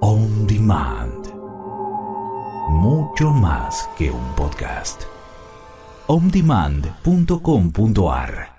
On 0.00 0.46
Demand. 0.46 1.26
Mucho 2.70 3.32
más 3.32 3.90
que 3.98 4.12
un 4.12 4.34
podcast. 4.36 5.02
ondemand.com.ar 6.06 8.57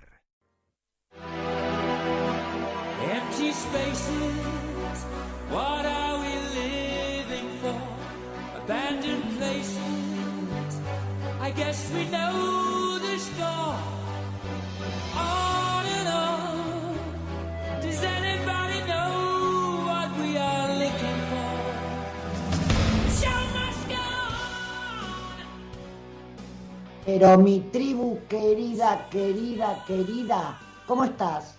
Pero 27.12 27.40
mi 27.40 27.60
tribu 27.72 28.20
querida, 28.30 29.08
querida, 29.10 29.84
querida, 29.88 30.60
¿cómo 30.86 31.06
estás? 31.06 31.56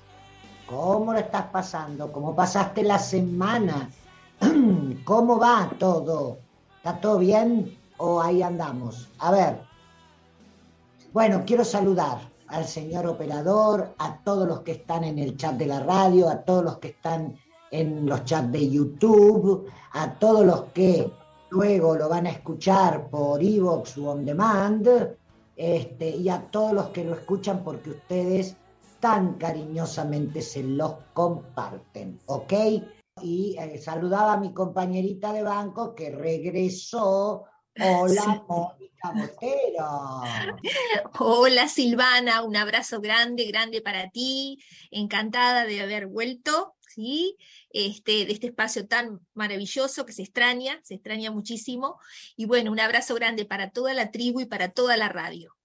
¿Cómo 0.65 1.13
lo 1.13 1.19
estás 1.19 1.47
pasando? 1.47 2.13
¿Cómo 2.13 2.37
pasaste 2.37 2.85
la 2.85 3.01
semana? 3.01 3.91
¿Cómo 5.05 5.41
va 5.41 5.69
todo? 5.77 6.39
¿Está 6.77 7.01
todo 7.01 7.19
bien 7.19 7.77
o 7.97 8.23
ahí 8.23 8.43
andamos? 8.43 9.09
A 9.19 9.33
ver. 9.33 9.61
Bueno, 11.13 11.43
quiero 11.45 11.65
saludar 11.65 12.19
al 12.47 12.65
señor 12.65 13.09
operador, 13.09 13.93
a 13.99 14.19
todos 14.19 14.47
los 14.47 14.61
que 14.61 14.73
están 14.73 15.03
en 15.03 15.19
el 15.19 15.37
chat 15.37 15.57
de 15.57 15.67
la 15.67 15.81
radio, 15.81 16.29
a 16.29 16.43
todos 16.43 16.63
los 16.63 16.79
que 16.79 16.89
están 16.91 17.37
en 17.73 18.07
los 18.07 18.25
chats 18.25 18.53
de 18.53 18.71
YouTube, 18.71 19.69
a 19.95 20.15
todos 20.15 20.47
los 20.47 20.63
que 20.73 21.13
luego 21.51 21.97
lo 21.97 22.09
van 22.09 22.29
a 22.29 22.31
escuchar 22.31 23.11
por 23.11 23.43
Evox 23.43 23.99
o 23.99 24.13
On 24.13 24.25
Demand, 24.25 25.19
este, 25.63 26.09
y 26.09 26.31
a 26.31 26.51
todos 26.51 26.73
los 26.73 26.89
que 26.89 27.05
lo 27.05 27.13
escuchan 27.13 27.63
porque 27.63 27.91
ustedes 27.91 28.57
tan 28.99 29.35
cariñosamente 29.35 30.41
se 30.41 30.63
los 30.63 30.95
comparten, 31.13 32.19
¿ok? 32.25 32.53
Y 33.21 33.59
eh, 33.59 33.77
saludaba 33.77 34.33
a 34.33 34.41
mi 34.41 34.55
compañerita 34.55 35.35
de 35.35 35.43
banco 35.43 35.95
que 35.95 36.13
regresó. 36.13 37.45
Hola, 37.79 38.43
Mónica 38.49 39.13
Botero. 39.15 40.23
Hola 41.19 41.69
Silvana, 41.69 42.43
un 42.43 42.57
abrazo 42.57 43.03
grande, 43.03 43.45
grande 43.45 43.83
para 43.83 44.09
ti. 44.09 44.59
Encantada 44.91 45.67
de 45.67 45.83
haber 45.83 46.07
vuelto, 46.07 46.75
¿sí? 46.79 47.37
Este, 47.73 48.27
de 48.27 48.33
este 48.33 48.49
espacio 48.49 48.89
tan 48.89 49.21
maravilloso 49.35 50.05
que 50.05 50.13
se 50.13 50.23
extraña, 50.23 50.81
se 50.83 50.95
extraña 50.95 51.31
muchísimo. 51.31 51.99
Y 52.37 52.47
bueno, 52.47 52.73
un 52.73 52.81
abrazo 52.81 53.15
grande 53.15 53.45
para 53.45 53.71
toda 53.71 53.95
la 53.95 54.11
tribu 54.11 54.41
y 54.41 54.47
para 54.47 54.71
toda 54.71 54.97
la 54.97 55.09
radio. 55.09 55.57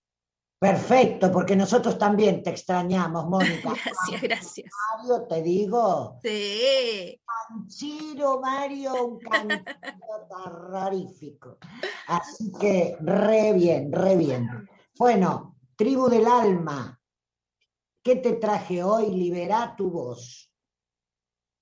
Perfecto, 0.60 1.32
porque 1.32 1.56
nosotros 1.56 1.98
también 1.98 2.42
te 2.42 2.50
extrañamos, 2.50 3.26
Mónica. 3.30 3.74
Gracias, 3.74 4.22
gracias. 4.22 4.72
Mario, 4.98 5.28
te 5.28 5.42
digo, 5.42 6.20
Sí, 6.24 7.22
Chiro 7.68 8.40
Mario, 8.40 9.06
un 9.06 9.20
canchero 9.20 9.64
terrorífico. 10.44 11.58
Así 12.08 12.52
que 12.60 12.98
re 13.02 13.54
bien, 13.54 13.92
re 13.92 14.16
bien. 14.16 14.68
Bueno, 14.98 15.58
tribu 15.76 16.08
del 16.08 16.26
alma, 16.26 17.00
¿qué 18.02 18.16
te 18.16 18.34
traje 18.34 18.82
hoy? 18.82 19.12
Liberá 19.12 19.76
tu 19.76 19.92
voz. 19.92 20.52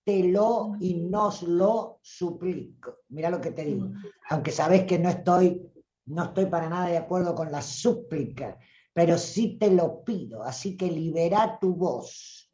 Te 0.04 0.24
lo 0.24 0.76
y 0.80 0.96
nos 0.96 1.44
lo 1.44 2.00
suplico. 2.02 3.00
Mira 3.10 3.30
lo 3.30 3.40
que 3.40 3.52
te 3.52 3.64
digo. 3.64 3.90
Aunque 4.30 4.52
sabes 4.52 4.84
que 4.84 5.00
no 5.00 5.10
estoy, 5.10 5.62
no 6.06 6.26
estoy 6.26 6.48
para 6.48 6.70
nada 6.70 6.88
de 6.88 6.98
acuerdo 6.98 7.34
con 7.34 7.52
la 7.52 7.62
súplica, 7.62 8.58
pero 8.92 9.18
sí 9.18 9.58
te 9.58 9.72
lo 9.72 10.04
pido. 10.04 10.44
Así 10.44 10.76
que 10.76 10.92
liberá 10.92 11.58
tu 11.60 11.76
voz. 11.76 12.52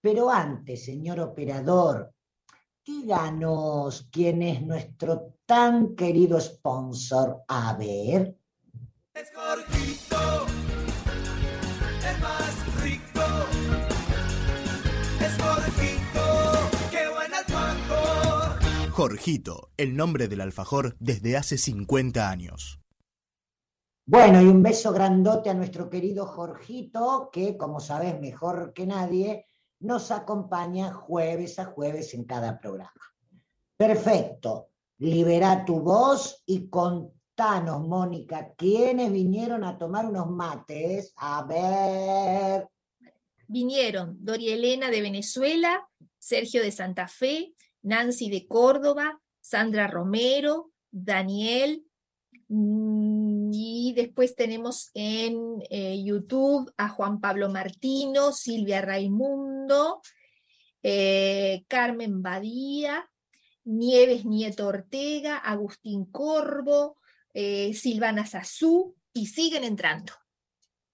Pero 0.00 0.30
antes, 0.30 0.84
señor 0.84 1.20
operador, 1.20 2.14
díganos 2.84 4.08
quién 4.10 4.42
es 4.42 4.62
nuestro 4.62 5.34
tan 5.44 5.94
querido 5.96 6.40
sponsor. 6.40 7.42
A 7.48 7.76
ver. 7.76 8.36
Es 9.12 9.32
Jorgito, 9.34 10.55
Jorgito, 18.96 19.68
el 19.76 19.94
nombre 19.94 20.26
del 20.26 20.40
alfajor 20.40 20.96
desde 21.00 21.36
hace 21.36 21.58
50 21.58 22.30
años. 22.30 22.80
Bueno, 24.06 24.40
y 24.40 24.46
un 24.46 24.62
beso 24.62 24.90
grandote 24.90 25.50
a 25.50 25.54
nuestro 25.54 25.90
querido 25.90 26.24
Jorgito, 26.24 27.28
que 27.30 27.58
como 27.58 27.78
sabes 27.78 28.18
mejor 28.18 28.72
que 28.72 28.86
nadie, 28.86 29.44
nos 29.80 30.10
acompaña 30.10 30.94
jueves 30.94 31.58
a 31.58 31.66
jueves 31.66 32.14
en 32.14 32.24
cada 32.24 32.58
programa. 32.58 33.14
Perfecto. 33.76 34.70
Libera 34.96 35.66
tu 35.66 35.80
voz 35.80 36.42
y 36.46 36.70
contanos, 36.70 37.86
Mónica, 37.86 38.54
quiénes 38.56 39.12
vinieron 39.12 39.62
a 39.64 39.76
tomar 39.76 40.06
unos 40.06 40.30
mates. 40.30 41.12
A 41.16 41.44
ver. 41.44 42.66
vinieron 43.46 44.16
Doria 44.24 44.54
Elena 44.54 44.90
de 44.90 45.02
Venezuela, 45.02 45.86
Sergio 46.18 46.62
de 46.62 46.72
Santa 46.72 47.08
Fe, 47.08 47.52
Nancy 47.86 48.30
de 48.30 48.46
Córdoba, 48.46 49.20
Sandra 49.40 49.86
Romero, 49.86 50.72
Daniel, 50.90 51.86
mm, 52.48 53.50
y 53.52 53.92
después 53.94 54.34
tenemos 54.34 54.90
en 54.94 55.62
eh, 55.70 56.02
YouTube 56.02 56.72
a 56.76 56.88
Juan 56.88 57.20
Pablo 57.20 57.48
Martino, 57.48 58.32
Silvia 58.32 58.80
Raimundo, 58.80 60.02
eh, 60.82 61.64
Carmen 61.68 62.22
Badía, 62.22 63.08
Nieves 63.64 64.24
Nieto 64.24 64.66
Ortega, 64.66 65.38
Agustín 65.38 66.06
Corvo, 66.06 66.96
eh, 67.32 67.72
Silvana 67.74 68.26
Sazú, 68.26 68.96
y 69.12 69.26
siguen 69.26 69.64
entrando. 69.64 70.12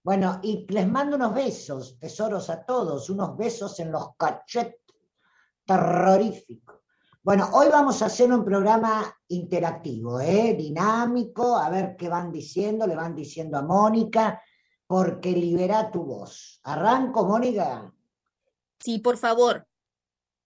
Bueno, 0.04 0.40
y 0.42 0.66
les 0.68 0.88
mando 0.88 1.16
unos 1.16 1.34
besos, 1.34 1.98
tesoros 1.98 2.50
a 2.50 2.64
todos, 2.64 3.08
unos 3.10 3.36
besos 3.36 3.80
en 3.80 3.92
los 3.92 4.14
cachetes 4.16 4.80
terroríficos. 5.64 6.81
Bueno, 7.24 7.50
hoy 7.52 7.68
vamos 7.70 8.02
a 8.02 8.06
hacer 8.06 8.32
un 8.32 8.44
programa 8.44 9.16
interactivo, 9.28 10.18
¿eh? 10.18 10.54
dinámico, 10.58 11.56
a 11.56 11.70
ver 11.70 11.94
qué 11.96 12.08
van 12.08 12.32
diciendo, 12.32 12.84
le 12.84 12.96
van 12.96 13.14
diciendo 13.14 13.58
a 13.58 13.62
Mónica, 13.62 14.42
porque 14.88 15.30
libera 15.30 15.88
tu 15.88 16.02
voz. 16.02 16.58
¿Arranco, 16.64 17.24
Mónica? 17.24 17.94
Sí, 18.80 18.98
por 18.98 19.18
favor. 19.18 19.64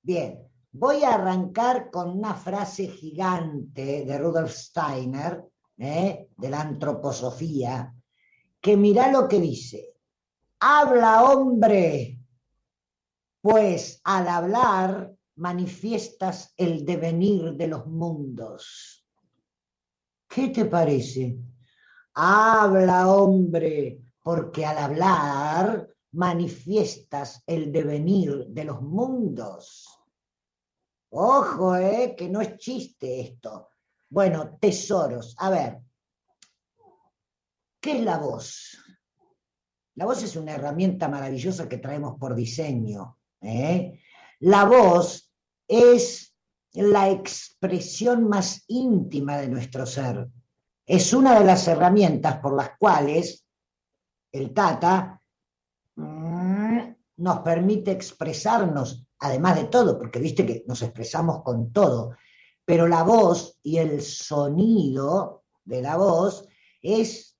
Bien, 0.02 0.46
voy 0.70 1.02
a 1.02 1.14
arrancar 1.14 1.90
con 1.90 2.10
una 2.10 2.34
frase 2.34 2.88
gigante 2.88 4.04
de 4.04 4.18
Rudolf 4.18 4.52
Steiner, 4.52 5.46
¿eh? 5.78 6.28
de 6.36 6.50
la 6.50 6.60
antroposofía, 6.60 7.94
que 8.60 8.76
mira 8.76 9.10
lo 9.10 9.26
que 9.26 9.40
dice. 9.40 9.94
Habla, 10.60 11.22
hombre, 11.24 12.20
pues 13.40 13.98
al 14.04 14.28
hablar 14.28 15.15
manifiestas 15.36 16.52
el 16.56 16.84
devenir 16.84 17.54
de 17.54 17.68
los 17.68 17.86
mundos. 17.86 19.06
¿Qué 20.28 20.48
te 20.48 20.64
parece? 20.64 21.38
Habla, 22.14 23.08
hombre, 23.08 24.00
porque 24.22 24.64
al 24.64 24.78
hablar 24.78 25.88
manifiestas 26.12 27.42
el 27.46 27.70
devenir 27.70 28.46
de 28.48 28.64
los 28.64 28.80
mundos. 28.82 29.86
Ojo, 31.10 31.76
eh, 31.76 32.14
que 32.16 32.28
no 32.28 32.40
es 32.40 32.56
chiste 32.56 33.20
esto. 33.20 33.68
Bueno, 34.08 34.56
tesoros. 34.60 35.36
A 35.38 35.50
ver, 35.50 35.80
¿qué 37.80 37.98
es 37.98 38.00
la 38.00 38.18
voz? 38.18 38.78
La 39.94 40.04
voz 40.04 40.22
es 40.22 40.36
una 40.36 40.52
herramienta 40.52 41.08
maravillosa 41.08 41.68
que 41.68 41.78
traemos 41.78 42.18
por 42.18 42.34
diseño. 42.34 43.18
¿eh? 43.40 44.00
La 44.40 44.64
voz 44.64 45.25
es 45.68 46.34
la 46.72 47.10
expresión 47.10 48.28
más 48.28 48.64
íntima 48.68 49.38
de 49.38 49.48
nuestro 49.48 49.86
ser. 49.86 50.28
Es 50.84 51.12
una 51.12 51.38
de 51.38 51.44
las 51.44 51.66
herramientas 51.66 52.38
por 52.38 52.54
las 52.54 52.70
cuales 52.78 53.44
el 54.30 54.52
Tata 54.52 55.20
mm, 55.96 56.78
nos 57.16 57.38
permite 57.40 57.90
expresarnos, 57.90 59.06
además 59.18 59.56
de 59.56 59.64
todo, 59.64 59.98
porque 59.98 60.18
viste 60.18 60.44
que 60.44 60.64
nos 60.66 60.82
expresamos 60.82 61.42
con 61.42 61.72
todo, 61.72 62.16
pero 62.64 62.86
la 62.86 63.02
voz 63.02 63.58
y 63.62 63.78
el 63.78 64.02
sonido 64.02 65.44
de 65.64 65.82
la 65.82 65.96
voz 65.96 66.46
es 66.82 67.38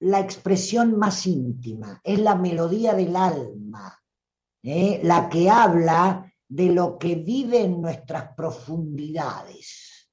la 0.00 0.20
expresión 0.20 0.98
más 0.98 1.26
íntima, 1.26 2.00
es 2.04 2.18
la 2.18 2.34
melodía 2.34 2.92
del 2.92 3.16
alma, 3.16 3.98
¿eh? 4.62 5.00
la 5.02 5.28
que 5.28 5.48
habla 5.48 6.32
de 6.48 6.66
lo 6.66 6.98
que 6.98 7.16
vive 7.16 7.62
en 7.62 7.80
nuestras 7.80 8.34
profundidades, 8.34 10.08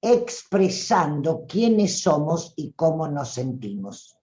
expresando 0.00 1.44
quiénes 1.46 2.00
somos 2.00 2.54
y 2.56 2.72
cómo 2.72 3.08
nos 3.08 3.34
sentimos. 3.34 4.16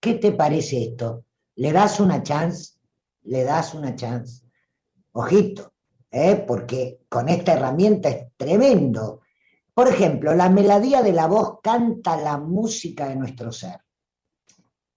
¿Qué 0.00 0.14
te 0.14 0.32
parece 0.32 0.84
esto? 0.84 1.24
¿Le 1.56 1.72
das 1.72 1.98
una 2.00 2.22
chance? 2.22 2.74
¿Le 3.22 3.44
das 3.44 3.74
una 3.74 3.94
chance? 3.94 4.44
Ojito, 5.12 5.72
¿eh? 6.10 6.44
porque 6.46 7.00
con 7.08 7.28
esta 7.28 7.54
herramienta 7.54 8.10
es 8.10 8.26
tremendo. 8.36 9.22
Por 9.72 9.88
ejemplo, 9.88 10.34
la 10.34 10.48
melodía 10.48 11.02
de 11.02 11.12
la 11.12 11.26
voz 11.26 11.58
canta 11.62 12.16
la 12.16 12.38
música 12.38 13.08
de 13.08 13.16
nuestro 13.16 13.50
ser. 13.50 13.80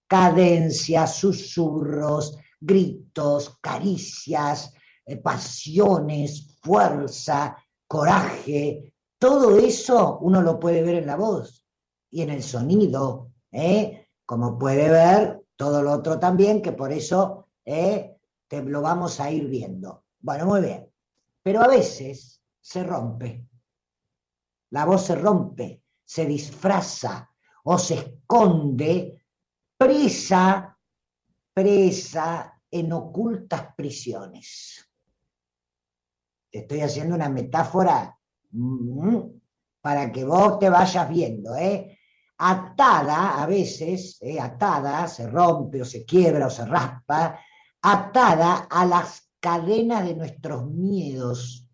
Cadencias, 0.06 1.16
susurros, 1.16 2.38
gritos, 2.60 3.58
caricias, 3.60 4.72
pasiones, 5.16 6.58
fuerza, 6.60 7.56
coraje, 7.86 8.92
todo 9.18 9.58
eso 9.58 10.18
uno 10.20 10.42
lo 10.42 10.60
puede 10.60 10.82
ver 10.82 10.96
en 10.96 11.06
la 11.06 11.16
voz 11.16 11.66
y 12.10 12.22
en 12.22 12.30
el 12.30 12.42
sonido, 12.42 13.32
¿eh? 13.50 14.06
como 14.24 14.58
puede 14.58 14.88
ver 14.90 15.42
todo 15.56 15.82
lo 15.82 15.92
otro 15.92 16.18
también, 16.18 16.62
que 16.62 16.72
por 16.72 16.92
eso 16.92 17.48
¿eh? 17.64 18.16
te 18.46 18.62
lo 18.62 18.82
vamos 18.82 19.18
a 19.18 19.30
ir 19.30 19.48
viendo. 19.48 20.04
Bueno, 20.20 20.46
muy 20.46 20.60
bien, 20.60 20.88
pero 21.42 21.62
a 21.62 21.68
veces 21.68 22.42
se 22.60 22.84
rompe, 22.84 23.46
la 24.70 24.84
voz 24.84 25.06
se 25.06 25.16
rompe, 25.16 25.82
se 26.04 26.26
disfraza 26.26 27.30
o 27.64 27.78
se 27.78 27.94
esconde 27.94 29.24
presa, 29.76 30.78
presa 31.54 32.60
en 32.70 32.92
ocultas 32.92 33.74
prisiones 33.74 34.87
estoy 36.58 36.80
haciendo 36.80 37.14
una 37.14 37.28
metáfora 37.28 38.16
mm, 38.50 39.18
para 39.80 40.12
que 40.12 40.24
vos 40.24 40.58
te 40.58 40.68
vayas 40.70 41.08
viendo, 41.08 41.56
¿eh? 41.56 41.98
Atada 42.38 43.42
a 43.42 43.46
veces, 43.46 44.18
¿eh? 44.20 44.38
atada, 44.38 45.08
se 45.08 45.28
rompe 45.28 45.82
o 45.82 45.84
se 45.84 46.04
quiebra 46.04 46.46
o 46.46 46.50
se 46.50 46.64
raspa, 46.64 47.38
atada 47.82 48.68
a 48.70 48.86
las 48.86 49.28
cadenas 49.40 50.04
de 50.04 50.14
nuestros 50.14 50.66
miedos 50.70 51.68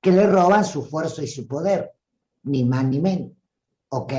que 0.00 0.12
le 0.12 0.26
roban 0.26 0.64
su 0.64 0.84
fuerza 0.84 1.22
y 1.22 1.26
su 1.26 1.46
poder, 1.46 1.92
ni 2.44 2.64
más 2.64 2.84
ni 2.84 3.00
menos. 3.00 3.32
¿Ok? 3.88 4.12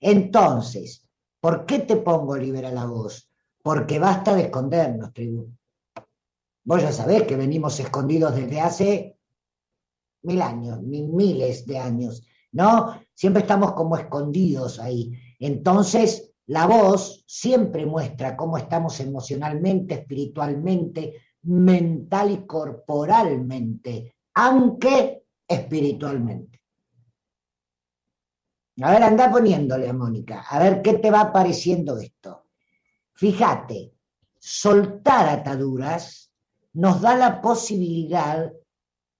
Entonces, 0.00 1.06
¿por 1.40 1.64
qué 1.64 1.80
te 1.80 1.96
pongo 1.96 2.36
libera 2.36 2.70
la 2.70 2.86
voz? 2.86 3.30
Porque 3.62 3.98
basta 3.98 4.34
de 4.34 4.42
escondernos, 4.42 5.12
tribu. 5.12 5.48
Vos 6.70 6.82
ya 6.82 6.92
sabés 6.92 7.24
que 7.24 7.34
venimos 7.34 7.80
escondidos 7.80 8.36
desde 8.36 8.60
hace 8.60 9.18
mil 10.22 10.40
años, 10.40 10.80
mil, 10.80 11.08
miles 11.08 11.66
de 11.66 11.76
años, 11.76 12.22
¿no? 12.52 12.94
Siempre 13.12 13.42
estamos 13.42 13.72
como 13.72 13.96
escondidos 13.96 14.78
ahí. 14.78 15.10
Entonces, 15.40 16.32
la 16.46 16.68
voz 16.68 17.24
siempre 17.26 17.84
muestra 17.86 18.36
cómo 18.36 18.56
estamos 18.56 19.00
emocionalmente, 19.00 19.94
espiritualmente, 19.94 21.14
mental 21.42 22.30
y 22.30 22.46
corporalmente, 22.46 24.14
aunque 24.34 25.24
espiritualmente. 25.48 26.62
A 28.80 28.92
ver, 28.92 29.02
anda 29.02 29.28
poniéndole 29.28 29.88
a 29.88 29.92
Mónica, 29.92 30.42
a 30.48 30.60
ver 30.60 30.82
qué 30.82 30.98
te 30.98 31.10
va 31.10 31.32
pareciendo 31.32 31.98
esto. 31.98 32.44
Fíjate, 33.14 33.92
soltar 34.38 35.28
ataduras 35.30 36.29
nos 36.72 37.00
da 37.00 37.16
la 37.16 37.40
posibilidad 37.40 38.52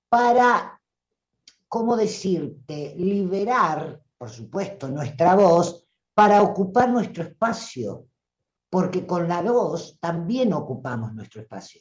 para, 0.08 0.80
¿cómo 1.68 1.96
decirte?, 1.96 2.94
liberar, 2.96 4.00
por 4.16 4.30
supuesto, 4.30 4.88
nuestra 4.88 5.34
voz 5.34 5.86
para 6.14 6.42
ocupar 6.42 6.90
nuestro 6.90 7.24
espacio, 7.24 8.06
porque 8.68 9.06
con 9.06 9.28
la 9.28 9.42
voz 9.42 9.98
también 10.00 10.52
ocupamos 10.52 11.12
nuestro 11.14 11.42
espacio. 11.42 11.80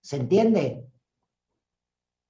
¿Se 0.00 0.16
entiende? 0.16 0.84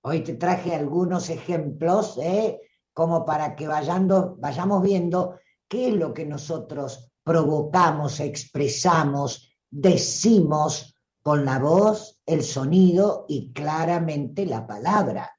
Hoy 0.02 0.22
te 0.22 0.34
traje 0.34 0.74
algunos 0.74 1.28
ejemplos, 1.28 2.18
¿eh? 2.18 2.60
como 2.92 3.24
para 3.24 3.54
que 3.54 3.68
vayando, 3.68 4.36
vayamos 4.38 4.82
viendo 4.82 5.38
qué 5.68 5.88
es 5.88 5.94
lo 5.94 6.12
que 6.12 6.26
nosotros 6.26 7.10
provocamos, 7.22 8.20
expresamos, 8.20 9.56
decimos 9.70 10.89
con 11.22 11.44
la 11.44 11.58
voz, 11.58 12.20
el 12.26 12.42
sonido 12.42 13.26
y 13.28 13.52
claramente 13.52 14.46
la 14.46 14.66
palabra. 14.66 15.30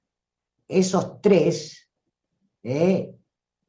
Esos 0.68 1.22
tres, 1.22 1.90
¿eh? 2.64 3.16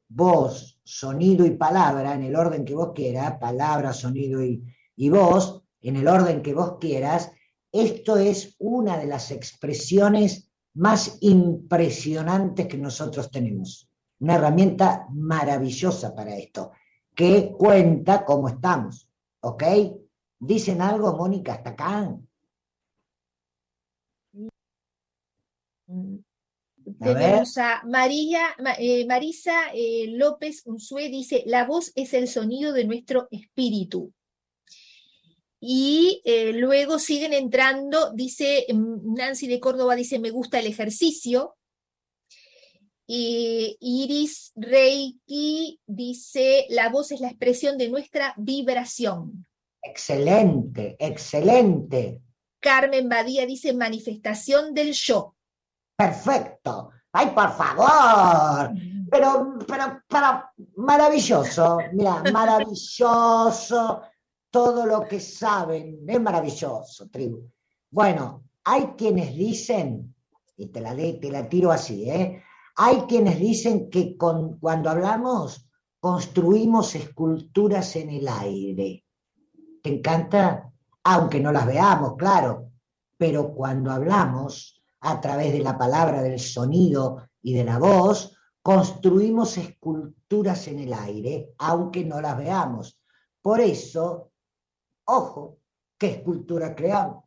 voz, 0.09 0.81
sonido 0.85 1.47
y 1.47 1.53
palabra, 1.53 2.15
en 2.15 2.23
el 2.25 2.37
orden 2.37 2.65
que 2.65 2.75
vos 2.75 2.93
quieras, 2.95 3.39
palabra, 3.39 3.93
sonido 3.93 4.43
y, 4.43 4.63
y 4.97 5.09
voz, 5.09 5.63
en 5.81 5.97
el 5.97 6.07
orden 6.07 6.43
que 6.43 6.55
vos 6.55 6.77
quieras, 6.79 7.33
esto 7.73 8.19
es 8.19 8.55
una 8.59 8.99
de 8.99 9.07
las 9.07 9.31
expresiones 9.31 10.51
más 10.75 11.19
impresionantes 11.21 12.67
que 12.67 12.79
nosotros 12.79 13.31
tenemos. 13.31 13.89
Una 14.21 14.37
herramienta 14.37 15.07
maravillosa 15.11 16.15
para 16.15 16.37
esto, 16.37 16.73
que 17.15 17.53
cuenta 17.53 18.25
cómo 18.25 18.49
estamos, 18.49 19.09
¿ok? 19.41 19.65
¿Dicen 20.45 20.83
algo, 20.83 21.17
Mónica, 21.17 21.53
hasta 21.53 21.71
acá? 21.71 22.19
Tenemos 26.99 27.57
a 27.59 27.85
María, 27.85 28.49
eh, 28.77 29.07
Marisa 29.07 29.71
eh, 29.73 30.07
López 30.09 30.63
Unzué, 30.65 31.11
dice, 31.11 31.45
la 31.47 31.65
voz 31.65 31.93
es 31.95 32.13
el 32.13 32.27
sonido 32.27 32.73
de 32.73 32.85
nuestro 32.85 33.29
espíritu. 33.31 34.13
Y 35.61 36.21
eh, 36.25 36.53
luego 36.55 36.99
siguen 36.99 37.35
entrando, 37.35 38.13
dice 38.13 38.67
mm, 38.69 39.15
Nancy 39.15 39.47
de 39.47 39.61
Córdoba, 39.61 39.95
dice, 39.95 40.19
me 40.19 40.31
gusta 40.31 40.59
el 40.59 40.67
ejercicio. 40.67 41.55
Iris 43.07 44.51
Reiki 44.57 45.79
dice, 45.87 46.67
la 46.71 46.89
voz 46.89 47.13
es 47.13 47.21
la 47.21 47.29
expresión 47.29 47.79
de 47.79 47.91
nuestra 47.91 48.35
vibración. 48.37 49.47
Excelente, 49.83 50.97
excelente. 50.99 52.23
Carmen 52.61 53.09
Badía 53.09 53.45
dice 53.45 53.75
manifestación 53.75 54.73
del 54.73 54.93
yo. 54.93 55.35
Perfecto. 55.97 56.91
Ay, 57.13 57.31
por 57.35 57.53
favor. 57.53 58.73
Pero, 59.11 59.59
pero, 59.67 60.03
pero, 60.09 60.45
maravilloso. 60.77 61.79
Mira, 61.93 62.23
maravilloso. 62.33 64.03
Todo 64.51 64.87
lo 64.87 65.07
que 65.09 65.19
saben. 65.19 66.05
Es 66.07 66.21
maravilloso, 66.21 67.09
tribu. 67.11 67.51
Bueno, 67.91 68.45
hay 68.65 68.95
quienes 68.97 69.35
dicen, 69.35 70.15
y 70.57 70.69
te 70.69 70.81
la, 70.81 70.95
de, 70.95 71.15
te 71.15 71.31
la 71.31 71.49
tiro 71.49 71.73
así, 71.73 72.09
¿eh? 72.09 72.43
Hay 72.77 73.03
quienes 73.03 73.39
dicen 73.39 73.91
que 73.91 74.17
con, 74.17 74.59
cuando 74.59 74.89
hablamos 74.89 75.69
construimos 76.01 76.95
esculturas 76.95 77.97
en 77.97 78.11
el 78.11 78.29
aire 78.29 79.02
te 79.83 79.91
encanta, 79.91 80.73
aunque 81.05 81.41
no 81.41 81.53
las 81.53 81.67
veamos, 81.67 82.15
claro, 82.17 82.71
pero 83.19 83.53
cuando 83.53 83.91
hablamos 83.91 84.83
a 85.01 85.21
través 85.21 85.53
de 85.53 85.59
la 85.59 85.77
palabra, 85.77 86.23
del 86.23 86.39
sonido 86.39 87.29
y 87.43 87.53
de 87.55 87.65
la 87.65 87.79
voz, 87.79 88.37
construimos 88.63 89.59
esculturas 89.59 90.69
en 90.69 90.79
el 90.79 90.93
aire, 90.93 91.53
aunque 91.59 92.05
no 92.05 92.21
las 92.21 92.39
veamos. 92.39 93.01
Por 93.41 93.61
eso, 93.61 94.31
ojo, 95.05 95.59
¿qué 95.99 96.07
escultura 96.13 96.75
creamos? 96.75 97.25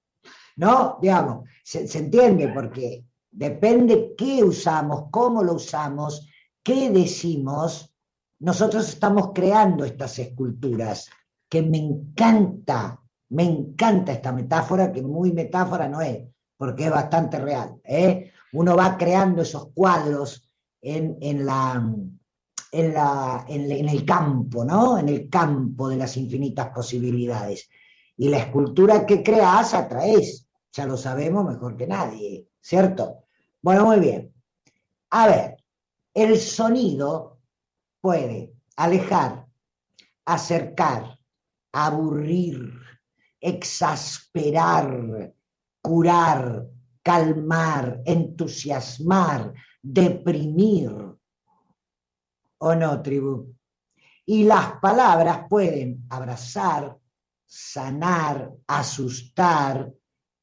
¿No? 0.56 0.98
Digamos, 1.02 1.50
se, 1.64 1.88
se 1.88 2.00
entiende 2.00 2.48
porque 2.48 3.06
depende 3.30 4.16
qué 4.18 4.42
usamos, 4.46 5.06
cómo 5.12 5.44
lo 5.44 5.56
usamos, 5.56 6.30
qué 6.64 6.90
decimos, 6.90 7.94
nosotros 8.40 8.88
estamos 8.88 9.32
creando 9.34 9.84
estas 9.84 10.20
esculturas 10.20 11.10
que 11.50 11.62
me 11.62 11.78
encanta, 11.78 13.02
me 13.30 13.44
encanta 13.44 14.12
esta 14.12 14.32
metáfora, 14.32 14.92
que 14.92 15.02
muy 15.02 15.32
metáfora 15.32 15.88
no 15.88 16.02
es, 16.02 16.24
porque 16.58 16.86
es 16.86 16.92
bastante 16.92 17.40
real. 17.40 17.80
¿eh? 17.84 18.32
uno 18.56 18.76
va 18.76 18.98
creando 18.98 19.42
esos 19.42 19.68
cuadros 19.74 20.50
en, 20.82 21.18
en 21.22 21.46
la, 21.46 21.94
en, 22.72 22.94
la, 22.94 23.46
en, 23.48 23.90
el 23.90 24.06
campo, 24.06 24.64
¿no? 24.64 24.98
En 24.98 25.10
el 25.10 25.30
campo 25.30 25.90
de 25.90 25.98
las 25.98 26.16
infinitas 26.16 26.70
posibilidades. 26.70 27.70
Y 28.18 28.30
la 28.30 28.38
escultura 28.38 29.06
que 29.06 29.22
creas 29.22 29.74
atraes, 29.74 30.48
ya 30.72 30.86
lo 30.86 30.96
sabemos 30.96 31.46
mejor 31.46 31.76
que 31.76 31.88
nadie, 31.88 32.48
¿cierto? 32.62 33.26
Bueno, 33.62 33.86
muy 33.86 34.00
bien. 34.00 34.34
A 35.10 35.28
ver, 35.28 35.58
el 36.14 36.40
sonido 36.40 37.40
puede 38.00 38.54
alejar, 38.78 39.48
acercar, 40.24 41.15
aburrir, 41.76 42.72
exasperar, 43.42 45.34
curar, 45.82 46.66
calmar, 47.04 48.02
entusiasmar, 48.06 49.54
deprimir. 49.82 50.92
¿O 52.60 52.76
no, 52.76 53.02
tribu? 53.02 53.54
Y 54.26 54.46
las 54.46 54.80
palabras 54.80 55.48
pueden 55.50 56.06
abrazar, 56.10 56.98
sanar, 57.46 58.54
asustar, 58.68 59.94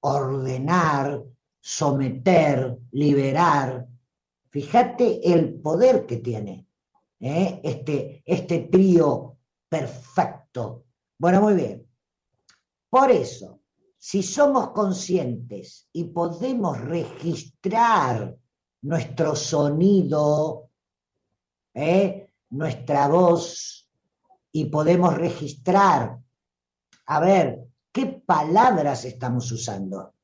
ordenar, 0.00 1.24
someter, 1.58 2.78
liberar. 2.90 3.86
Fíjate 4.50 5.32
el 5.32 5.54
poder 5.54 6.04
que 6.04 6.18
tiene 6.18 6.66
¿eh? 7.20 7.58
este, 7.64 8.22
este 8.26 8.68
trío 8.70 9.38
perfecto. 9.66 10.81
Bueno, 11.22 11.40
muy 11.40 11.54
bien. 11.54 11.86
Por 12.90 13.12
eso, 13.12 13.60
si 13.96 14.24
somos 14.24 14.70
conscientes 14.70 15.88
y 15.92 16.02
podemos 16.06 16.80
registrar 16.80 18.36
nuestro 18.80 19.36
sonido, 19.36 20.70
¿eh? 21.74 22.28
nuestra 22.50 23.06
voz, 23.06 23.88
y 24.50 24.64
podemos 24.64 25.14
registrar, 25.14 26.18
a 27.06 27.20
ver, 27.20 27.68
qué 27.92 28.06
palabras 28.06 29.04
estamos 29.04 29.52
usando. 29.52 30.14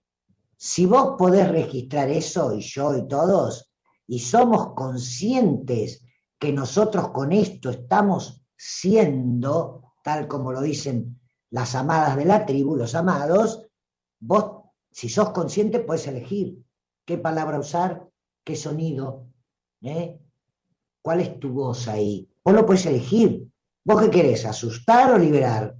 Si 0.57 0.85
vos 0.85 1.14
podés 1.17 1.49
registrar 1.49 2.11
eso, 2.11 2.52
y 2.52 2.61
yo 2.61 2.97
y 2.97 3.07
todos, 3.07 3.71
y 4.09 4.19
somos 4.19 4.75
conscientes 4.75 6.02
que 6.40 6.52
nosotros 6.52 7.12
con 7.12 7.31
esto 7.31 7.71
estamos 7.71 8.43
siendo, 8.57 9.88
tal 10.09 10.27
como 10.27 10.53
lo 10.53 10.62
dicen 10.62 11.21
las 11.50 11.75
amadas 11.75 12.17
de 12.17 12.25
la 12.25 12.47
tribu, 12.47 12.77
los 12.77 12.95
amados, 12.95 13.69
vos, 14.19 14.62
si 14.91 15.11
sos 15.11 15.33
consciente, 15.33 15.81
puedes 15.81 16.07
elegir 16.07 16.57
qué 17.05 17.19
palabra 17.19 17.59
usar, 17.59 18.09
qué 18.43 18.57
sonido, 18.57 19.27
¿eh? 19.83 20.19
cuál 21.03 21.21
es 21.21 21.38
tu 21.38 21.50
voz 21.50 21.88
ahí. 21.88 22.27
Vos 22.43 22.55
lo 22.55 22.65
puedes 22.65 22.87
elegir. 22.87 23.47
¿Vos 23.85 24.00
qué 24.00 24.09
querés, 24.09 24.47
asustar 24.47 25.12
o 25.12 25.19
liberar? 25.19 25.77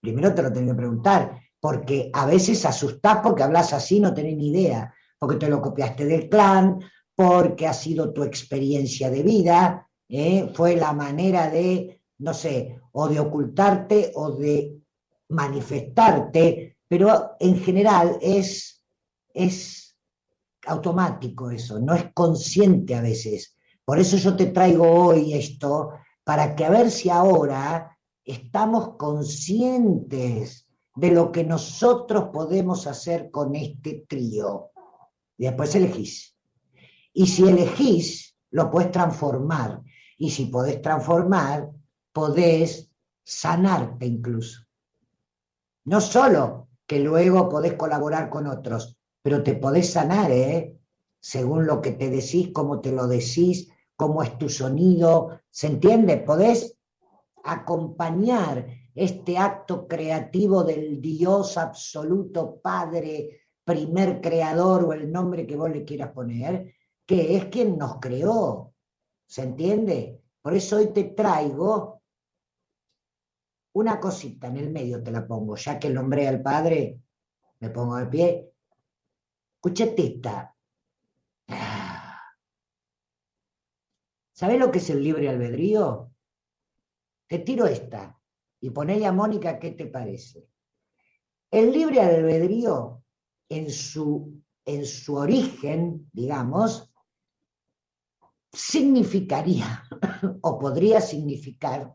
Primero 0.00 0.34
te 0.34 0.42
lo 0.42 0.50
tengo 0.50 0.72
que 0.72 0.78
preguntar, 0.78 1.40
porque 1.60 2.10
a 2.10 2.24
veces 2.24 2.64
asustás 2.64 3.18
porque 3.22 3.42
hablas 3.42 3.74
así, 3.74 4.00
no 4.00 4.14
tenés 4.14 4.34
ni 4.34 4.48
idea, 4.48 4.94
porque 5.18 5.36
te 5.36 5.50
lo 5.50 5.60
copiaste 5.60 6.06
del 6.06 6.30
clan, 6.30 6.80
porque 7.14 7.66
ha 7.66 7.74
sido 7.74 8.14
tu 8.14 8.22
experiencia 8.22 9.10
de 9.10 9.22
vida, 9.22 9.90
¿eh? 10.08 10.50
fue 10.54 10.76
la 10.76 10.94
manera 10.94 11.50
de, 11.50 11.93
no 12.18 12.34
sé, 12.34 12.80
o 12.92 13.08
de 13.08 13.20
ocultarte 13.20 14.12
o 14.14 14.32
de 14.32 14.80
manifestarte, 15.28 16.78
pero 16.88 17.36
en 17.40 17.58
general 17.58 18.18
es, 18.20 18.82
es 19.32 19.96
automático 20.66 21.50
eso, 21.50 21.78
no 21.78 21.94
es 21.94 22.12
consciente 22.12 22.94
a 22.94 23.00
veces. 23.00 23.56
Por 23.84 23.98
eso 23.98 24.16
yo 24.16 24.36
te 24.36 24.46
traigo 24.46 24.88
hoy 24.88 25.34
esto, 25.34 25.90
para 26.24 26.56
que 26.56 26.64
a 26.64 26.70
ver 26.70 26.90
si 26.90 27.10
ahora 27.10 27.98
estamos 28.24 28.96
conscientes 28.96 30.66
de 30.96 31.10
lo 31.10 31.32
que 31.32 31.44
nosotros 31.44 32.30
podemos 32.32 32.86
hacer 32.86 33.30
con 33.30 33.54
este 33.54 34.04
trío. 34.08 34.70
Y 35.36 35.44
después 35.44 35.74
elegís. 35.74 36.36
Y 37.12 37.26
si 37.26 37.46
elegís, 37.46 38.36
lo 38.50 38.70
puedes 38.70 38.90
transformar. 38.92 39.82
Y 40.16 40.30
si 40.30 40.46
podés 40.46 40.80
transformar, 40.80 41.68
podés 42.14 42.90
sanarte 43.24 44.06
incluso. 44.06 44.62
No 45.84 46.00
solo 46.00 46.68
que 46.86 47.00
luego 47.00 47.48
podés 47.48 47.74
colaborar 47.74 48.30
con 48.30 48.46
otros, 48.46 48.96
pero 49.20 49.42
te 49.42 49.54
podés 49.54 49.92
sanar, 49.92 50.30
¿eh? 50.30 50.78
Según 51.20 51.66
lo 51.66 51.82
que 51.82 51.92
te 51.92 52.10
decís, 52.10 52.50
cómo 52.54 52.80
te 52.80 52.92
lo 52.92 53.08
decís, 53.08 53.68
cómo 53.96 54.22
es 54.22 54.38
tu 54.38 54.48
sonido, 54.48 55.40
¿se 55.50 55.66
entiende? 55.66 56.18
Podés 56.18 56.76
acompañar 57.42 58.66
este 58.94 59.36
acto 59.36 59.88
creativo 59.88 60.62
del 60.62 61.00
Dios 61.00 61.58
absoluto, 61.58 62.60
Padre, 62.62 63.40
primer 63.64 64.20
creador 64.20 64.84
o 64.84 64.92
el 64.92 65.10
nombre 65.10 65.46
que 65.46 65.56
vos 65.56 65.70
le 65.70 65.84
quieras 65.84 66.12
poner, 66.12 66.74
que 67.04 67.36
es 67.36 67.46
quien 67.46 67.76
nos 67.76 67.98
creó. 67.98 68.72
¿Se 69.26 69.42
entiende? 69.42 70.20
Por 70.40 70.54
eso 70.54 70.76
hoy 70.76 70.92
te 70.92 71.04
traigo 71.04 72.02
una 73.74 73.98
cosita 73.98 74.48
en 74.48 74.56
el 74.56 74.70
medio, 74.70 75.02
te 75.02 75.10
la 75.10 75.26
pongo, 75.26 75.56
ya 75.56 75.78
que 75.78 75.90
nombré 75.90 76.28
al 76.28 76.42
Padre, 76.42 77.00
me 77.60 77.70
pongo 77.70 77.96
de 77.96 78.06
pie. 78.06 78.52
Escuchate 79.56 80.06
esta. 80.06 80.56
¿Sabés 84.32 84.58
lo 84.58 84.70
que 84.70 84.78
es 84.78 84.90
el 84.90 85.02
libre 85.02 85.28
albedrío? 85.28 86.12
Te 87.26 87.40
tiro 87.40 87.66
esta 87.66 88.18
y 88.60 88.70
ponele 88.70 89.06
a 89.06 89.12
Mónica 89.12 89.58
qué 89.58 89.72
te 89.72 89.86
parece. 89.86 90.48
El 91.50 91.72
libre 91.72 92.00
albedrío, 92.00 93.02
en 93.48 93.70
su, 93.70 94.40
en 94.64 94.86
su 94.86 95.16
origen, 95.16 96.08
digamos, 96.12 96.92
significaría 98.52 99.84
o 100.42 100.58
podría 100.58 101.00
significar 101.00 101.94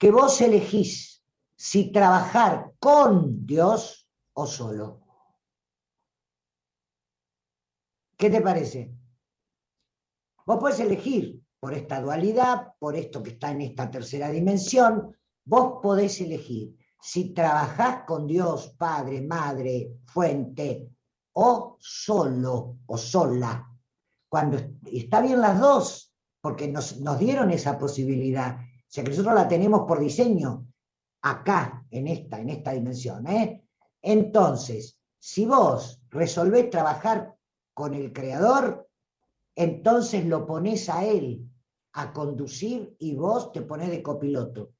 que 0.00 0.10
vos 0.10 0.40
elegís 0.40 1.22
si 1.54 1.92
trabajar 1.92 2.72
con 2.78 3.46
Dios 3.46 4.08
o 4.32 4.46
solo. 4.46 5.02
¿Qué 8.16 8.30
te 8.30 8.40
parece? 8.40 8.94
Vos 10.46 10.58
podés 10.58 10.80
elegir 10.80 11.42
por 11.60 11.74
esta 11.74 12.00
dualidad, 12.00 12.72
por 12.78 12.96
esto 12.96 13.22
que 13.22 13.32
está 13.32 13.50
en 13.50 13.60
esta 13.60 13.90
tercera 13.90 14.30
dimensión, 14.30 15.14
vos 15.44 15.80
podés 15.82 16.18
elegir 16.22 16.74
si 16.98 17.34
trabajás 17.34 18.04
con 18.06 18.26
Dios, 18.26 18.74
Padre, 18.78 19.20
Madre, 19.20 19.98
Fuente, 20.06 20.88
o 21.34 21.76
solo 21.78 22.78
o 22.86 22.96
sola 22.96 23.70
cuando 24.30 24.58
está 24.86 25.20
bien 25.20 25.42
las 25.42 25.60
dos, 25.60 26.14
porque 26.40 26.68
nos, 26.68 27.00
nos 27.00 27.18
dieron 27.18 27.50
esa 27.50 27.78
posibilidad. 27.78 28.60
O 28.90 28.92
sea 28.92 29.04
que 29.04 29.10
nosotros 29.10 29.34
la 29.36 29.46
tenemos 29.46 29.82
por 29.86 30.00
diseño 30.00 30.66
acá, 31.22 31.86
en 31.92 32.08
esta, 32.08 32.40
en 32.40 32.48
esta 32.48 32.72
dimensión. 32.72 33.24
¿eh? 33.28 33.62
Entonces, 34.02 34.98
si 35.16 35.46
vos 35.46 36.02
resolvés 36.10 36.70
trabajar 36.70 37.36
con 37.72 37.94
el 37.94 38.12
creador, 38.12 38.88
entonces 39.54 40.26
lo 40.26 40.44
pones 40.44 40.88
a 40.88 41.04
él 41.04 41.48
a 41.92 42.12
conducir 42.12 42.96
y 42.98 43.14
vos 43.14 43.52
te 43.52 43.62
pones 43.62 43.90
de 43.90 44.02
copiloto. 44.02 44.72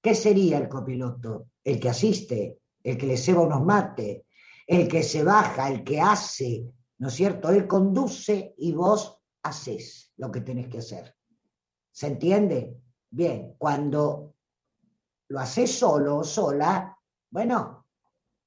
¿Qué 0.00 0.14
sería 0.14 0.58
el 0.58 0.68
copiloto? 0.68 1.48
El 1.64 1.80
que 1.80 1.88
asiste, 1.88 2.60
el 2.84 2.96
que 2.96 3.06
le 3.06 3.16
ceba 3.16 3.40
unos 3.40 3.64
mates, 3.64 4.22
el 4.64 4.86
que 4.86 5.02
se 5.02 5.24
baja, 5.24 5.68
el 5.68 5.82
que 5.82 6.00
hace, 6.00 6.70
¿no 6.98 7.08
es 7.08 7.14
cierto? 7.14 7.50
Él 7.50 7.66
conduce 7.66 8.54
y 8.58 8.72
vos 8.72 9.18
haces 9.42 10.12
lo 10.18 10.30
que 10.30 10.40
tenés 10.40 10.68
que 10.68 10.78
hacer. 10.78 11.16
¿Se 11.94 12.08
entiende? 12.08 12.82
Bien, 13.08 13.54
cuando 13.56 14.34
lo 15.28 15.38
haces 15.38 15.78
solo 15.78 16.18
o 16.18 16.24
sola, 16.24 16.98
bueno, 17.30 17.86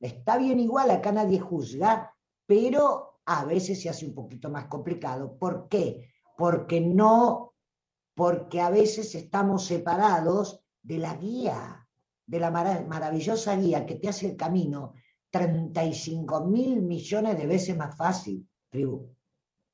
está 0.01 0.37
bien 0.37 0.59
igual, 0.59 0.91
acá 0.91 1.13
nadie 1.13 1.39
juzga, 1.39 2.13
pero 2.45 3.21
a 3.23 3.45
veces 3.45 3.81
se 3.81 3.87
hace 3.87 4.05
un 4.05 4.13
poquito 4.13 4.49
más 4.49 4.65
complicado. 4.65 5.37
¿Por 5.37 5.69
qué? 5.69 6.09
Porque 6.37 6.81
no, 6.81 7.53
porque 8.13 8.59
a 8.59 8.69
veces 8.69 9.15
estamos 9.15 9.63
separados 9.63 10.61
de 10.81 10.97
la 10.97 11.15
guía, 11.15 11.87
de 12.25 12.39
la 12.41 12.51
maravillosa 12.51 13.55
guía 13.55 13.85
que 13.85 13.95
te 13.95 14.09
hace 14.09 14.31
el 14.31 14.35
camino 14.35 14.93
35 15.29 16.45
mil 16.47 16.81
millones 16.81 17.37
de 17.37 17.47
veces 17.47 17.77
más 17.77 17.95
fácil, 17.95 18.45
tribu. 18.69 19.09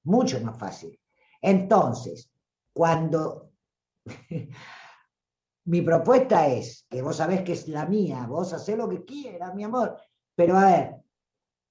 Mucho 0.03 0.39
más 0.41 0.59
fácil. 0.59 0.99
Entonces, 1.41 2.29
cuando 2.71 3.52
mi 5.65 5.81
propuesta 5.81 6.47
es, 6.47 6.85
que 6.89 7.01
vos 7.01 7.17
sabés 7.17 7.41
que 7.41 7.53
es 7.53 7.67
la 7.67 7.85
mía, 7.85 8.25
vos 8.27 8.53
hacés 8.53 8.77
lo 8.77 8.89
que 8.89 9.03
quieras, 9.05 9.53
mi 9.55 9.63
amor, 9.63 9.97
pero 10.35 10.57
a 10.57 10.65
ver, 10.65 10.95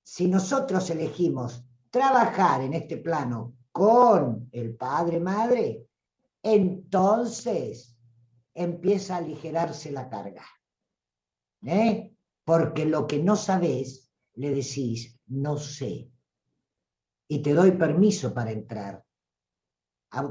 si 0.03 0.29
nosotros 0.29 0.89
elegimos 0.91 1.65
trabajar 1.91 2.63
en 2.63 2.75
este 2.75 2.97
plano 2.97 3.55
con 3.71 4.49
el 4.53 4.75
padre, 4.77 5.21
madre, 5.21 5.87
entonces 6.43 7.97
empieza 8.55 9.15
a 9.15 9.19
aligerarse 9.19 9.93
la 9.93 10.09
carga. 10.09 10.45
¿Eh? 11.65 12.13
Porque 12.45 12.85
lo 12.85 13.07
que 13.07 13.23
no 13.23 13.37
sabes, 13.37 14.13
le 14.35 14.51
decís, 14.51 15.19
no 15.27 15.59
sé. 15.59 16.11
Y 17.29 17.41
te 17.41 17.55
doy 17.55 17.73
permiso 17.73 18.35
para 18.35 18.51
entrar. 18.51 19.05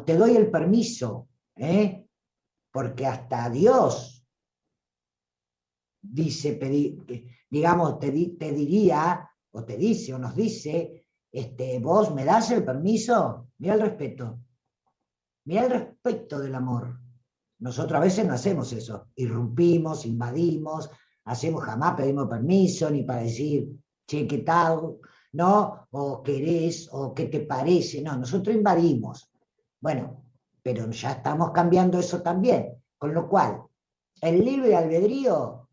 Te 0.05 0.15
doy 0.15 0.35
el 0.35 0.51
permiso, 0.51 1.29
¿eh? 1.55 2.07
porque 2.71 3.05
hasta 3.07 3.49
Dios 3.49 4.25
dice, 6.01 6.59
digamos, 7.49 7.99
te, 7.99 8.11
di- 8.11 8.37
te 8.37 8.51
diría, 8.51 9.29
o 9.51 9.63
te 9.63 9.77
dice, 9.77 10.13
o 10.13 10.19
nos 10.19 10.35
dice, 10.35 11.05
este, 11.31 11.79
vos 11.79 12.13
me 12.13 12.25
das 12.25 12.51
el 12.51 12.63
permiso, 12.63 13.49
mira 13.59 13.75
el 13.75 13.81
respeto, 13.81 14.39
mira 15.45 15.65
el 15.65 15.71
respeto 15.71 16.39
del 16.39 16.55
amor. 16.55 16.99
Nosotros 17.59 17.97
a 17.97 18.03
veces 18.03 18.25
no 18.25 18.33
hacemos 18.33 18.73
eso, 18.73 19.07
irrumpimos, 19.15 20.05
invadimos, 20.05 20.89
hacemos, 21.25 21.63
jamás 21.63 21.95
pedimos 21.95 22.27
permiso, 22.27 22.89
ni 22.89 23.03
para 23.03 23.21
decir, 23.21 23.69
che, 24.07 24.27
¿qué 24.27 24.39
tal? 24.39 24.97
¿No? 25.33 25.87
O 25.91 26.23
querés, 26.23 26.89
o 26.91 27.13
qué 27.13 27.25
te 27.27 27.41
parece, 27.41 28.01
no, 28.01 28.17
nosotros 28.17 28.55
invadimos. 28.55 29.29
Bueno, 29.79 30.20
pero 30.61 30.89
ya 30.91 31.11
estamos 31.11 31.51
cambiando 31.51 31.99
eso 31.99 32.21
también, 32.21 32.81
con 32.97 33.13
lo 33.13 33.27
cual, 33.27 33.63
el 34.21 34.43
libre 34.43 34.75
albedrío 34.75 35.69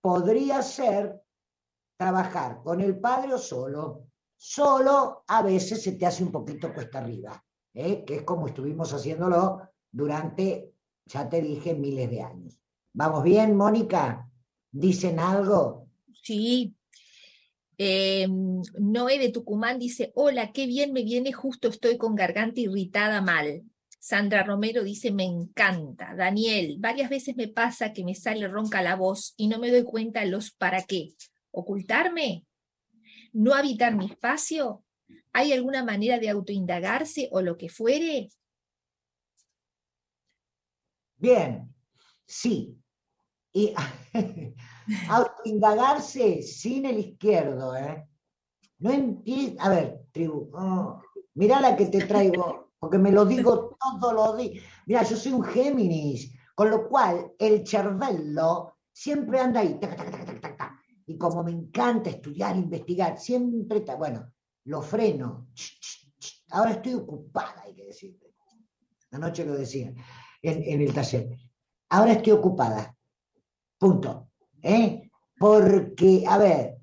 podría 0.00 0.62
ser 0.62 1.20
trabajar 1.96 2.62
con 2.62 2.80
el 2.80 2.98
padre 2.98 3.34
o 3.34 3.38
solo. 3.38 4.04
Solo 4.36 5.24
a 5.26 5.42
veces 5.42 5.82
se 5.82 5.92
te 5.92 6.06
hace 6.06 6.22
un 6.22 6.30
poquito 6.30 6.72
cuesta 6.72 6.98
arriba, 6.98 7.42
¿eh? 7.74 8.04
que 8.04 8.16
es 8.16 8.22
como 8.22 8.46
estuvimos 8.46 8.92
haciéndolo 8.92 9.62
durante, 9.90 10.74
ya 11.06 11.28
te 11.28 11.40
dije, 11.40 11.74
miles 11.74 12.10
de 12.10 12.22
años. 12.22 12.60
¿Vamos 12.92 13.22
bien, 13.22 13.56
Mónica? 13.56 14.30
¿Dicen 14.70 15.18
algo? 15.18 15.88
Sí. 16.22 16.75
Eh, 17.78 18.26
Noé 18.28 19.18
de 19.18 19.30
Tucumán 19.30 19.78
dice, 19.78 20.12
hola, 20.14 20.52
qué 20.52 20.66
bien 20.66 20.92
me 20.92 21.02
viene, 21.02 21.32
justo 21.32 21.68
estoy 21.68 21.98
con 21.98 22.14
garganta 22.14 22.60
irritada 22.60 23.20
mal. 23.20 23.62
Sandra 23.98 24.44
Romero 24.44 24.84
dice, 24.84 25.10
me 25.10 25.24
encanta. 25.24 26.14
Daniel, 26.14 26.76
varias 26.78 27.10
veces 27.10 27.36
me 27.36 27.48
pasa 27.48 27.92
que 27.92 28.04
me 28.04 28.14
sale 28.14 28.46
ronca 28.48 28.80
la 28.80 28.94
voz 28.94 29.34
y 29.36 29.48
no 29.48 29.58
me 29.58 29.70
doy 29.70 29.82
cuenta 29.84 30.24
los 30.24 30.52
para 30.52 30.82
qué. 30.84 31.14
¿Ocultarme? 31.50 32.46
¿No 33.32 33.54
habitar 33.54 33.96
mi 33.96 34.06
espacio? 34.06 34.84
¿Hay 35.32 35.52
alguna 35.52 35.84
manera 35.84 36.18
de 36.18 36.30
autoindagarse 36.30 37.28
o 37.32 37.42
lo 37.42 37.56
que 37.56 37.68
fuere? 37.68 38.30
Bien, 41.18 41.74
sí. 42.26 42.78
Y 43.52 43.74
autoindagarse 45.08 46.42
sin 46.42 46.86
el 46.86 46.98
izquierdo, 46.98 47.76
¿eh? 47.76 48.08
No 48.78 48.90
empie- 48.90 49.56
A 49.58 49.68
ver, 49.70 50.06
tribu, 50.12 50.50
oh, 50.54 51.00
mirá 51.34 51.60
la 51.60 51.76
que 51.76 51.86
te 51.86 52.04
traigo, 52.04 52.72
porque 52.78 52.98
me 52.98 53.10
lo 53.10 53.24
digo 53.24 53.76
todos 53.80 54.12
los 54.12 54.36
días. 54.36 54.62
Mira, 54.86 55.02
yo 55.02 55.16
soy 55.16 55.32
un 55.32 55.44
Géminis, 55.44 56.32
con 56.54 56.70
lo 56.70 56.88
cual 56.88 57.32
el 57.38 57.66
cervello 57.66 58.74
siempre 58.92 59.40
anda 59.40 59.60
ahí. 59.60 59.78
Y 61.06 61.16
como 61.16 61.42
me 61.42 61.52
encanta 61.52 62.10
estudiar, 62.10 62.56
investigar, 62.56 63.18
siempre 63.18 63.78
está, 63.78 63.94
bueno, 63.94 64.32
lo 64.64 64.82
freno. 64.82 65.48
Ahora 66.50 66.72
estoy 66.72 66.94
ocupada, 66.94 67.62
hay 67.64 67.74
que 67.74 67.84
decirte. 67.86 68.26
Anoche 69.12 69.44
lo 69.44 69.54
decía 69.54 69.92
en 70.42 70.80
el 70.80 70.92
taller. 70.92 71.30
Ahora 71.88 72.12
estoy 72.12 72.32
ocupada. 72.32 72.94
Punto. 73.78 74.25
¿Eh? 74.66 75.08
Porque, 75.38 76.24
a 76.26 76.38
ver, 76.38 76.78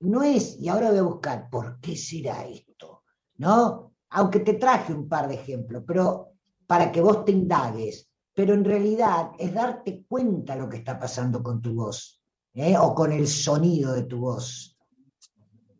no 0.00 0.24
es, 0.24 0.58
y 0.58 0.68
ahora 0.68 0.90
voy 0.90 0.98
a 0.98 1.02
buscar, 1.02 1.48
¿por 1.48 1.78
qué 1.78 1.96
será 1.96 2.44
esto? 2.44 3.04
¿No? 3.36 3.92
Aunque 4.10 4.40
te 4.40 4.54
traje 4.54 4.92
un 4.92 5.08
par 5.08 5.28
de 5.28 5.34
ejemplos, 5.34 5.84
pero 5.86 6.32
para 6.66 6.90
que 6.90 7.00
vos 7.00 7.24
te 7.24 7.30
indagues, 7.30 8.10
pero 8.34 8.54
en 8.54 8.64
realidad 8.64 9.30
es 9.38 9.54
darte 9.54 10.04
cuenta 10.08 10.56
lo 10.56 10.68
que 10.68 10.78
está 10.78 10.98
pasando 10.98 11.40
con 11.40 11.62
tu 11.62 11.72
voz, 11.74 12.20
¿eh? 12.54 12.76
o 12.76 12.94
con 12.96 13.12
el 13.12 13.28
sonido 13.28 13.92
de 13.92 14.02
tu 14.02 14.18
voz, 14.18 14.76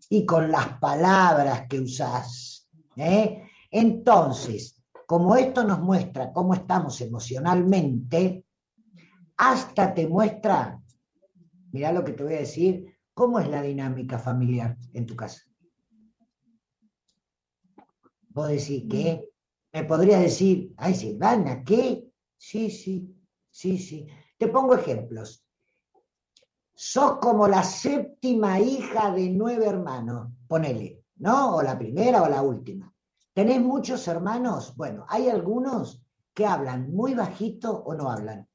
y 0.08 0.24
con 0.24 0.52
las 0.52 0.78
palabras 0.78 1.66
que 1.68 1.80
usás. 1.80 2.68
¿eh? 2.94 3.42
Entonces, 3.72 4.80
como 5.04 5.34
esto 5.34 5.64
nos 5.64 5.80
muestra 5.80 6.32
cómo 6.32 6.54
estamos 6.54 7.00
emocionalmente, 7.00 8.46
hasta 9.36 9.92
te 9.92 10.06
muestra, 10.06 10.81
mirá 11.72 11.92
lo 11.92 12.04
que 12.04 12.12
te 12.12 12.22
voy 12.22 12.34
a 12.34 12.40
decir, 12.40 12.96
cómo 13.14 13.38
es 13.38 13.48
la 13.48 13.62
dinámica 13.62 14.18
familiar 14.18 14.76
en 14.92 15.06
tu 15.06 15.16
casa. 15.16 15.42
Vos 18.28 18.48
decís, 18.48 18.84
¿qué? 18.88 19.30
¿Me 19.72 19.84
podrías 19.84 20.22
decir, 20.22 20.72
ay 20.76 20.94
Silvana, 20.94 21.64
qué? 21.64 22.06
Sí, 22.36 22.70
sí, 22.70 23.14
sí, 23.50 23.78
sí. 23.78 24.06
Te 24.38 24.48
pongo 24.48 24.74
ejemplos. 24.74 25.46
Sos 26.74 27.18
como 27.18 27.46
la 27.46 27.62
séptima 27.62 28.58
hija 28.58 29.12
de 29.12 29.30
nueve 29.30 29.66
hermanos, 29.66 30.30
ponele, 30.48 31.04
¿no? 31.16 31.56
O 31.56 31.62
la 31.62 31.78
primera 31.78 32.22
o 32.22 32.28
la 32.28 32.42
última. 32.42 32.92
¿Tenés 33.32 33.60
muchos 33.60 34.08
hermanos? 34.08 34.74
Bueno, 34.76 35.06
hay 35.08 35.28
algunos 35.28 36.02
que 36.34 36.46
hablan 36.46 36.90
muy 36.92 37.14
bajito 37.14 37.70
o 37.70 37.94
no 37.94 38.10
hablan. 38.10 38.48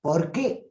¿Por 0.00 0.32
qué? 0.32 0.70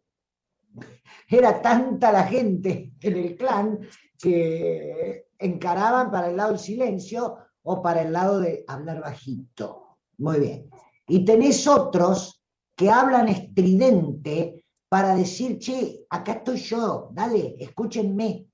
Era 1.28 1.62
tanta 1.62 2.12
la 2.12 2.24
gente 2.24 2.94
en 3.02 3.18
el 3.18 3.36
clan 3.36 3.80
que 4.20 5.28
encaraban 5.38 6.12
para 6.12 6.30
el 6.30 6.38
lado 6.38 6.52
del 6.52 6.60
silencio 6.60 7.38
o 7.64 7.82
para 7.82 8.02
el 8.02 8.14
lado 8.14 8.40
de 8.40 8.64
hablar 8.68 9.02
bajito. 9.02 9.98
Muy 10.18 10.40
bien. 10.40 10.70
Y 11.08 11.26
tenés 11.26 11.68
otros 11.68 12.44
que 12.76 12.90
hablan 12.90 13.28
estridente 13.30 14.66
para 14.90 15.16
decir, 15.16 15.58
che, 15.60 16.06
acá 16.10 16.34
estoy 16.34 16.58
yo, 16.58 17.10
dale, 17.12 17.56
escúchenme. 17.60 18.48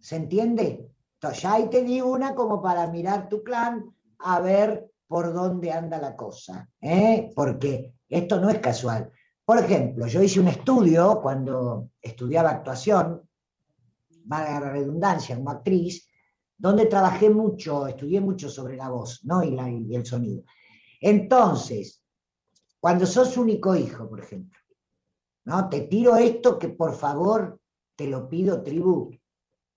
¿Se 0.00 0.16
entiende? 0.16 0.90
Entonces, 1.14 1.42
ya 1.42 1.54
ahí 1.54 1.68
te 1.68 1.82
di 1.82 2.00
una 2.00 2.34
como 2.34 2.62
para 2.62 2.86
mirar 2.86 3.28
tu 3.28 3.42
clan 3.42 3.84
a 4.18 4.40
ver 4.40 4.90
por 5.06 5.32
dónde 5.32 5.72
anda 5.72 5.98
la 5.98 6.14
cosa, 6.14 6.68
¿eh? 6.80 7.32
porque 7.34 7.94
esto 8.08 8.38
no 8.38 8.50
es 8.50 8.58
casual. 8.58 9.10
Por 9.48 9.60
ejemplo, 9.60 10.06
yo 10.06 10.22
hice 10.22 10.40
un 10.40 10.48
estudio 10.48 11.20
cuando 11.22 11.92
estudiaba 12.02 12.50
actuación, 12.50 13.26
valga 14.24 14.60
la 14.60 14.70
redundancia, 14.72 15.36
como 15.36 15.48
actriz, 15.48 16.06
donde 16.54 16.84
trabajé 16.84 17.30
mucho, 17.30 17.86
estudié 17.86 18.20
mucho 18.20 18.50
sobre 18.50 18.76
la 18.76 18.90
voz 18.90 19.24
¿no? 19.24 19.42
y, 19.42 19.56
y 19.88 19.96
el 19.96 20.04
sonido. 20.04 20.42
Entonces, 21.00 22.04
cuando 22.78 23.06
sos 23.06 23.38
único 23.38 23.74
hijo, 23.74 24.06
por 24.06 24.20
ejemplo, 24.20 24.60
¿no? 25.46 25.66
te 25.70 25.80
tiro 25.80 26.16
esto 26.16 26.58
que 26.58 26.68
por 26.68 26.92
favor 26.94 27.58
te 27.96 28.06
lo 28.06 28.28
pido, 28.28 28.62
tribu, 28.62 29.12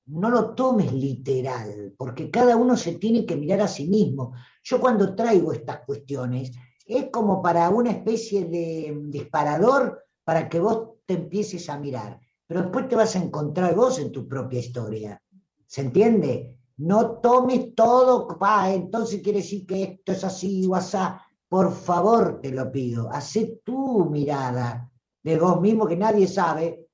no 0.08 0.30
lo 0.30 0.54
tomes 0.54 0.92
literal, 0.92 1.94
porque 1.98 2.30
cada 2.30 2.58
uno 2.58 2.76
se 2.76 2.96
tiene 2.96 3.26
que 3.26 3.38
mirar 3.38 3.62
a 3.62 3.70
sí 3.70 3.88
mismo. 3.88 4.34
Yo 4.64 4.82
cuando 4.82 5.16
traigo 5.16 5.54
estas 5.54 5.86
cuestiones, 5.86 6.52
es 6.92 7.10
como 7.10 7.42
para 7.42 7.70
una 7.70 7.92
especie 7.92 8.46
de 8.46 8.96
disparador 9.06 10.04
para 10.24 10.50
que 10.50 10.60
vos 10.60 10.90
te 11.06 11.14
empieces 11.16 11.70
a 11.70 11.80
mirar, 11.80 12.20
pero 12.46 12.64
después 12.64 12.88
te 12.88 12.96
vas 12.96 13.16
a 13.16 13.24
encontrar 13.24 13.76
vos 13.76 13.98
en 14.00 14.12
tu 14.12 14.28
propia 14.28 14.60
historia. 14.60 15.22
¿Se 15.66 15.82
entiende? 15.82 16.58
No 16.78 17.20
tomes 17.20 17.74
todo, 17.76 18.28
pa, 18.38 18.74
entonces 18.74 19.22
quiere 19.22 19.40
decir 19.40 19.66
que 19.66 19.84
esto 19.84 20.12
es 20.12 20.24
así 20.24 20.66
o 20.68 20.76
asá. 20.76 21.22
Por 21.48 21.72
favor, 21.72 22.40
te 22.42 22.52
lo 22.52 22.72
pido, 22.72 23.10
hacé 23.12 23.62
tu 23.64 24.06
mirada 24.10 24.90
de 25.24 25.38
vos 25.38 25.62
mismo, 25.62 25.88
que 25.88 25.98
nadie 25.98 26.28
sabe 26.28 26.88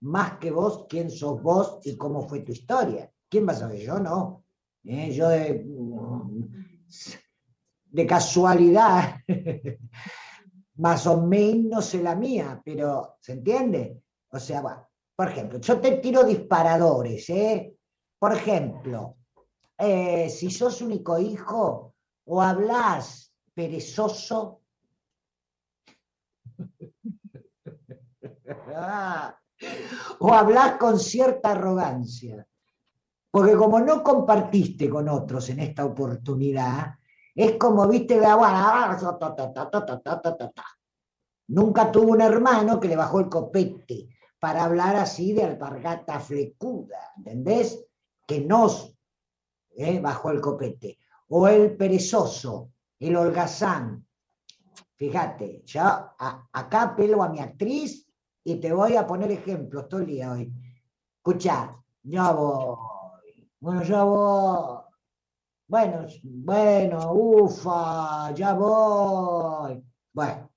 más 0.00 0.38
que 0.38 0.50
vos 0.50 0.86
quién 0.88 1.10
sos 1.10 1.42
vos 1.42 1.80
y 1.84 1.96
cómo 1.96 2.22
fue 2.28 2.40
tu 2.40 2.52
historia. 2.52 3.10
¿Quién 3.28 3.46
va 3.46 3.52
a 3.52 3.56
saber? 3.56 3.80
Yo 3.80 3.98
no. 3.98 4.44
Eh, 4.84 5.12
Yo 5.12 5.28
de, 5.28 5.64
de 7.94 8.06
casualidad, 8.06 9.16
más 10.76 11.06
o 11.06 11.22
menos 11.22 11.86
sé 11.86 12.02
la 12.02 12.16
mía, 12.16 12.60
pero 12.64 13.18
¿se 13.20 13.34
entiende? 13.34 14.02
O 14.30 14.40
sea, 14.40 14.88
por 15.14 15.28
ejemplo, 15.28 15.60
yo 15.60 15.80
te 15.80 15.98
tiro 15.98 16.24
disparadores, 16.24 17.30
¿eh? 17.30 17.76
Por 18.18 18.32
ejemplo, 18.32 19.18
eh, 19.78 20.28
si 20.28 20.50
sos 20.50 20.82
único 20.82 21.20
hijo 21.20 21.94
o 22.24 22.42
hablas 22.42 23.32
perezoso, 23.54 24.62
o 30.18 30.34
hablas 30.34 30.78
con 30.78 30.98
cierta 30.98 31.52
arrogancia. 31.52 32.44
Porque 33.30 33.54
como 33.54 33.78
no 33.78 34.02
compartiste 34.02 34.90
con 34.90 35.08
otros 35.08 35.48
en 35.50 35.60
esta 35.60 35.84
oportunidad, 35.84 36.96
es 37.34 37.56
como, 37.58 37.88
viste, 37.88 38.14
de 38.14 38.20
la 38.20 38.36
Nunca 41.48 41.92
tuvo 41.92 42.12
un 42.12 42.20
hermano 42.20 42.80
que 42.80 42.88
le 42.88 42.96
bajó 42.96 43.20
el 43.20 43.28
copete 43.28 44.08
para 44.38 44.64
hablar 44.64 44.96
así 44.96 45.32
de 45.32 45.44
alpargata 45.44 46.20
flecuda, 46.20 47.12
¿entendés? 47.16 47.84
Que 48.26 48.40
nos 48.40 48.94
eh, 49.76 50.00
bajó 50.00 50.30
el 50.30 50.40
copete. 50.40 50.98
O 51.28 51.48
el 51.48 51.76
perezoso, 51.76 52.70
el 53.00 53.16
holgazán. 53.16 54.06
Fíjate, 54.96 55.62
yo 55.64 55.82
acá 55.82 56.94
pelo 56.96 57.22
a 57.22 57.28
mi 57.28 57.40
actriz 57.40 58.06
y 58.44 58.56
te 58.56 58.72
voy 58.72 58.96
a 58.96 59.06
poner 59.06 59.32
ejemplos 59.32 59.88
todo 59.88 60.00
el 60.00 60.06
día 60.06 60.32
hoy. 60.32 60.52
Escuchá, 61.16 61.76
yo 62.02 62.34
voy. 62.36 63.50
Bueno, 63.58 63.82
yo 63.82 64.06
voy. 64.06 64.83
Bueno, 65.66 66.06
bueno, 66.22 67.12
ufa, 67.14 68.32
ya 68.34 68.52
voy. 68.52 69.82
Bueno, 70.12 70.50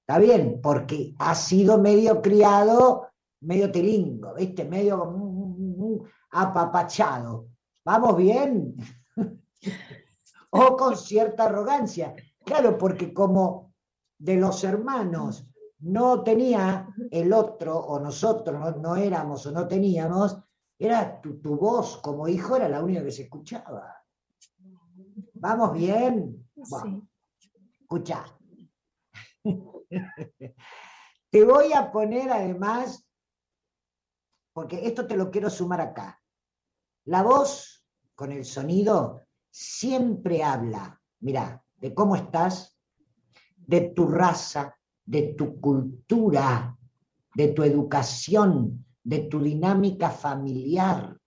está 0.00 0.18
bien, 0.20 0.60
porque 0.62 1.14
ha 1.18 1.34
sido 1.34 1.78
medio 1.78 2.22
criado, 2.22 3.08
medio 3.40 3.72
tilingo, 3.72 4.34
¿viste? 4.34 4.64
Medio 4.64 6.04
apapachado. 6.30 7.48
¿Vamos 7.84 8.16
bien? 8.16 8.76
o 10.50 10.76
con 10.76 10.96
cierta 10.96 11.44
arrogancia. 11.46 12.14
Claro, 12.44 12.78
porque 12.78 13.12
como 13.12 13.74
de 14.16 14.36
los 14.36 14.62
hermanos 14.62 15.48
no 15.80 16.22
tenía 16.22 16.88
el 17.10 17.32
otro, 17.32 17.76
o 17.78 17.98
nosotros 17.98 18.60
no, 18.60 18.70
no 18.70 18.96
éramos 18.96 19.44
o 19.46 19.50
no 19.52 19.66
teníamos, 19.66 20.38
era 20.78 21.20
tu, 21.20 21.40
tu 21.40 21.56
voz 21.56 21.98
como 21.98 22.28
hijo 22.28 22.54
era 22.56 22.68
la 22.68 22.82
única 22.82 23.02
que 23.02 23.10
se 23.10 23.22
escuchaba. 23.24 24.03
¿Vamos 25.44 25.74
bien? 25.74 26.48
Bueno, 26.54 27.06
escucha. 27.78 28.24
Te 31.30 31.44
voy 31.44 31.70
a 31.74 31.92
poner 31.92 32.32
además, 32.32 33.06
porque 34.54 34.86
esto 34.86 35.06
te 35.06 35.18
lo 35.18 35.30
quiero 35.30 35.50
sumar 35.50 35.82
acá. 35.82 36.18
La 37.04 37.22
voz 37.22 37.84
con 38.14 38.32
el 38.32 38.46
sonido 38.46 39.20
siempre 39.50 40.42
habla, 40.42 40.98
mira, 41.20 41.62
de 41.76 41.92
cómo 41.92 42.16
estás, 42.16 42.78
de 43.54 43.90
tu 43.90 44.06
raza, 44.06 44.74
de 45.04 45.34
tu 45.34 45.60
cultura, 45.60 46.74
de 47.34 47.48
tu 47.48 47.62
educación, 47.64 48.86
de 49.02 49.18
tu 49.18 49.42
dinámica 49.42 50.08
familiar. 50.08 51.20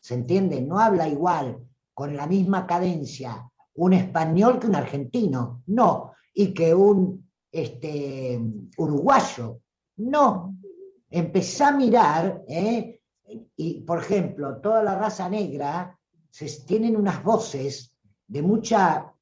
¿Se 0.00 0.14
entiende? 0.14 0.62
No 0.62 0.78
habla 0.78 1.06
igual, 1.08 1.69
con 2.00 2.16
la 2.16 2.26
misma 2.26 2.66
cadencia, 2.66 3.46
un 3.74 3.92
español 3.92 4.58
que 4.58 4.68
un 4.68 4.74
argentino, 4.74 5.64
no, 5.66 6.12
y 6.32 6.54
que 6.54 6.74
un 6.74 7.30
este, 7.52 8.40
uruguayo, 8.78 9.60
no. 9.98 10.56
Empezá 11.10 11.68
a 11.68 11.76
mirar, 11.76 12.42
¿eh? 12.48 13.02
y 13.54 13.82
por 13.82 13.98
ejemplo, 13.98 14.62
toda 14.62 14.82
la 14.82 14.94
raza 14.94 15.28
negra 15.28 15.94
se, 16.30 16.46
tienen 16.64 16.96
unas 16.96 17.22
voces 17.22 17.94
de 18.26 18.40
mucha, 18.40 19.12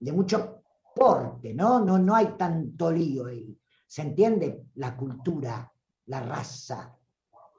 de 0.00 0.10
mucho 0.10 0.64
porte, 0.96 1.54
¿no? 1.54 1.78
No, 1.78 1.96
no 1.96 2.16
hay 2.16 2.34
tanto 2.36 2.90
lío 2.90 3.26
ahí. 3.26 3.56
¿Se 3.86 4.02
entiende? 4.02 4.64
La 4.74 4.96
cultura, 4.96 5.72
la 6.06 6.20
raza, 6.24 6.92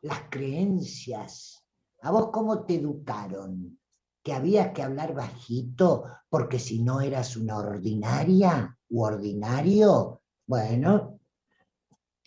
las 0.01 0.23
creencias. 0.30 1.65
¿A 2.01 2.12
vos 2.12 2.32
cómo 2.34 2.65
te 2.65 2.75
educaron? 2.75 3.77
¿Que 4.27 4.33
habías 4.33 4.73
que 4.73 4.83
hablar 4.83 5.13
bajito 5.13 6.03
porque 6.27 6.59
si 6.59 6.83
no 6.83 6.99
eras 6.99 7.37
una 7.37 7.59
ordinaria 7.59 8.77
u 8.89 9.01
ordinario? 9.01 10.23
Bueno, 10.45 11.21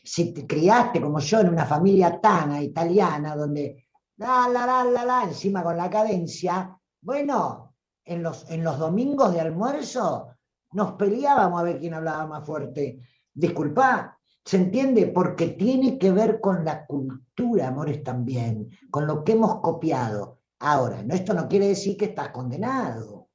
si 0.02 0.32
te 0.32 0.46
criaste 0.46 0.98
como 0.98 1.18
yo 1.18 1.40
en 1.40 1.50
una 1.50 1.66
familia 1.66 2.18
tana 2.18 2.62
italiana 2.62 3.36
donde 3.36 3.84
la 4.16 4.48
la 4.48 4.64
la 4.64 4.84
la 4.84 5.04
la 5.04 5.24
encima 5.24 5.62
con 5.62 5.76
la 5.76 5.90
cadencia, 5.90 6.74
bueno, 7.02 7.74
en 8.02 8.22
los, 8.22 8.50
en 8.50 8.64
los 8.64 8.78
domingos 8.78 9.34
de 9.34 9.42
almuerzo 9.42 10.28
nos 10.72 10.92
peleábamos 10.92 11.60
a 11.60 11.64
ver 11.64 11.80
quién 11.80 11.92
hablaba 11.92 12.26
más 12.26 12.46
fuerte. 12.46 12.98
Disculpa, 13.34 14.18
¿se 14.42 14.56
entiende? 14.56 15.08
Porque 15.08 15.48
tiene 15.48 15.98
que 15.98 16.12
ver 16.12 16.40
con 16.40 16.64
la 16.64 16.86
cultura, 16.86 17.68
amores, 17.68 18.02
también, 18.02 18.70
con 18.90 19.06
lo 19.06 19.22
que 19.22 19.32
hemos 19.32 19.60
copiado. 19.60 20.39
Ahora, 20.60 21.02
no, 21.02 21.14
esto 21.14 21.34
no 21.34 21.48
quiere 21.48 21.68
decir 21.68 21.96
que 21.96 22.06
estás 22.06 22.30
condenado. 22.30 23.30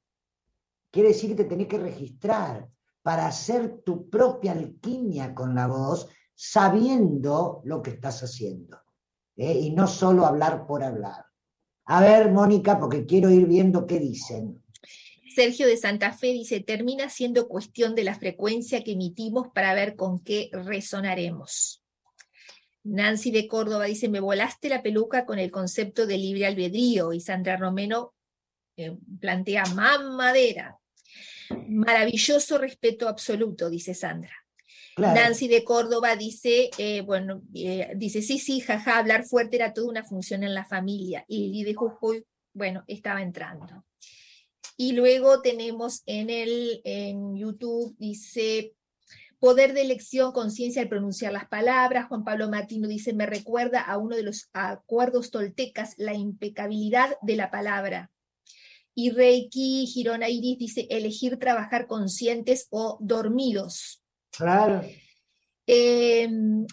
Quiere 0.90 1.08
decir 1.08 1.30
que 1.30 1.42
te 1.42 1.48
tenés 1.48 1.66
que 1.66 1.78
registrar 1.78 2.68
para 3.02 3.26
hacer 3.26 3.82
tu 3.84 4.08
propia 4.08 4.52
alquimia 4.52 5.34
con 5.34 5.54
la 5.54 5.66
voz, 5.66 6.08
sabiendo 6.34 7.60
lo 7.64 7.82
que 7.82 7.90
estás 7.90 8.22
haciendo. 8.22 8.78
¿eh? 9.36 9.52
Y 9.52 9.70
no 9.70 9.86
solo 9.86 10.24
hablar 10.24 10.66
por 10.66 10.82
hablar. 10.82 11.24
A 11.86 12.00
ver, 12.00 12.32
Mónica, 12.32 12.78
porque 12.78 13.06
quiero 13.06 13.30
ir 13.30 13.46
viendo 13.46 13.86
qué 13.86 13.98
dicen. 13.98 14.62
Sergio 15.34 15.66
de 15.66 15.76
Santa 15.76 16.12
Fe 16.12 16.28
dice, 16.28 16.60
termina 16.60 17.10
siendo 17.10 17.46
cuestión 17.46 17.94
de 17.94 18.04
la 18.04 18.14
frecuencia 18.14 18.82
que 18.82 18.92
emitimos 18.92 19.48
para 19.54 19.74
ver 19.74 19.94
con 19.94 20.18
qué 20.18 20.48
resonaremos. 20.52 21.85
Nancy 22.86 23.32
de 23.32 23.48
Córdoba 23.48 23.86
dice, 23.86 24.08
me 24.08 24.20
volaste 24.20 24.68
la 24.68 24.82
peluca 24.82 25.26
con 25.26 25.38
el 25.38 25.50
concepto 25.50 26.06
de 26.06 26.18
libre 26.18 26.46
albedrío 26.46 27.12
y 27.12 27.20
Sandra 27.20 27.56
Romero 27.56 28.14
eh, 28.76 28.96
plantea 29.20 29.64
mamadera. 29.74 30.78
Maravilloso 31.68 32.58
respeto 32.58 33.08
absoluto, 33.08 33.68
dice 33.68 33.92
Sandra. 33.92 34.32
Claro. 34.94 35.20
Nancy 35.20 35.48
de 35.48 35.64
Córdoba 35.64 36.16
dice, 36.16 36.70
eh, 36.78 37.00
bueno, 37.00 37.42
eh, 37.54 37.92
dice, 37.96 38.22
sí, 38.22 38.38
sí, 38.38 38.60
jaja, 38.60 38.98
hablar 38.98 39.24
fuerte 39.24 39.56
era 39.56 39.72
toda 39.72 39.88
una 39.88 40.04
función 40.04 40.44
en 40.44 40.54
la 40.54 40.64
familia. 40.64 41.24
Y 41.26 41.48
Lili 41.48 41.64
de 41.64 41.74
Jujuy, 41.74 42.24
bueno, 42.54 42.84
estaba 42.86 43.20
entrando. 43.20 43.84
Y 44.76 44.92
luego 44.92 45.42
tenemos 45.42 46.02
en 46.06 46.30
el 46.30 46.80
en 46.84 47.36
YouTube, 47.36 47.96
dice, 47.98 48.75
poder 49.46 49.74
de 49.74 49.82
elección, 49.82 50.32
conciencia 50.32 50.82
al 50.82 50.88
pronunciar 50.88 51.32
las 51.32 51.46
palabras. 51.46 52.08
Juan 52.08 52.24
Pablo 52.24 52.50
Martino 52.50 52.88
dice, 52.88 53.12
me 53.12 53.26
recuerda 53.26 53.80
a 53.80 53.96
uno 53.96 54.16
de 54.16 54.24
los 54.24 54.50
acuerdos 54.52 55.30
toltecas, 55.30 55.94
la 55.98 56.14
impecabilidad 56.14 57.16
de 57.22 57.36
la 57.36 57.48
palabra. 57.48 58.10
Y 58.92 59.10
Reiki 59.10 59.86
Girona 59.86 60.28
Iris 60.28 60.58
dice, 60.58 60.88
elegir 60.90 61.38
trabajar 61.38 61.86
conscientes 61.86 62.66
o 62.70 62.98
dormidos. 63.00 64.02
Claro. 64.36 64.82
Eh, 65.64 66.28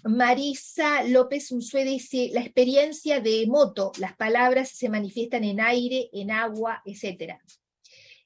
Marisa 0.05 1.03
López 1.03 1.51
Unzué 1.51 1.85
dice, 1.85 2.31
la 2.33 2.41
experiencia 2.41 3.19
de 3.19 3.45
moto, 3.45 3.91
las 3.99 4.15
palabras 4.15 4.69
se 4.69 4.89
manifiestan 4.89 5.43
en 5.43 5.61
aire, 5.61 6.09
en 6.11 6.31
agua, 6.31 6.81
etc. 6.85 7.35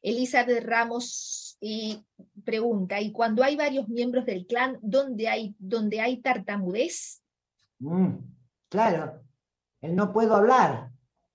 Elizabeth 0.02 0.64
Ramos 0.64 1.58
eh, 1.60 1.98
pregunta, 2.48 3.02
¿y 3.02 3.12
cuando 3.12 3.44
hay 3.44 3.58
varios 3.58 3.90
miembros 3.90 4.26
del 4.26 4.48
clan, 4.48 4.80
¿dónde 4.82 5.28
hay, 5.28 5.54
donde 5.60 6.00
hay 6.00 6.22
tartamudez? 6.22 7.22
Mm, 7.80 8.16
claro. 8.70 9.22
El 9.82 9.96
no 9.98 10.14
puedo 10.14 10.34
hablar. 10.34 10.90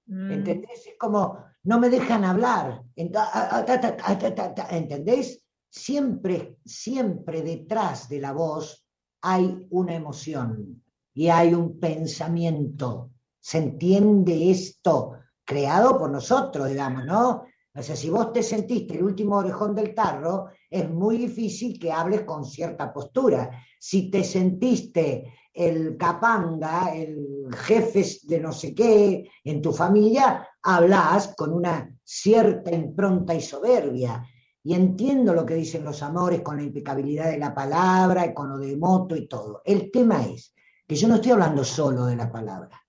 Mm, 0.07 0.31
¿Entendés? 0.33 0.87
Es 0.87 0.95
como, 0.99 1.45
no 1.65 1.79
me 1.79 1.91
dejan 1.91 2.25
hablar. 2.25 2.83
Ent- 2.97 3.15
a- 3.17 3.59
a- 3.59 3.65
ta- 3.67 3.79
ta- 3.79 3.97
ta- 3.97 4.19
ta- 4.19 4.35
ta- 4.35 4.55
ta- 4.55 4.69
¿Entendés? 4.71 5.45
Siempre, 5.69 6.57
siempre 6.65 7.43
detrás 7.43 8.09
de 8.09 8.19
la 8.19 8.33
voz 8.33 8.87
hay 9.21 9.67
una 9.71 9.95
emoción 9.95 10.83
y 11.13 11.29
hay 11.29 11.53
un 11.53 11.79
pensamiento. 11.79 13.11
¿Se 13.39 13.59
entiende 13.59 14.51
esto? 14.51 15.13
Creado 15.45 15.99
por 15.99 16.11
nosotros, 16.11 16.69
digamos, 16.71 17.05
¿no? 17.05 17.45
O 17.75 17.83
sea, 17.83 17.97
si 17.97 18.11
vos 18.11 18.33
te 18.33 18.43
sentiste 18.43 18.95
el 18.95 19.03
último 19.03 19.37
orejón 19.37 19.75
del 19.75 19.95
tarro, 19.95 20.51
es 20.69 20.91
muy 20.91 21.17
difícil 21.17 21.79
que 21.79 21.91
hables 21.91 22.23
con 22.23 22.45
cierta 22.45 22.93
postura. 22.93 23.51
Si 23.79 24.11
te 24.11 24.23
sentiste 24.25 25.33
el 25.55 25.97
capanga, 25.97 26.95
el 26.95 27.49
jefe 27.55 28.05
de 28.25 28.41
no 28.41 28.53
sé 28.53 28.75
qué 28.75 29.27
en 29.45 29.63
tu 29.63 29.73
familia, 29.73 30.47
hablas 30.63 31.35
con 31.35 31.53
una 31.53 31.91
cierta 32.05 32.71
impronta 32.71 33.35
y 33.35 33.41
soberbia. 33.41 34.23
Y 34.63 34.75
entiendo 34.75 35.33
lo 35.33 35.47
que 35.47 35.55
dicen 35.55 35.83
los 35.83 36.03
amores 36.03 36.43
con 36.43 36.57
la 36.57 36.63
impecabilidad 36.63 37.31
de 37.31 37.39
la 37.39 37.55
palabra, 37.55 38.35
con 38.35 38.51
lo 38.51 38.59
de 38.59 38.77
moto 38.77 39.17
y 39.17 39.27
todo. 39.27 39.63
El 39.65 39.91
tema 39.91 40.27
es 40.27 40.55
que 40.87 40.95
yo 40.95 41.09
no 41.09 41.15
estoy 41.17 41.33
hablando 41.33 41.65
solo 41.65 42.05
de 42.05 42.17
la 42.17 42.31
palabra, 42.31 42.81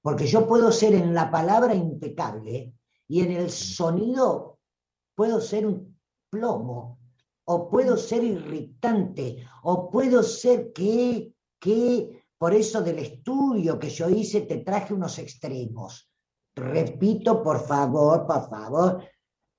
porque 0.00 0.26
yo 0.26 0.46
puedo 0.46 0.70
ser 0.70 0.94
en 0.94 1.12
la 1.12 1.28
palabra 1.28 1.74
impecable 1.74 2.72
y 3.08 3.20
en 3.20 3.32
el 3.32 3.50
sonido 3.50 4.58
puedo 5.14 5.40
ser 5.40 5.66
un 5.66 5.98
plomo, 6.30 6.98
o 7.44 7.68
puedo 7.68 7.96
ser 7.96 8.24
irritante, 8.24 9.44
o 9.64 9.90
puedo 9.90 10.22
ser 10.22 10.72
que, 10.72 11.34
que 11.58 12.24
Por 12.38 12.54
eso 12.54 12.82
del 12.82 12.98
estudio 12.98 13.78
que 13.78 13.88
yo 13.88 14.08
hice 14.08 14.40
te 14.40 14.58
traje 14.58 14.92
unos 14.92 15.18
extremos. 15.20 16.10
Repito, 16.56 17.40
por 17.40 17.64
favor, 17.64 18.26
por 18.26 18.50
favor, 18.50 19.04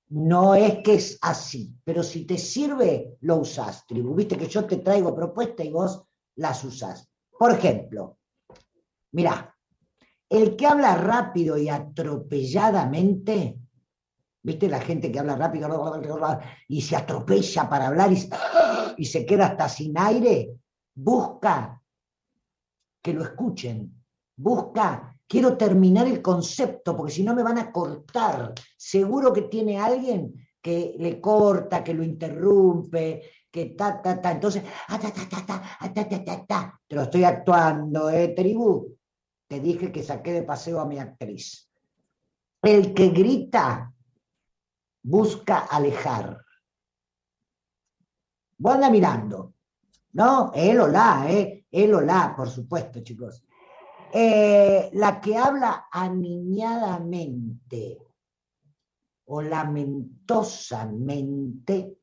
no 0.09 0.53
es 0.53 0.83
que 0.83 0.95
es 0.95 1.17
así, 1.21 1.73
pero 1.83 2.03
si 2.03 2.25
te 2.25 2.37
sirve, 2.37 3.17
lo 3.21 3.37
usás, 3.37 3.85
tribu. 3.87 4.13
Viste 4.13 4.37
que 4.37 4.47
yo 4.47 4.65
te 4.65 4.77
traigo 4.77 5.15
propuestas 5.15 5.65
y 5.65 5.71
vos 5.71 6.03
las 6.35 6.63
usás. 6.63 7.09
Por 7.39 7.51
ejemplo, 7.51 8.17
mirá, 9.13 9.52
el 10.33 10.55
que 10.55 10.65
habla 10.65 10.95
rápido 10.95 11.59
y 11.59 11.69
atropelladamente, 11.69 13.59
viste 14.41 14.67
la 14.67 14.81
gente 14.81 15.11
que 15.11 15.19
habla 15.19 15.35
rápido 15.35 15.69
y 16.67 16.81
se 16.81 16.95
atropella 16.95 17.69
para 17.69 17.87
hablar 17.87 18.11
y, 18.97 19.05
se 19.05 19.25
queda 19.27 19.45
hasta 19.45 19.69
sin 19.69 19.95
aire, 19.95 20.49
busca 20.95 21.79
que 22.99 23.13
lo 23.13 23.21
escuchen, 23.21 23.93
busca 24.35 25.15
quiero 25.27 25.55
terminar 25.55 26.07
el 26.07 26.19
concepto, 26.19 26.97
porque 26.97 27.13
si 27.13 27.23
no 27.23 27.35
me 27.35 27.43
van 27.43 27.59
a 27.59 27.71
cortar. 27.71 28.55
Seguro 28.75 29.31
que 29.31 29.43
tiene 29.43 29.79
alguien 29.79 30.33
que 30.59 30.95
le 30.97 31.21
corta, 31.21 31.83
que 31.83 31.93
lo 31.93 32.01
interrumpe, 32.01 33.21
que 33.51 33.65
ta, 33.77 34.01
ta, 34.01 34.19
ta. 34.19 34.31
Entonces, 34.31 34.63
ah, 34.87 34.97
ta, 34.99 35.11
ta, 35.11 35.29
ta, 35.29 35.45
ta, 35.45 35.77
ah, 35.79 35.93
ta, 35.93 36.09
ta, 36.09 36.23
ta, 36.23 36.45
ta. 36.45 36.81
Te 36.87 36.95
lo 36.95 37.03
estoy 37.03 37.23
actuando, 37.23 38.09
¿eh, 38.09 38.29
tribu? 38.29 38.97
Te 39.47 39.59
dije 39.59 39.91
que 39.91 40.03
saqué 40.03 40.33
de 40.33 40.43
paseo 40.43 40.79
a 40.79 40.85
mi 40.85 40.99
actriz. 40.99 41.67
El 42.61 42.93
que 42.93 43.09
grita 43.09 43.93
busca 45.03 45.59
alejar. 45.59 46.43
Vos 48.57 48.75
anda 48.75 48.89
mirando. 48.89 49.53
No, 50.13 50.51
él 50.53 50.79
o 50.79 50.87
la, 50.87 51.29
¿eh? 51.29 51.67
Él 51.69 51.93
o 51.93 52.01
la, 52.01 52.33
por 52.35 52.49
supuesto, 52.49 53.01
chicos. 53.01 53.43
Eh, 54.13 54.89
la 54.93 55.19
que 55.19 55.35
habla 55.35 55.87
aniñadamente 55.91 57.97
o 59.25 59.41
lamentosamente 59.41 61.97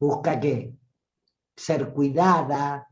busca 0.00 0.40
que 0.40 0.74
ser 1.54 1.92
cuidada, 1.92 2.88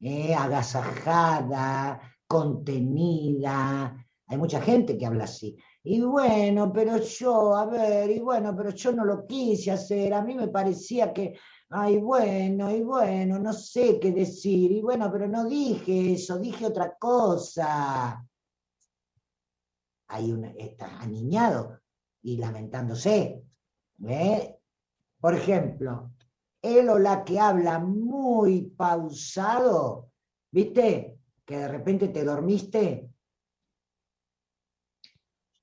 eh, 0.00 0.34
agasajada, 0.34 2.11
contenida. 2.32 3.94
Hay 4.26 4.38
mucha 4.38 4.62
gente 4.62 4.96
que 4.96 5.04
habla 5.04 5.24
así. 5.24 5.56
Y 5.84 6.00
bueno, 6.00 6.72
pero 6.72 6.96
yo, 6.98 7.54
a 7.54 7.66
ver, 7.66 8.10
y 8.10 8.20
bueno, 8.20 8.54
pero 8.56 8.70
yo 8.70 8.92
no 8.92 9.04
lo 9.04 9.26
quise 9.26 9.70
hacer. 9.72 10.14
A 10.14 10.22
mí 10.22 10.34
me 10.34 10.48
parecía 10.48 11.12
que 11.12 11.36
Ay, 11.74 11.96
bueno, 12.00 12.70
y 12.70 12.82
bueno, 12.82 13.38
no 13.38 13.54
sé 13.54 13.98
qué 13.98 14.12
decir. 14.12 14.70
Y 14.72 14.82
bueno, 14.82 15.10
pero 15.10 15.26
no 15.26 15.46
dije 15.46 16.12
eso, 16.12 16.38
dije 16.38 16.66
otra 16.66 16.98
cosa. 16.98 18.22
Hay 20.08 20.32
un, 20.32 20.44
está 20.44 21.00
aniñado 21.00 21.80
y 22.20 22.36
lamentándose. 22.36 23.42
¿eh? 24.06 24.58
Por 25.18 25.34
ejemplo, 25.34 26.12
él 26.60 26.90
o 26.90 26.98
la 26.98 27.24
que 27.24 27.40
habla 27.40 27.78
muy 27.78 28.64
pausado, 28.76 30.10
¿viste? 30.50 31.20
Que 31.44 31.56
de 31.58 31.68
repente 31.68 32.08
te 32.08 32.24
dormiste 32.24 33.10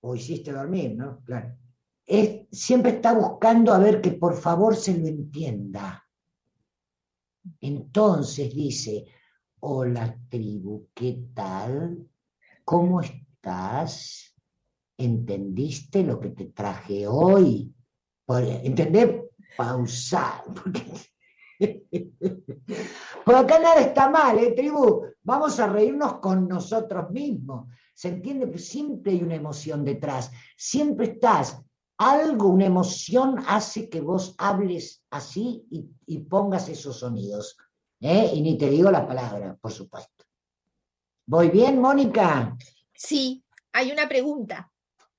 o 0.02 0.16
hiciste 0.16 0.52
dormir, 0.52 0.96
¿no? 0.96 1.22
Claro 1.24 1.60
siempre 2.52 2.92
está 2.94 3.14
buscando 3.14 3.74
a 3.74 3.80
ver 3.80 4.02
que 4.02 4.12
por 4.12 4.36
favor 4.36 4.76
se 4.76 4.98
lo 4.98 5.08
entienda. 5.08 6.04
Entonces 7.62 8.54
dice, 8.54 9.06
hola 9.60 10.18
tribu, 10.30 10.90
¿qué 10.94 11.26
tal? 11.34 12.10
¿Cómo 12.66 13.02
estás? 13.02 14.36
¿Entendiste 14.98 16.04
lo 16.04 16.20
que 16.20 16.30
te 16.30 16.46
traje 16.46 17.08
hoy? 17.08 17.74
¿Entendés? 18.28 19.24
Pausar. 19.56 20.44
Por 23.26 23.36
acá 23.36 23.60
nada 23.60 23.82
está 23.82 24.10
mal, 24.10 24.40
¿eh, 24.40 24.52
tribu? 24.52 25.06
Vamos 25.24 25.60
a 25.60 25.68
reírnos 25.68 26.20
con 26.20 26.48
nosotros 26.48 27.12
mismos. 27.12 27.68
¿Se 27.94 28.08
entiende? 28.08 28.48
Pues 28.48 28.68
siempre 28.68 29.12
hay 29.12 29.22
una 29.22 29.36
emoción 29.36 29.84
detrás. 29.84 30.32
Siempre 30.56 31.08
estás 31.08 31.62
algo, 31.98 32.48
una 32.48 32.66
emoción 32.66 33.44
hace 33.46 33.90
que 33.90 34.00
vos 34.00 34.34
hables 34.38 35.04
así 35.10 35.68
y, 35.70 36.20
pongas 36.20 36.70
esos 36.70 37.00
sonidos. 37.00 37.58
¿eh? 38.00 38.32
Y 38.34 38.42
ni 38.42 38.58
te 38.58 38.70
digo 38.70 38.90
la 38.90 39.06
palabra, 39.06 39.58
por 39.60 39.72
supuesto. 39.72 40.26
¿Voy 41.26 41.50
bien, 41.50 41.80
Mónica? 41.80 42.58
Sí, 42.96 43.44
hay 43.74 43.92
una 43.92 44.08
pregunta. 44.08 44.72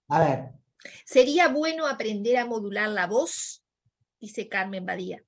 A 0.08 0.18
ver. 0.18 0.52
¿Sería 1.04 1.48
bueno 1.48 1.86
aprender 1.86 2.38
a 2.38 2.46
modular 2.46 2.88
la 2.88 3.06
voz? 3.06 3.62
Dice 4.18 4.48
Carmen 4.48 4.86
Badía. 4.86 5.22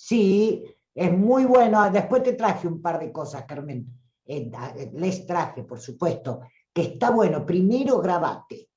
Sí, 0.00 0.64
es 0.94 1.12
muy 1.12 1.44
bueno. 1.44 1.90
Después 1.90 2.22
te 2.22 2.34
traje 2.34 2.68
un 2.68 2.80
par 2.80 3.00
de 3.00 3.10
cosas, 3.10 3.44
Carmen. 3.44 3.84
Eh, 4.24 4.48
les 4.94 5.26
traje, 5.26 5.64
por 5.64 5.80
supuesto, 5.80 6.40
que 6.72 6.82
está 6.82 7.10
bueno. 7.10 7.44
Primero 7.44 7.98
grabate 7.98 8.68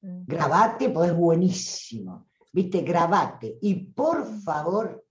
Grabate, 0.00 0.90
pues 0.90 1.10
es 1.10 1.16
buenísimo. 1.16 2.28
Viste, 2.52 2.82
grabate. 2.82 3.58
Y 3.62 3.74
por 3.74 4.26
favor, 4.42 5.04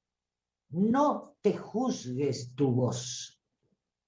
no 0.70 1.36
te 1.42 1.58
juzgues 1.58 2.54
tu 2.56 2.72
voz. 2.72 3.42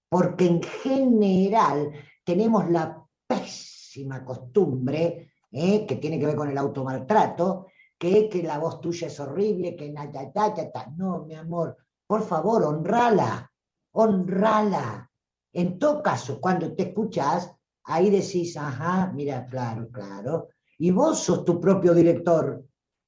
Porque 0.07 0.45
en 0.45 0.61
general 0.61 1.91
tenemos 2.23 2.69
la 2.69 3.03
pésima 3.27 4.23
costumbre, 4.23 5.33
¿eh? 5.51 5.85
que 5.85 5.95
tiene 5.95 6.19
que 6.19 6.27
ver 6.27 6.35
con 6.35 6.49
el 6.49 6.57
automaltrato, 6.57 7.67
que 7.99 8.29
que 8.29 8.41
la 8.41 8.57
voz 8.57 8.79
tuya 8.79 9.07
es 9.07 9.19
horrible, 9.19 9.75
que 9.75 9.93
No, 10.95 11.25
mi 11.25 11.35
amor, 11.35 11.77
por 12.07 12.23
favor, 12.23 12.63
honrala, 12.63 13.51
honrala. 13.91 15.11
En 15.51 15.77
todo 15.77 16.01
caso, 16.01 16.39
cuando 16.39 16.73
te 16.73 16.83
escuchas, 16.83 17.51
ahí 17.83 18.09
decís, 18.09 18.55
ajá, 18.55 19.11
mira, 19.13 19.45
claro, 19.45 19.89
claro, 19.91 20.47
y 20.77 20.91
vos 20.91 21.19
sos 21.19 21.43
tu 21.43 21.59
propio 21.59 21.93
director. 21.93 22.65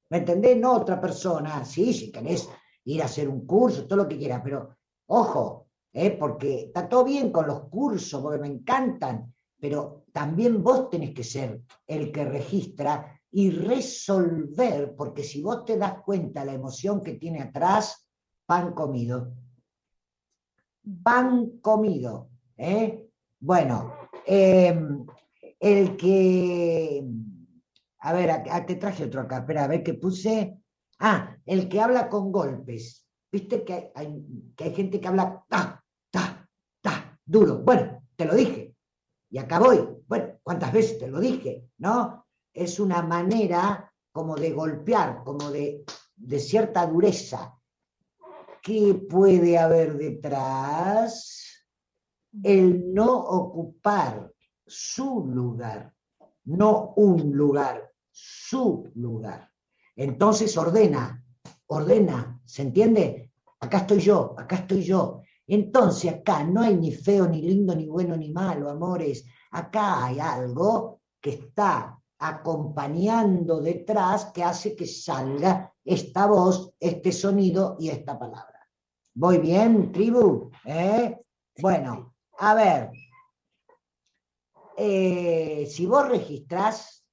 ¿Me 0.09 0.17
entendés? 0.17 0.57
No 0.57 0.73
otra 0.73 0.99
persona. 0.99 1.63
Sí, 1.63 1.93
si 1.93 2.11
querés 2.11 2.49
ir 2.83 3.01
a 3.01 3.05
hacer 3.05 3.29
un 3.29 3.45
curso, 3.45 3.87
todo 3.87 3.99
lo 3.99 4.07
que 4.09 4.17
quieras, 4.17 4.41
pero 4.43 4.75
ojo, 5.07 5.67
¿eh? 5.93 6.11
porque 6.19 6.65
está 6.65 6.89
todo 6.89 7.05
bien 7.05 7.31
con 7.31 7.47
los 7.47 7.69
cursos, 7.69 8.21
porque 8.21 8.39
me 8.39 8.47
encantan, 8.47 9.33
pero 9.57 10.03
también 10.11 10.61
vos 10.61 10.89
tenés 10.89 11.13
que 11.13 11.23
ser 11.23 11.61
el 11.87 12.11
que 12.11 12.25
registra 12.25 13.20
y 13.31 13.51
resolver, 13.51 14.95
porque 14.95 15.23
si 15.23 15.41
vos 15.41 15.65
te 15.65 15.77
das 15.77 16.01
cuenta 16.03 16.45
la 16.45 16.53
emoción 16.53 17.01
que 17.01 17.13
tiene 17.13 17.41
atrás, 17.41 18.07
pan 18.45 18.73
comido. 18.73 19.33
Pan 21.03 21.59
comido. 21.61 22.29
¿eh? 22.57 23.09
Bueno, 23.39 23.93
eh, 24.25 24.79
el 25.59 25.95
que 25.95 27.05
a 28.01 28.13
ver, 28.13 28.43
te 28.65 28.75
traje 28.75 29.05
otro 29.05 29.21
acá, 29.21 29.39
espera, 29.39 29.65
a 29.65 29.67
ver 29.67 29.83
qué 29.83 29.93
puse. 29.93 30.57
Ah, 30.99 31.37
el 31.45 31.69
que 31.69 31.79
habla 31.79 32.09
con 32.09 32.31
golpes. 32.31 33.07
Viste 33.31 33.63
que 33.63 33.91
hay, 33.93 34.25
que 34.55 34.63
hay 34.65 34.73
gente 34.73 34.99
que 34.99 35.07
habla 35.07 35.45
ta, 35.47 35.83
ta, 36.09 36.49
ta, 36.81 37.19
duro. 37.23 37.59
Bueno, 37.59 38.03
te 38.15 38.25
lo 38.25 38.33
dije. 38.35 38.75
Y 39.29 39.37
acá 39.37 39.59
voy. 39.59 39.87
Bueno, 40.07 40.39
¿cuántas 40.41 40.73
veces 40.73 40.97
te 40.97 41.07
lo 41.07 41.19
dije? 41.19 41.69
¿No? 41.77 42.20
Es 42.53 42.79
una 42.79 43.01
manera 43.01 43.91
como 44.11 44.35
de 44.35 44.51
golpear, 44.51 45.23
como 45.23 45.49
de, 45.51 45.83
de 46.15 46.39
cierta 46.39 46.85
dureza. 46.85 47.57
¿Qué 48.61 48.93
puede 49.09 49.57
haber 49.57 49.97
detrás? 49.97 51.65
El 52.43 52.93
no 52.93 53.19
ocupar 53.19 54.31
su 54.65 55.25
lugar, 55.25 55.93
no 56.45 56.93
un 56.95 57.31
lugar, 57.35 57.91
su 58.11 58.89
lugar. 58.95 59.51
Entonces 59.95 60.55
ordena, 60.57 61.23
ordena, 61.67 62.39
¿se 62.45 62.61
entiende? 62.61 63.31
Acá 63.59 63.79
estoy 63.79 63.99
yo, 63.99 64.35
acá 64.37 64.57
estoy 64.57 64.83
yo. 64.83 65.21
Entonces 65.47 66.13
acá 66.13 66.43
no 66.43 66.61
hay 66.61 66.75
ni 66.75 66.91
feo, 66.91 67.27
ni 67.27 67.41
lindo, 67.41 67.75
ni 67.75 67.87
bueno, 67.87 68.15
ni 68.15 68.31
malo, 68.31 68.69
amores. 68.69 69.25
Acá 69.51 70.05
hay 70.05 70.19
algo 70.19 71.01
que 71.19 71.31
está 71.31 72.00
acompañando 72.23 73.59
detrás 73.59 74.25
que 74.25 74.43
hace 74.43 74.75
que 74.75 74.85
salga 74.85 75.73
esta 75.83 76.27
voz, 76.27 76.71
este 76.79 77.11
sonido 77.11 77.75
y 77.79 77.89
esta 77.89 78.17
palabra. 78.17 78.69
¿Voy 79.15 79.39
bien, 79.39 79.91
tribu? 79.91 80.51
¿Eh? 80.63 81.17
Bueno, 81.59 82.13
a 82.37 82.53
ver, 82.53 82.91
eh, 84.77 85.67
si 85.67 85.85
vos 85.87 86.07
registrás 86.07 87.03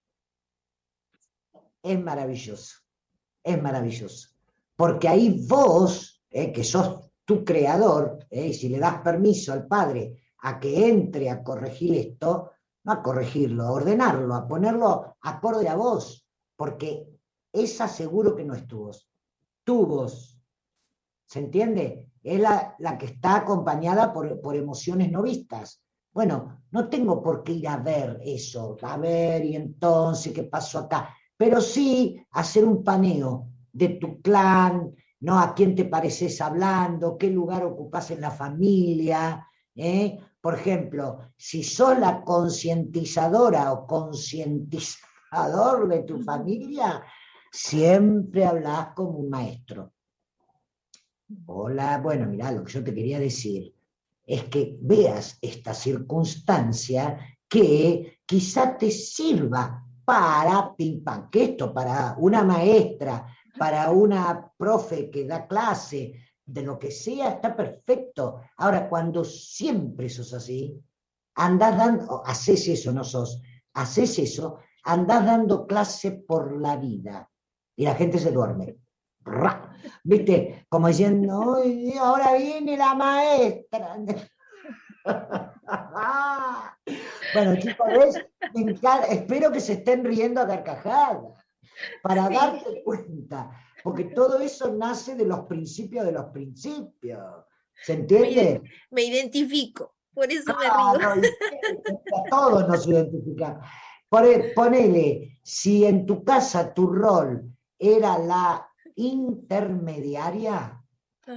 es 1.82 1.98
maravilloso, 1.98 2.76
es 3.42 3.62
maravilloso. 3.62 4.28
Porque 4.76 5.08
ahí 5.08 5.46
vos, 5.48 6.22
eh, 6.30 6.52
que 6.52 6.64
sos 6.64 7.10
tu 7.24 7.44
creador, 7.44 8.26
¿eh? 8.30 8.48
y 8.48 8.54
si 8.54 8.68
le 8.68 8.78
das 8.78 9.00
permiso 9.00 9.54
al 9.54 9.66
padre 9.66 10.22
a 10.40 10.60
que 10.60 10.86
entre 10.86 11.30
a 11.30 11.42
corregir 11.42 11.94
esto, 11.94 12.52
no 12.84 12.92
a 12.92 13.02
corregirlo, 13.02 13.64
a 13.64 13.72
ordenarlo, 13.72 14.34
a 14.34 14.46
ponerlo 14.46 15.16
acorde 15.22 15.68
a 15.68 15.76
vos, 15.76 16.26
porque 16.56 17.06
esa 17.52 17.88
seguro 17.88 18.34
que 18.34 18.44
no 18.44 18.54
es 18.54 18.66
tu 18.66 19.86
voz. 19.86 20.40
¿Se 21.26 21.40
entiende? 21.40 22.10
Es 22.22 22.40
la, 22.40 22.74
la 22.78 22.96
que 22.96 23.06
está 23.06 23.36
acompañada 23.36 24.12
por, 24.12 24.40
por 24.40 24.56
emociones 24.56 25.10
no 25.10 25.22
vistas. 25.22 25.82
Bueno, 26.12 26.62
no 26.70 26.88
tengo 26.88 27.22
por 27.22 27.44
qué 27.44 27.52
ir 27.52 27.68
a 27.68 27.76
ver 27.76 28.20
eso, 28.24 28.76
a 28.82 28.96
ver 28.96 29.44
y 29.44 29.54
entonces 29.54 30.32
qué 30.32 30.44
pasó 30.44 30.80
acá, 30.80 31.14
pero 31.36 31.60
sí 31.60 32.20
hacer 32.32 32.64
un 32.64 32.82
paneo 32.82 33.48
de 33.72 33.90
tu 33.90 34.20
clan, 34.20 34.94
¿no? 35.20 35.38
A 35.38 35.54
quién 35.54 35.74
te 35.74 35.84
pareces 35.84 36.40
hablando, 36.40 37.16
qué 37.16 37.30
lugar 37.30 37.64
ocupas 37.64 38.10
en 38.10 38.20
la 38.20 38.30
familia, 38.30 39.46
¿eh? 39.74 40.18
Por 40.40 40.54
ejemplo, 40.54 41.32
si 41.36 41.64
sos 41.64 41.98
la 41.98 42.22
concientizadora 42.22 43.72
o 43.72 43.86
concientizador 43.86 45.88
de 45.88 46.02
tu 46.04 46.22
familia, 46.22 47.02
siempre 47.50 48.44
hablas 48.44 48.90
como 48.94 49.18
un 49.18 49.30
maestro. 49.30 49.92
Hola, 51.46 51.98
bueno, 51.98 52.26
mira, 52.26 52.52
lo 52.52 52.64
que 52.64 52.72
yo 52.72 52.84
te 52.84 52.94
quería 52.94 53.18
decir 53.18 53.74
es 54.24 54.44
que 54.44 54.76
veas 54.80 55.38
esta 55.42 55.74
circunstancia 55.74 57.18
que 57.48 58.20
quizá 58.24 58.76
te 58.76 58.90
sirva 58.90 59.84
para, 60.04 60.74
pim 60.76 61.02
pam, 61.02 61.28
que 61.30 61.44
esto 61.44 61.72
para 61.72 62.14
una 62.18 62.44
maestra, 62.44 63.26
para 63.58 63.90
una 63.90 64.52
profe 64.56 65.10
que 65.10 65.26
da 65.26 65.46
clase, 65.46 66.14
de 66.48 66.62
lo 66.62 66.78
que 66.78 66.90
sea, 66.90 67.28
está 67.28 67.54
perfecto. 67.54 68.40
Ahora, 68.56 68.88
cuando 68.88 69.22
siempre 69.22 70.08
sos 70.08 70.32
así, 70.32 70.82
andás 71.34 71.76
dando, 71.76 72.22
haces 72.24 72.66
eso, 72.68 72.90
no 72.90 73.04
sos, 73.04 73.42
haces 73.74 74.18
eso, 74.18 74.58
andás 74.84 75.26
dando 75.26 75.66
clase 75.66 76.12
por 76.12 76.58
la 76.58 76.76
vida 76.76 77.30
y 77.76 77.84
la 77.84 77.94
gente 77.94 78.18
se 78.18 78.32
duerme. 78.32 78.78
¿Viste? 80.02 80.64
Como 80.70 80.88
diciendo, 80.88 81.58
"Uy, 81.62 81.92
ahora 81.98 82.32
viene 82.32 82.78
la 82.78 82.94
maestra. 82.94 83.98
bueno, 87.34 87.56
chicos, 87.56 88.16
espero 89.10 89.52
que 89.52 89.60
se 89.60 89.74
estén 89.74 90.02
riendo 90.02 90.40
a 90.40 90.46
carcajadas 90.46 91.47
para 92.02 92.28
darte 92.28 92.82
cuenta, 92.84 93.50
porque 93.82 94.04
todo 94.04 94.38
eso 94.40 94.72
nace 94.74 95.14
de 95.14 95.24
los 95.26 95.40
principios 95.46 96.04
de 96.06 96.12
los 96.12 96.26
principios. 96.26 97.20
¿Se 97.82 97.92
entiende? 97.94 98.62
Me 98.90 99.04
identifico, 99.04 99.94
por 100.12 100.30
eso 100.32 100.52
me 100.56 100.64
Claro, 100.64 101.14
río. 101.14 101.30
todos 102.30 102.66
nos 102.68 102.86
identificamos. 102.86 103.64
Pone- 104.08 104.52
Ponele, 104.54 105.38
si 105.42 105.84
en 105.84 106.06
tu 106.06 106.24
casa 106.24 106.72
tu 106.74 106.88
rol 106.92 107.44
era 107.78 108.18
la 108.18 108.66
intermediaria, 108.96 110.82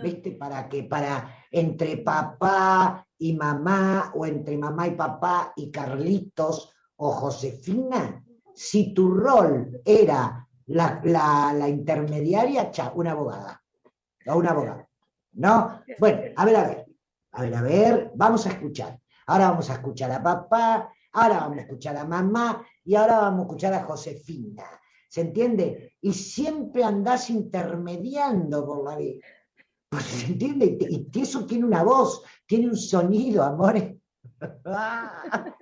¿viste? 0.01 0.31
Para 0.31 0.67
que, 0.69 0.83
para 0.83 1.35
entre 1.51 1.97
papá 1.97 3.05
y 3.17 3.33
mamá, 3.33 4.11
o 4.15 4.25
entre 4.25 4.57
mamá 4.57 4.87
y 4.87 4.91
papá 4.95 5.53
y 5.55 5.69
Carlitos 5.69 6.73
o 6.95 7.11
Josefina, 7.11 8.23
si 8.61 8.93
tu 8.93 9.09
rol 9.11 9.81
era 9.83 10.47
la, 10.67 11.01
la- 11.03 11.67
intermediaria, 11.67 12.69
cha, 12.69 12.91
una 12.93 13.11
abogada, 13.13 13.59
o 14.27 14.35
un 14.35 14.47
abogado, 14.47 14.87
¿no? 15.33 15.81
Bueno, 15.97 16.21
a 16.35 16.45
ver, 16.45 16.55
a 16.55 16.67
ver, 16.67 16.85
a 17.31 17.41
ver, 17.41 17.55
a 17.55 17.61
ver, 17.63 18.11
vamos 18.13 18.45
a 18.45 18.49
escuchar. 18.49 18.99
Ahora 19.25 19.49
vamos 19.49 19.69
a 19.71 19.73
escuchar 19.73 20.11
a 20.11 20.21
papá, 20.21 20.93
ahora 21.13 21.39
vamos 21.39 21.57
a 21.57 21.61
escuchar 21.61 21.97
a 21.97 22.05
mamá 22.05 22.63
y 22.83 22.93
ahora 22.93 23.17
vamos 23.21 23.39
a 23.39 23.43
escuchar 23.43 23.73
a 23.73 23.83
Josefina. 23.83 24.65
¿Se 25.09 25.21
entiende? 25.21 25.95
Y 25.99 26.13
siempre 26.13 26.83
andás 26.83 27.31
intermediando 27.31 28.63
por 28.65 28.83
la 28.83 28.95
vida. 28.95 29.25
Pues, 29.89 30.03
¿Se 30.05 30.27
entiende? 30.27 30.77
Y 30.79 31.19
eso 31.19 31.47
tiene 31.47 31.65
una 31.65 31.81
voz, 31.83 32.23
tiene 32.45 32.67
un 32.67 32.77
sonido, 32.77 33.43
amores. 33.43 33.95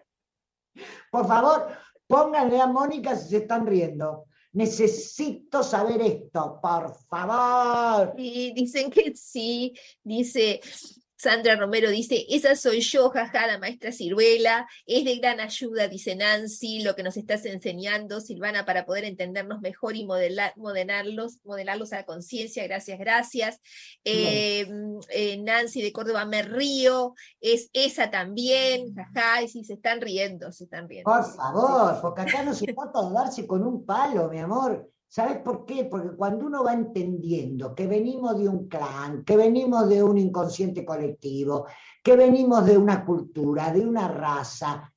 Por 1.11 1.27
favor, 1.27 1.67
pónganle 2.09 2.59
a 2.59 2.65
Mónica 2.65 3.15
si 3.15 3.29
se 3.29 3.37
están 3.37 3.67
riendo. 3.67 4.25
Necesito 4.53 5.61
saber 5.61 6.01
esto, 6.01 6.59
por 6.59 6.95
favor. 7.07 8.15
Y 8.17 8.51
dicen 8.51 8.89
que 8.89 9.15
sí, 9.15 9.75
dice 10.03 10.59
Sandra 11.19 11.57
Romero, 11.57 11.89
dice, 11.89 12.25
esa 12.29 12.55
soy 12.55 12.79
yo, 12.79 13.09
jaja, 13.09 13.45
la 13.45 13.57
maestra 13.57 13.91
Ciruela, 13.91 14.65
es 14.85 15.03
de 15.03 15.17
gran 15.17 15.41
ayuda, 15.41 15.89
dice 15.89 16.15
Nancy, 16.15 16.81
lo 16.81 16.95
que 16.95 17.03
nos 17.03 17.17
estás 17.17 17.43
enseñando, 17.43 18.21
Silvana, 18.21 18.65
para 18.65 18.85
poder 18.85 19.03
entendernos 19.03 19.59
mejor 19.59 19.97
y 19.97 20.05
modelar, 20.05 20.53
modelarlos, 20.55 21.39
modelarlos 21.43 21.91
a 21.91 21.97
la 21.97 22.05
conciencia, 22.05 22.63
gracias, 22.63 22.97
gracias. 22.99 23.59
Eh, 24.05 24.65
mm, 24.65 24.99
eh, 25.09 25.37
Nancy 25.43 25.81
de 25.81 25.91
Córdoba, 25.91 26.23
me 26.23 26.41
río, 26.41 27.13
es 27.41 27.69
esa 27.73 28.09
también, 28.09 28.95
jaja, 28.95 29.43
y 29.43 29.49
sí, 29.49 29.65
se 29.65 29.73
están 29.73 29.99
riendo, 29.99 30.53
se 30.53 30.63
están 30.63 30.87
riendo. 30.87 31.11
Por 31.11 31.25
favor, 31.35 31.99
porque 32.01 32.21
acá 32.21 32.43
no 32.43 32.53
se 32.53 32.65
trata 32.67 33.05
de 33.05 33.13
darse 33.13 33.45
con 33.45 33.67
un 33.67 33.85
palo, 33.85 34.29
mi 34.29 34.39
amor. 34.39 34.89
¿Sabes 35.11 35.39
por 35.39 35.65
qué? 35.65 35.85
Porque 35.85 36.15
cuando 36.15 36.45
uno 36.45 36.63
va 36.63 36.71
entendiendo 36.71 37.73
que 37.73 37.87
venimos 37.87 38.37
de 38.37 38.47
un 38.47 38.67
clan, 38.67 39.23
que 39.23 39.35
venimos 39.35 39.89
de 39.89 40.03
un 40.03 40.19
inconsciente 40.19 40.85
colectivo, 40.85 41.65
que 42.03 42.15
venimos 42.15 42.63
de 42.63 42.77
una 42.77 43.03
cultura, 43.03 43.71
de 43.73 43.81
una 43.87 44.07
raza, 44.07 44.93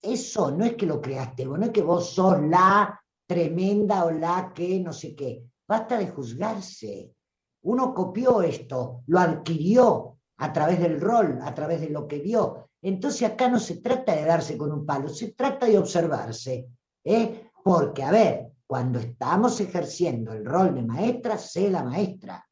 eso 0.00 0.50
no 0.50 0.64
es 0.64 0.74
que 0.74 0.84
lo 0.84 1.00
creaste 1.00 1.46
no 1.46 1.62
es 1.62 1.70
que 1.70 1.82
vos 1.82 2.10
sos 2.10 2.42
la 2.42 3.00
tremenda 3.24 4.04
o 4.04 4.10
la 4.10 4.52
que 4.52 4.80
no 4.80 4.92
sé 4.92 5.14
qué. 5.14 5.44
Basta 5.68 5.96
de 5.96 6.08
juzgarse. 6.08 7.14
Uno 7.62 7.94
copió 7.94 8.42
esto, 8.42 9.04
lo 9.06 9.20
adquirió 9.20 10.18
a 10.38 10.52
través 10.52 10.80
del 10.80 11.00
rol, 11.00 11.38
a 11.40 11.54
través 11.54 11.80
de 11.80 11.90
lo 11.90 12.08
que 12.08 12.18
vio. 12.18 12.68
Entonces 12.82 13.30
acá 13.30 13.48
no 13.48 13.60
se 13.60 13.76
trata 13.76 14.16
de 14.16 14.24
darse 14.24 14.58
con 14.58 14.72
un 14.72 14.84
palo, 14.84 15.08
se 15.08 15.32
trata 15.34 15.66
de 15.66 15.78
observarse. 15.78 16.66
¿eh? 17.04 17.50
Porque, 17.62 18.02
a 18.02 18.10
ver, 18.10 18.51
cuando 18.72 19.00
estamos 19.00 19.60
ejerciendo 19.60 20.32
el 20.32 20.46
rol 20.46 20.74
de 20.74 20.80
maestra, 20.80 21.36
sé 21.36 21.68
la 21.68 21.84
maestra, 21.84 22.42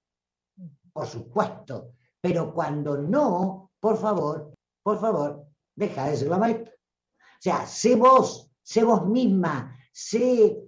por 0.92 1.06
supuesto. 1.06 1.94
Pero 2.20 2.52
cuando 2.52 2.98
no, 2.98 3.70
por 3.80 3.96
favor, 3.96 4.52
por 4.82 5.00
favor, 5.00 5.46
deja 5.74 6.10
de 6.10 6.16
ser 6.18 6.28
la 6.28 6.36
maestra. 6.36 6.74
O 6.74 7.40
sea, 7.40 7.64
sé 7.64 7.96
vos, 7.96 8.52
sé 8.62 8.84
vos 8.84 9.06
misma, 9.06 9.74
sé, 9.90 10.58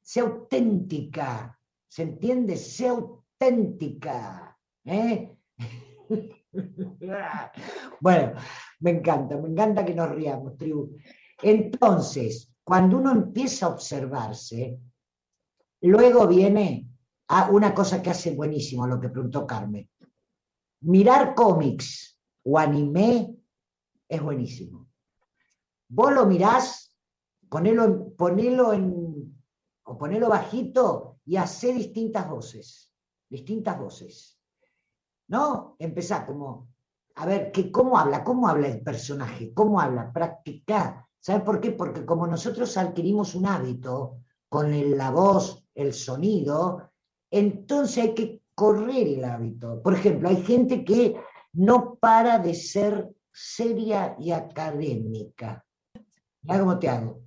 sé 0.00 0.20
auténtica, 0.20 1.60
¿se 1.86 2.04
entiende? 2.04 2.56
Sé 2.56 2.88
auténtica. 2.88 4.58
¿eh? 4.86 5.36
Bueno, 8.00 8.32
me 8.80 8.92
encanta, 8.92 9.36
me 9.36 9.50
encanta 9.50 9.84
que 9.84 9.94
nos 9.94 10.10
riamos, 10.10 10.56
tribu. 10.56 10.96
Entonces, 11.42 12.50
cuando 12.68 12.98
uno 12.98 13.12
empieza 13.12 13.64
a 13.64 13.70
observarse, 13.70 14.78
luego 15.80 16.26
viene 16.26 16.86
a 17.28 17.48
una 17.50 17.74
cosa 17.74 18.02
que 18.02 18.10
hace 18.10 18.32
buenísimo, 18.34 18.86
lo 18.86 19.00
que 19.00 19.08
preguntó 19.08 19.46
Carmen. 19.46 19.88
Mirar 20.82 21.34
cómics 21.34 22.20
o 22.44 22.58
anime 22.58 23.34
es 24.06 24.22
buenísimo. 24.22 24.86
Vos 25.88 26.12
lo 26.12 26.26
mirás, 26.26 26.94
ponelo, 27.48 28.10
ponelo 28.14 28.74
en, 28.74 29.42
o 29.84 29.96
ponelo 29.96 30.28
bajito 30.28 31.20
y 31.24 31.36
hacé 31.36 31.72
distintas 31.72 32.28
voces, 32.28 32.92
distintas 33.30 33.78
voces. 33.78 34.38
¿No? 35.28 35.74
Empezá 35.78 36.26
como, 36.26 36.68
a 37.14 37.24
ver, 37.24 37.50
que, 37.50 37.72
¿cómo 37.72 37.96
habla? 37.96 38.22
¿Cómo 38.22 38.46
habla 38.46 38.68
el 38.68 38.82
personaje? 38.82 39.54
¿Cómo 39.54 39.80
habla? 39.80 40.12
Practicar. 40.12 41.07
¿Sabes 41.20 41.42
por 41.42 41.60
qué? 41.60 41.72
Porque 41.72 42.04
como 42.04 42.26
nosotros 42.26 42.76
adquirimos 42.76 43.34
un 43.34 43.46
hábito 43.46 44.18
con 44.48 44.96
la 44.96 45.10
voz, 45.10 45.64
el 45.74 45.92
sonido, 45.92 46.90
entonces 47.30 48.04
hay 48.04 48.14
que 48.14 48.42
correr 48.54 49.06
el 49.06 49.24
hábito. 49.24 49.82
Por 49.82 49.94
ejemplo, 49.94 50.28
hay 50.28 50.42
gente 50.42 50.84
que 50.84 51.16
no 51.52 51.96
para 51.96 52.38
de 52.38 52.54
ser 52.54 53.08
seria 53.32 54.16
y 54.18 54.32
académica. 54.32 55.64
Mira 56.42 56.60
cómo 56.60 56.78
te 56.78 56.88
hago. 56.88 57.20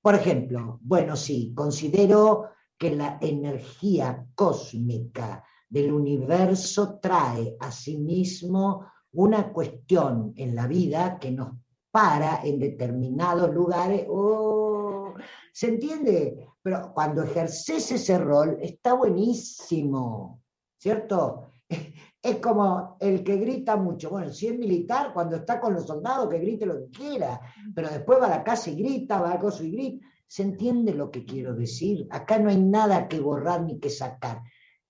Por 0.00 0.14
ejemplo, 0.14 0.80
bueno, 0.82 1.16
sí, 1.16 1.52
considero 1.54 2.48
que 2.76 2.96
la 2.96 3.18
energía 3.20 4.26
cósmica 4.34 5.44
del 5.68 5.92
universo 5.92 6.98
trae 7.00 7.56
a 7.60 7.70
sí 7.70 7.96
mismo 7.96 8.86
una 9.12 9.52
cuestión 9.52 10.32
en 10.36 10.56
la 10.56 10.66
vida 10.66 11.18
que 11.20 11.30
nos 11.30 11.61
para 11.92 12.40
en 12.42 12.58
determinados 12.58 13.54
lugares. 13.54 14.06
¡Oh! 14.08 15.14
¿Se 15.52 15.68
entiende? 15.68 16.48
Pero 16.62 16.92
cuando 16.92 17.22
ejerces 17.22 17.92
ese 17.92 18.18
rol 18.18 18.58
está 18.60 18.94
buenísimo, 18.94 20.42
¿cierto? 20.78 21.52
es 22.22 22.36
como 22.38 22.96
el 22.98 23.22
que 23.22 23.36
grita 23.36 23.76
mucho. 23.76 24.10
Bueno, 24.10 24.32
si 24.32 24.48
es 24.48 24.58
militar, 24.58 25.12
cuando 25.12 25.36
está 25.36 25.60
con 25.60 25.74
los 25.74 25.86
soldados, 25.86 26.28
que 26.30 26.38
grite 26.38 26.64
lo 26.64 26.78
que 26.78 26.90
quiera, 26.90 27.40
pero 27.74 27.90
después 27.90 28.20
va 28.20 28.26
a 28.26 28.38
la 28.38 28.44
casa 28.44 28.70
y 28.70 28.76
grita, 28.76 29.20
va 29.20 29.34
a 29.34 29.38
cosa 29.38 29.62
y 29.62 29.70
grita. 29.70 30.06
¿Se 30.26 30.42
entiende 30.42 30.94
lo 30.94 31.10
que 31.10 31.26
quiero 31.26 31.54
decir? 31.54 32.06
Acá 32.10 32.38
no 32.38 32.48
hay 32.48 32.58
nada 32.58 33.06
que 33.06 33.20
borrar 33.20 33.62
ni 33.64 33.78
que 33.78 33.90
sacar. 33.90 34.40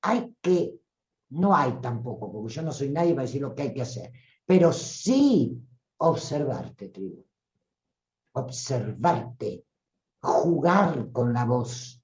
Hay 0.02 0.36
que, 0.40 0.76
no 1.30 1.56
hay 1.56 1.72
tampoco, 1.80 2.30
porque 2.30 2.54
yo 2.54 2.62
no 2.62 2.70
soy 2.70 2.90
nadie 2.90 3.12
para 3.12 3.26
decir 3.26 3.42
lo 3.42 3.52
que 3.52 3.62
hay 3.62 3.74
que 3.74 3.82
hacer, 3.82 4.12
pero 4.46 4.72
sí 4.72 5.60
observarte, 6.02 6.88
tribu. 6.88 7.24
Observarte, 8.34 9.66
jugar 10.20 11.12
con 11.12 11.32
la 11.32 11.44
voz. 11.44 12.02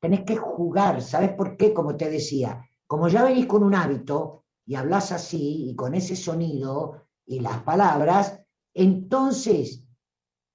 Tenés 0.00 0.22
que 0.24 0.36
jugar, 0.36 1.02
¿sabes 1.02 1.32
por 1.32 1.56
qué? 1.56 1.72
Como 1.72 1.96
te 1.96 2.10
decía, 2.10 2.64
como 2.86 3.08
ya 3.08 3.24
venís 3.24 3.46
con 3.46 3.62
un 3.62 3.74
hábito 3.74 4.44
y 4.66 4.74
hablas 4.74 5.12
así 5.12 5.70
y 5.70 5.74
con 5.74 5.94
ese 5.94 6.16
sonido 6.16 7.06
y 7.26 7.40
las 7.40 7.62
palabras, 7.62 8.38
entonces, 8.74 9.84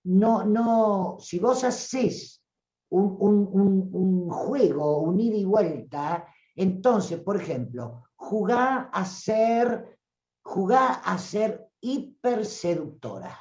no, 0.03 0.45
no, 0.45 1.17
si 1.19 1.39
vos 1.39 1.63
haces 1.63 2.43
un, 2.89 3.17
un, 3.19 3.49
un, 3.51 3.89
un 3.91 4.29
juego, 4.29 4.99
un 4.99 5.19
ida 5.19 5.37
y 5.37 5.45
vuelta, 5.45 6.27
entonces, 6.55 7.19
por 7.19 7.35
ejemplo, 7.37 8.03
jugá 8.15 8.89
a 8.91 9.05
ser, 9.05 9.97
jugá 10.41 10.93
a 10.93 11.17
ser 11.17 11.66
hiperseductora. 11.81 13.37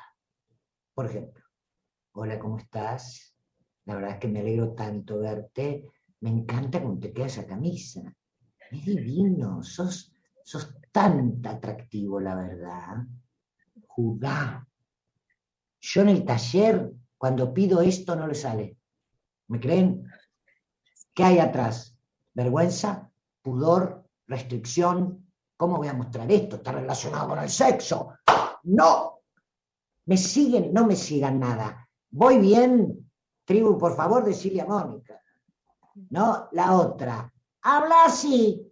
Por 0.95 1.07
ejemplo, 1.07 1.45
hola, 2.13 2.39
¿cómo 2.39 2.59
estás? 2.59 3.37
La 3.85 3.95
verdad 3.95 4.13
es 4.13 4.19
que 4.19 4.29
me 4.29 4.41
alegro 4.41 4.75
tanto 4.75 5.19
verte. 5.19 5.85
Me 6.21 6.31
encanta 6.31 6.83
cómo 6.83 6.99
te 6.99 7.13
queda 7.13 7.27
esa 7.27 7.47
camisa. 7.47 8.01
Es 8.71 8.85
divino, 8.85 9.63
sos, 9.63 10.13
sos 10.43 10.75
tan 10.91 11.41
atractivo, 11.45 12.21
la 12.21 12.35
verdad. 12.35 13.05
Jugá. 13.87 14.67
Yo 15.81 16.03
en 16.03 16.09
el 16.09 16.25
taller, 16.25 16.93
cuando 17.17 17.55
pido 17.55 17.81
esto, 17.81 18.17
no 18.17 18.27
le 18.27 18.35
sale. 18.35 18.77
¿Me 19.49 19.61
creen? 19.61 20.05
¿Qué 21.15 21.23
hay 21.23 21.39
atrás? 21.39 21.97
¿Vergüenza? 22.35 23.11
¿Pudor? 23.43 24.05
¿Restricción? 24.27 25.26
¿Cómo 25.57 25.79
voy 25.79 25.89
a 25.89 25.95
mostrar 25.95 26.31
esto? 26.31 26.57
¿Está 26.57 26.73
relacionado 26.73 27.29
con 27.29 27.39
el 27.39 27.49
sexo? 27.49 28.15
No. 28.65 29.21
¿Me 30.05 30.17
siguen? 30.17 30.73
No 30.73 30.87
me 30.87 30.97
sigan 30.97 31.41
nada. 31.41 31.89
¿Voy 32.11 32.39
bien? 32.39 33.11
Tribu, 33.45 33.79
por 33.79 33.97
favor, 33.97 34.25
decirle 34.25 34.63
a 34.63 34.67
Mónica. 34.67 35.21
¿No? 36.11 36.49
La 36.53 36.75
otra. 36.75 37.33
Habla 37.63 38.05
así. 38.05 38.63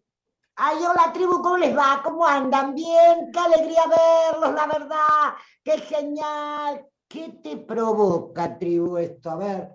Ay, 0.57 0.77
hola 0.85 1.13
tribu, 1.13 1.43
¿cómo 1.43 1.57
les 1.57 1.77
va? 1.77 2.01
¿Cómo 2.05 2.25
andan? 2.25 2.75
Bien, 2.75 3.33
qué 3.33 3.39
alegría 3.41 3.83
verlos, 3.89 4.55
la 4.55 4.67
verdad, 4.67 5.35
qué 5.65 5.79
genial. 5.79 6.87
¿Qué 7.09 7.41
te 7.43 7.57
provoca, 7.57 8.57
tribu, 8.57 8.97
esto? 8.99 9.31
A 9.31 9.37
ver. 9.37 9.75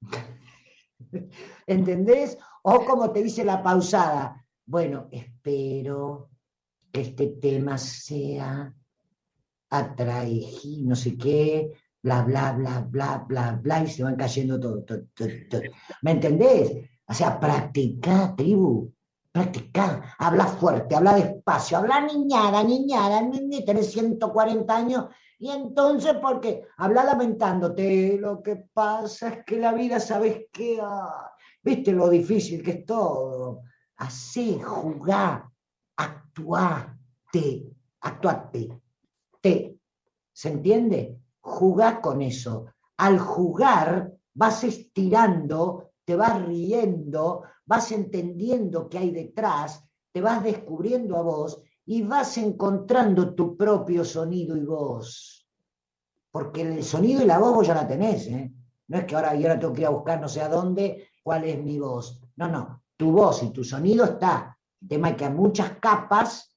¿Entendés? 1.66 2.38
O 2.62 2.84
como 2.84 3.10
te 3.10 3.24
dice 3.24 3.44
la 3.44 3.60
pausada, 3.60 4.44
bueno, 4.70 5.08
espero 5.10 6.30
que 6.92 7.00
este 7.00 7.26
tema 7.42 7.76
sea 7.76 8.72
atraído, 9.68 10.88
no 10.88 10.94
sé 10.94 11.16
qué, 11.18 11.72
bla, 12.00 12.22
bla, 12.22 12.52
bla, 12.52 12.86
bla, 12.88 13.24
bla, 13.26 13.58
bla, 13.60 13.82
y 13.82 13.88
se 13.88 14.04
van 14.04 14.14
cayendo 14.14 14.60
todo, 14.60 14.84
todo, 14.84 15.00
todo. 15.50 15.62
¿Me 16.02 16.12
entendés? 16.12 16.88
O 17.04 17.12
sea, 17.12 17.40
practica, 17.40 18.32
tribu, 18.36 18.92
practica, 19.32 20.14
habla 20.16 20.46
fuerte, 20.46 20.94
habla 20.94 21.16
despacio, 21.16 21.78
habla 21.78 22.02
niñada, 22.02 22.62
niñada, 22.62 23.22
ni 23.22 23.64
tenés 23.64 23.90
140 23.90 24.76
años, 24.76 25.06
y 25.40 25.50
entonces, 25.50 26.14
¿por 26.14 26.40
qué? 26.40 26.62
Habla 26.76 27.02
lamentándote, 27.02 28.18
lo 28.20 28.40
que 28.40 28.66
pasa 28.72 29.30
es 29.30 29.44
que 29.44 29.58
la 29.58 29.72
vida, 29.72 29.98
¿sabes 29.98 30.46
qué? 30.52 30.78
Ah, 30.80 31.32
¿Viste 31.60 31.90
lo 31.90 32.08
difícil 32.08 32.62
que 32.62 32.70
es 32.70 32.84
todo? 32.86 33.62
Hacé, 34.00 34.58
jugá, 34.62 35.52
actuá, 35.96 36.98
te, 37.30 37.70
actuate, 38.00 38.80
te. 39.42 39.78
¿Se 40.32 40.48
entiende? 40.48 41.20
Jugá 41.40 42.00
con 42.00 42.22
eso. 42.22 42.64
Al 42.96 43.18
jugar 43.18 44.10
vas 44.32 44.64
estirando, 44.64 45.90
te 46.02 46.16
vas 46.16 46.42
riendo, 46.46 47.42
vas 47.66 47.92
entendiendo 47.92 48.88
qué 48.88 48.98
hay 48.98 49.10
detrás, 49.10 49.84
te 50.12 50.22
vas 50.22 50.42
descubriendo 50.42 51.18
a 51.18 51.22
vos 51.22 51.62
y 51.84 52.00
vas 52.00 52.38
encontrando 52.38 53.34
tu 53.34 53.54
propio 53.54 54.02
sonido 54.02 54.56
y 54.56 54.64
voz. 54.64 55.46
Porque 56.30 56.62
el 56.62 56.82
sonido 56.84 57.22
y 57.22 57.26
la 57.26 57.38
voz 57.38 57.54
vos 57.54 57.66
ya 57.66 57.74
la 57.74 57.86
tenés, 57.86 58.26
¿eh? 58.28 58.50
No 58.88 58.96
es 58.96 59.04
que 59.04 59.14
ahora 59.14 59.34
yo 59.34 59.46
ahora 59.46 59.60
tengo 59.60 59.74
que 59.74 59.82
ir 59.82 59.86
a 59.88 59.90
buscar 59.90 60.18
no 60.18 60.28
sé 60.28 60.40
a 60.40 60.48
dónde 60.48 61.10
cuál 61.22 61.44
es 61.44 61.62
mi 61.62 61.78
voz. 61.78 62.18
No, 62.36 62.48
no, 62.48 62.79
tu 63.00 63.12
voz 63.12 63.42
y 63.42 63.48
tu 63.48 63.64
sonido 63.64 64.04
está. 64.04 64.58
El 64.82 64.88
tema 64.88 65.08
es 65.08 65.16
que 65.16 65.24
hay 65.24 65.32
muchas 65.32 65.78
capas 65.78 66.54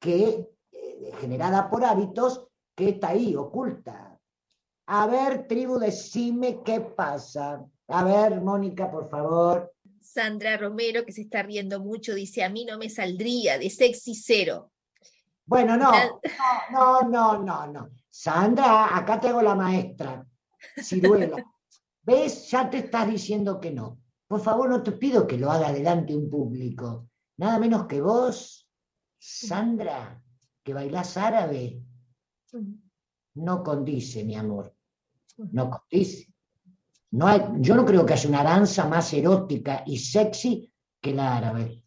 que, 0.00 0.48
eh, 0.72 1.12
generada 1.20 1.68
por 1.68 1.84
hábitos, 1.84 2.48
que 2.74 2.88
está 2.88 3.10
ahí, 3.10 3.36
oculta. 3.36 4.18
A 4.86 5.06
ver, 5.06 5.46
tribu, 5.46 5.78
decime 5.78 6.62
qué 6.64 6.80
pasa. 6.80 7.62
A 7.88 8.04
ver, 8.04 8.40
Mónica, 8.40 8.90
por 8.90 9.10
favor. 9.10 9.74
Sandra 10.00 10.56
Romero, 10.56 11.04
que 11.04 11.12
se 11.12 11.20
está 11.20 11.42
riendo 11.42 11.78
mucho, 11.78 12.14
dice, 12.14 12.42
a 12.42 12.48
mí 12.48 12.64
no 12.64 12.78
me 12.78 12.88
saldría 12.88 13.58
de 13.58 13.68
sexy 13.68 14.14
cero. 14.14 14.72
Bueno, 15.44 15.76
no, 15.76 15.92
no, 16.70 17.02
no, 17.02 17.38
no, 17.42 17.66
no. 17.66 17.90
Sandra, 18.08 18.96
acá 18.96 19.20
tengo 19.20 19.42
la 19.42 19.54
maestra, 19.54 20.26
Ciruela. 20.82 21.36
¿Ves? 22.02 22.50
Ya 22.50 22.70
te 22.70 22.78
estás 22.78 23.06
diciendo 23.10 23.60
que 23.60 23.70
no. 23.70 24.01
Por 24.32 24.40
favor, 24.40 24.70
no 24.70 24.82
te 24.82 24.92
pido 24.92 25.26
que 25.26 25.36
lo 25.36 25.50
haga 25.50 25.70
delante 25.70 26.14
de 26.14 26.18
un 26.18 26.30
público. 26.30 27.10
Nada 27.36 27.58
menos 27.58 27.84
que 27.86 28.00
vos, 28.00 28.66
Sandra, 29.18 30.24
que 30.62 30.72
bailás 30.72 31.18
árabe. 31.18 31.82
No 33.34 33.62
condice, 33.62 34.24
mi 34.24 34.34
amor. 34.34 34.74
No 35.36 35.68
condice. 35.68 36.32
No 37.10 37.26
hay- 37.26 37.42
yo 37.58 37.76
no 37.76 37.84
creo 37.84 38.06
que 38.06 38.14
haya 38.14 38.26
una 38.30 38.42
danza 38.42 38.88
más 38.88 39.12
erótica 39.12 39.82
y 39.84 39.98
sexy 39.98 40.72
que 40.98 41.12
la 41.12 41.36
árabe. 41.36 41.84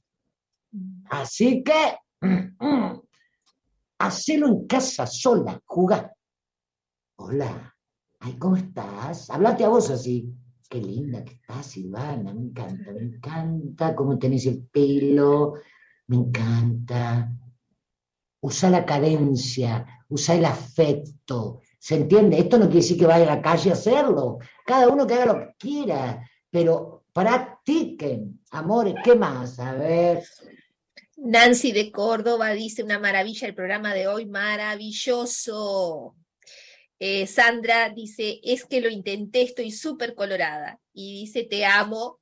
Así 1.09 1.63
que, 1.63 1.97
hacelo 3.97 4.47
en 4.49 4.67
casa 4.67 5.07
sola, 5.07 5.59
jugá. 5.65 6.13
Hola, 7.15 7.75
ay, 8.19 8.37
¿cómo 8.37 8.55
estás? 8.55 9.31
Hablate 9.31 9.65
a 9.65 9.69
vos 9.69 9.89
así. 9.89 10.31
Qué 10.69 10.79
linda 10.79 11.23
que 11.23 11.33
estás, 11.33 11.67
Silvana, 11.67 12.33
me 12.33 12.41
encanta, 12.41 12.91
me 12.91 13.01
encanta 13.01 13.95
cómo 13.95 14.17
tenés 14.17 14.45
el 14.47 14.63
pelo, 14.63 15.53
me 16.07 16.17
encanta. 16.17 17.31
Usa 18.41 18.69
la 18.69 18.85
cadencia, 18.85 19.85
usa 20.09 20.35
el 20.35 20.45
afecto. 20.45 21.61
¿Se 21.79 21.95
entiende? 21.95 22.39
Esto 22.39 22.57
no 22.57 22.65
quiere 22.65 22.81
decir 22.81 22.97
que 22.97 23.05
vaya 23.05 23.31
a 23.31 23.35
la 23.35 23.41
calle 23.41 23.69
a 23.69 23.73
hacerlo. 23.73 24.39
Cada 24.65 24.89
uno 24.89 25.05
que 25.05 25.13
haga 25.13 25.25
lo 25.33 25.39
que 25.39 25.55
quiera, 25.57 26.27
pero 26.49 27.05
practiquen, 27.13 28.41
amores, 28.51 28.95
¿qué 29.03 29.15
más? 29.15 29.59
A 29.59 29.73
ver. 29.73 30.23
Nancy 31.17 31.71
de 31.71 31.91
Córdoba 31.91 32.51
dice 32.51 32.83
una 32.83 32.99
maravilla 32.99 33.47
el 33.47 33.55
programa 33.55 33.93
de 33.93 34.07
hoy, 34.07 34.25
maravilloso. 34.25 36.15
Eh, 36.99 37.27
Sandra 37.27 37.89
dice, 37.89 38.39
es 38.43 38.65
que 38.65 38.81
lo 38.81 38.89
intenté, 38.89 39.41
estoy 39.41 39.71
súper 39.71 40.15
colorada. 40.15 40.79
Y 40.93 41.21
dice, 41.21 41.43
te 41.43 41.65
amo 41.65 42.19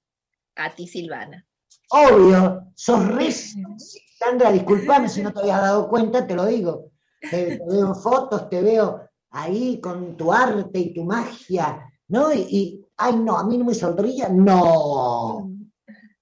a 0.55 0.73
ti, 0.73 0.87
Silvana. 0.87 1.45
Obvio, 1.89 2.71
sos 2.75 3.07
re 3.07 3.31
Sandra, 3.31 4.51
disculpame 4.51 5.09
si 5.09 5.21
no 5.21 5.31
te 5.31 5.41
habías 5.41 5.61
dado 5.61 5.87
cuenta, 5.89 6.25
te 6.25 6.35
lo 6.35 6.45
digo. 6.45 6.91
Te, 7.19 7.57
te 7.57 7.65
veo 7.65 7.87
en 7.87 7.95
fotos, 7.95 8.49
te 8.49 8.61
veo 8.61 9.01
ahí 9.29 9.79
con 9.79 10.15
tu 10.15 10.31
arte 10.31 10.79
y 10.79 10.93
tu 10.93 11.03
magia, 11.03 11.85
¿no? 12.07 12.33
Y, 12.33 12.39
y, 12.39 12.85
ay, 12.97 13.17
no, 13.17 13.37
a 13.37 13.45
mí 13.45 13.57
no 13.57 13.65
me 13.65 13.73
saldría, 13.73 14.29
no. 14.29 15.49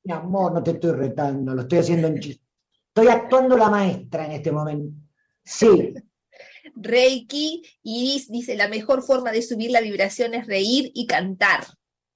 Mi 0.04 0.14
amor, 0.14 0.54
no 0.54 0.64
te 0.64 0.72
estoy 0.72 0.92
retando, 0.92 1.54
lo 1.54 1.62
estoy 1.62 1.80
haciendo 1.80 2.08
en 2.08 2.20
chiste. 2.20 2.46
Estoy 2.88 3.08
actuando 3.08 3.56
la 3.56 3.70
maestra 3.70 4.26
en 4.26 4.32
este 4.34 4.52
momento. 4.52 4.94
Sí, 5.44 5.94
Reiki, 6.76 7.64
Iris 7.84 8.30
dice, 8.30 8.56
la 8.56 8.68
mejor 8.68 9.04
forma 9.04 9.32
de 9.32 9.42
subir 9.42 9.72
la 9.72 9.82
vibración 9.82 10.34
es 10.34 10.48
reír 10.48 10.92
y 10.94 11.06
cantar. 11.06 11.66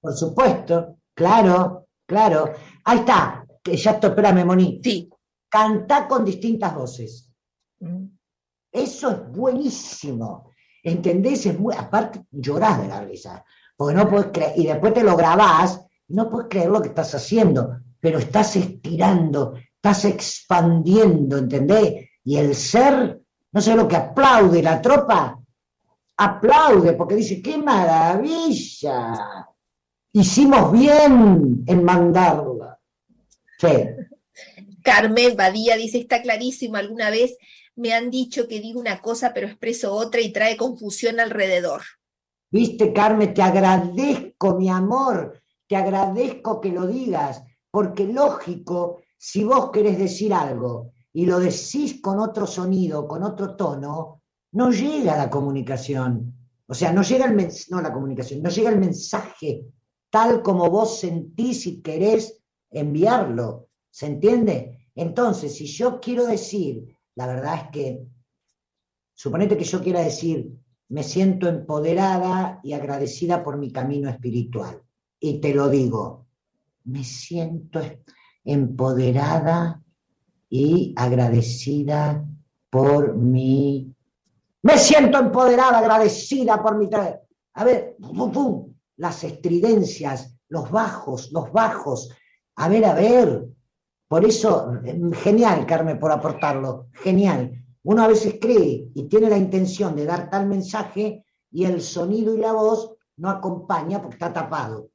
por 0.02 0.14
supuesto, 0.16 0.98
claro, 1.14 1.88
claro. 2.06 2.52
Ahí 2.84 3.00
está, 3.00 3.46
que 3.64 3.76
ya 3.76 3.92
estoy, 3.92 4.12
espérame, 4.12 4.46
Moni. 4.46 4.80
Sí. 4.84 5.10
Cantá 5.50 6.08
con 6.08 6.26
distintas 6.26 6.76
voces. 6.76 7.32
Mm. 7.80 8.06
Eso 8.72 9.12
es 9.12 9.32
buenísimo. 9.32 10.52
¿Entendés? 10.84 11.48
Es 11.48 11.60
muy, 11.60 11.74
aparte, 11.76 12.26
llorás 12.30 12.82
de 12.82 12.88
la 12.88 13.02
risa. 13.02 13.44
Porque 13.76 13.96
no 13.96 14.10
puedes 14.10 14.28
creer, 14.28 14.54
y 14.56 14.68
después 14.68 14.94
te 14.94 15.04
lo 15.04 15.18
grabás, 15.18 15.82
no 16.10 16.30
puedes 16.30 16.48
creer 16.50 16.70
lo 16.70 16.82
que 16.82 16.90
estás 16.90 17.16
haciendo, 17.16 17.80
pero 18.00 18.20
estás 18.20 18.56
estirando, 18.56 19.56
estás 19.76 20.06
expandiendo, 20.06 21.38
¿entendés? 21.38 22.10
Y 22.24 22.38
el 22.38 22.54
ser, 22.54 23.22
no 23.56 23.62
sé 23.62 23.74
lo 23.74 23.88
que 23.88 23.96
aplaude 23.96 24.62
la 24.62 24.82
tropa, 24.82 25.42
aplaude 26.18 26.92
porque 26.92 27.16
dice, 27.16 27.42
qué 27.42 27.58
maravilla, 27.58 29.48
hicimos 30.12 30.74
bien 30.74 31.64
en 31.66 31.84
mandarla. 31.86 32.78
Sí. 33.58 33.70
Carmen 34.84 35.38
Badía 35.38 35.78
dice, 35.78 36.00
está 36.00 36.22
clarísimo, 36.22 36.76
alguna 36.76 37.10
vez 37.10 37.38
me 37.78 37.94
han 37.94 38.12
dicho 38.12 38.46
que 38.50 38.60
digo 38.60 38.78
una 38.78 39.02
cosa 39.02 39.32
pero 39.34 39.48
expreso 39.48 39.94
otra 39.94 40.20
y 40.20 40.34
trae 40.34 40.58
confusión 40.58 41.22
alrededor. 41.22 41.82
Viste, 42.52 42.92
Carmen, 42.92 43.34
te 43.34 43.42
agradezco, 43.42 44.56
mi 44.58 44.68
amor, 44.68 45.42
te 45.66 45.78
agradezco 45.78 46.60
que 46.60 46.74
lo 46.74 46.88
digas, 46.88 47.42
porque 47.72 48.04
lógico, 48.06 49.02
si 49.18 49.46
vos 49.46 49.72
querés 49.72 49.98
decir 49.98 50.34
algo 50.34 50.92
y 51.16 51.26
lo 51.26 51.40
decís 51.40 52.02
con 52.02 52.20
otro 52.20 52.46
sonido, 52.46 53.08
con 53.08 53.24
otro 53.24 53.56
tono, 53.56 54.22
no 54.52 54.70
llega 54.70 55.16
la 55.16 55.30
comunicación. 55.30 56.34
O 56.68 56.74
sea, 56.74 56.92
no 56.92 57.04
llega 57.04 57.26
el 57.26 57.38
la 57.70 57.94
comunicación, 57.94 58.42
no 58.42 58.50
llega 58.50 58.70
el 58.70 58.80
mensaje 58.80 59.66
tal 60.10 60.42
como 60.42 60.70
vos 60.70 61.00
sentís 61.00 61.68
y 61.68 61.82
querés 61.82 62.42
enviarlo. 62.70 63.70
¿Se 63.90 64.08
entiende? 64.08 64.90
Entonces, 64.94 65.56
si 65.56 65.68
yo 65.68 66.02
quiero 66.02 66.26
decir, 66.26 66.94
la 67.16 67.28
verdad 67.28 67.56
es 67.56 67.70
que, 67.72 68.06
suponete 69.14 69.58
que 69.58 69.64
yo 69.64 69.82
quiera 69.82 70.02
decir, 70.02 70.52
me 70.90 71.04
siento 71.04 71.48
empoderada 71.48 72.60
y 72.62 72.74
agradecida 72.74 73.42
por 73.42 73.58
mi 73.58 73.72
camino 73.72 74.10
espiritual. 74.10 74.82
Y 75.18 75.40
te 75.40 75.54
lo 75.54 75.70
digo, 75.70 76.26
me 76.84 77.06
siento 77.06 77.80
empoderada 78.44 79.82
y 80.58 80.94
agradecida 80.96 82.26
por 82.70 83.16
mi... 83.16 83.94
Me 84.64 84.78
siento 84.78 85.20
empoderada, 85.20 85.80
agradecida 85.80 86.64
por 86.64 86.78
mi... 86.78 86.90
A 87.54 87.64
ver, 87.64 87.98
pum, 88.00 88.32
pum, 88.32 88.74
las 88.98 89.24
estridencias, 89.26 90.38
los 90.48 90.72
bajos, 90.72 91.32
los 91.34 91.52
bajos. 91.52 92.10
A 92.56 92.70
ver, 92.70 92.86
a 92.86 92.94
ver. 92.94 93.48
Por 94.08 94.24
eso, 94.24 94.72
em, 94.86 95.12
genial, 95.12 95.66
Carmen, 95.66 96.00
por 96.00 96.12
aportarlo. 96.12 96.88
Genial. 96.94 97.52
Uno 97.84 98.04
a 98.04 98.08
veces 98.08 98.38
cree 98.40 98.88
y 98.96 99.04
tiene 99.10 99.30
la 99.30 99.38
intención 99.38 99.94
de 99.94 100.06
dar 100.06 100.30
tal 100.30 100.48
mensaje 100.48 101.26
y 101.52 101.66
el 101.66 101.82
sonido 101.82 102.34
y 102.34 102.40
la 102.40 102.54
voz 102.54 102.96
no 103.18 103.30
acompaña 103.30 104.02
porque 104.02 104.16
está 104.16 104.32
tapado. 104.32 104.90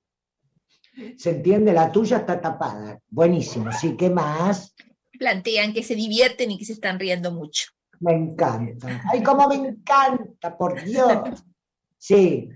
¿Se 1.18 1.30
entiende? 1.30 1.72
La 1.72 1.92
tuya 1.92 2.18
está 2.18 2.40
tapada. 2.40 2.98
Buenísimo. 3.08 3.70
Sí, 3.72 3.96
¿qué 3.96 4.11
más? 4.11 4.74
Plantean 5.21 5.75
que 5.75 5.83
se 5.83 5.95
divierten 5.95 6.51
y 6.51 6.57
que 6.57 6.64
se 6.64 6.73
están 6.73 6.99
riendo 6.99 7.31
mucho. 7.31 7.68
Me 8.01 8.14
encanta. 8.14 9.03
Ay, 9.12 9.23
cómo 9.23 9.47
me 9.49 9.57
encanta, 9.57 10.57
por 10.57 10.83
Dios. 10.83 11.45
Sí, 11.99 12.49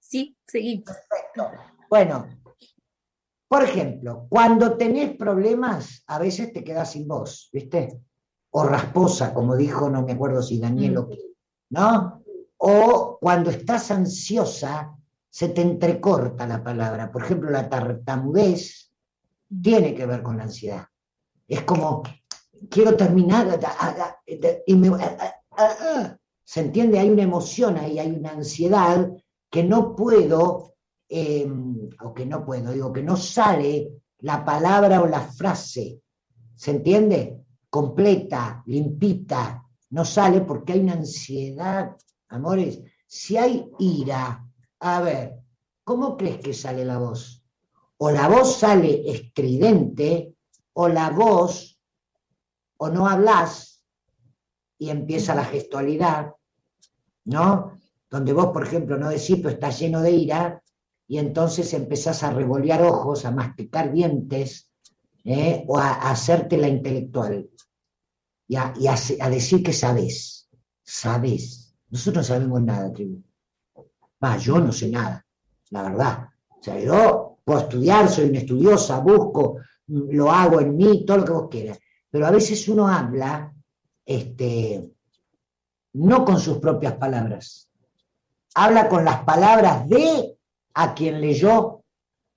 Sí, 0.00 0.34
seguimos. 0.46 0.86
perfecto. 0.86 1.50
Bueno, 1.90 2.26
por 3.46 3.62
ejemplo, 3.62 4.26
cuando 4.30 4.78
tenés 4.78 5.14
problemas, 5.18 6.02
a 6.06 6.18
veces 6.18 6.50
te 6.54 6.64
quedas 6.64 6.92
sin 6.92 7.06
voz, 7.06 7.50
¿viste? 7.52 8.00
O 8.52 8.64
rasposa, 8.64 9.34
como 9.34 9.54
dijo, 9.54 9.90
no 9.90 10.00
me 10.02 10.12
acuerdo 10.12 10.40
si 10.42 10.58
Daniel 10.58 10.96
o 10.96 11.08
quién, 11.08 11.20
¿no? 11.68 12.24
O 12.56 13.18
cuando 13.20 13.50
estás 13.50 13.90
ansiosa, 13.90 14.96
se 15.28 15.50
te 15.50 15.60
entrecorta 15.60 16.46
la 16.46 16.64
palabra. 16.64 17.12
Por 17.12 17.22
ejemplo, 17.22 17.50
la 17.50 17.68
tartamudez 17.68 18.90
tiene 19.62 19.94
que 19.94 20.06
ver 20.06 20.22
con 20.22 20.38
la 20.38 20.44
ansiedad. 20.44 20.86
Es 21.50 21.62
como, 21.62 22.04
quiero 22.70 22.96
terminar. 22.96 23.58
¿se 26.44 26.60
entiende? 26.60 27.00
Hay 27.00 27.10
una 27.10 27.24
emoción 27.24 27.76
ahí, 27.76 27.98
hay 27.98 28.12
una 28.12 28.30
ansiedad 28.30 29.10
que 29.50 29.64
no 29.64 29.96
puedo, 29.96 30.74
eh, 31.08 31.50
o 32.02 32.14
que 32.14 32.24
no 32.24 32.46
puedo, 32.46 32.72
digo, 32.72 32.92
que 32.92 33.02
no 33.02 33.16
sale 33.16 33.90
la 34.20 34.44
palabra 34.44 35.02
o 35.02 35.08
la 35.08 35.22
frase, 35.22 36.00
¿se 36.54 36.70
entiende? 36.70 37.42
Completa, 37.68 38.62
limpita, 38.66 39.66
no 39.90 40.04
sale 40.04 40.42
porque 40.42 40.74
hay 40.74 40.80
una 40.80 40.92
ansiedad, 40.92 41.96
amores. 42.28 42.80
Si 43.08 43.36
hay 43.36 43.68
ira, 43.80 44.46
a 44.78 45.00
ver, 45.00 45.40
¿cómo 45.82 46.16
crees 46.16 46.38
que 46.38 46.54
sale 46.54 46.84
la 46.84 46.98
voz? 46.98 47.44
O 47.98 48.12
la 48.12 48.28
voz 48.28 48.56
sale 48.56 49.10
estridente, 49.10 50.36
o 50.82 50.88
la 50.88 51.10
voz, 51.10 51.78
o 52.78 52.88
no 52.88 53.06
hablas 53.06 53.84
y 54.78 54.88
empieza 54.90 55.34
la 55.34 55.44
gestualidad, 55.44 56.32
¿no? 57.24 57.78
Donde 58.10 58.32
vos, 58.32 58.46
por 58.46 58.64
ejemplo, 58.66 58.96
no 58.96 59.10
decís, 59.10 59.36
pero 59.36 59.50
estás 59.50 59.78
lleno 59.78 60.00
de 60.00 60.10
ira, 60.12 60.62
y 61.06 61.18
entonces 61.18 61.74
empezás 61.74 62.22
a 62.22 62.32
revolear 62.32 62.82
ojos, 62.82 63.24
a 63.24 63.30
masticar 63.30 63.92
dientes, 63.92 64.70
¿eh? 65.24 65.64
o 65.68 65.76
a, 65.78 65.88
a 65.92 66.10
hacerte 66.12 66.56
la 66.56 66.68
intelectual, 66.68 67.50
y, 68.48 68.56
a, 68.56 68.72
y 68.80 68.86
a 68.86 68.96
se- 68.96 69.18
a 69.20 69.28
decir 69.28 69.62
que 69.62 69.72
sabes, 69.72 70.48
sabes. 70.82 71.74
Nosotros 71.90 72.16
no 72.28 72.34
sabemos 72.34 72.62
nada, 72.62 72.92
tribu. 72.92 73.22
Va, 74.24 74.36
yo 74.38 74.58
no 74.60 74.72
sé 74.72 74.88
nada, 74.88 75.26
la 75.70 75.82
verdad. 75.82 76.28
O 76.58 76.62
sea, 76.62 76.78
yo 76.80 77.38
puedo 77.44 77.60
estudiar, 77.60 78.08
soy 78.08 78.30
una 78.30 78.38
estudiosa, 78.38 78.98
busco, 79.00 79.56
lo 79.90 80.30
hago 80.30 80.60
en 80.60 80.76
mí, 80.76 81.04
todo 81.04 81.18
lo 81.18 81.24
que 81.24 81.32
vos 81.32 81.48
quieras. 81.50 81.78
Pero 82.10 82.26
a 82.26 82.30
veces 82.30 82.66
uno 82.68 82.88
habla, 82.88 83.52
este, 84.04 84.90
no 85.94 86.24
con 86.24 86.38
sus 86.38 86.58
propias 86.58 86.94
palabras, 86.94 87.68
habla 88.54 88.88
con 88.88 89.04
las 89.04 89.22
palabras 89.24 89.88
de 89.88 90.36
a 90.74 90.94
quien 90.94 91.20
leyó, 91.20 91.82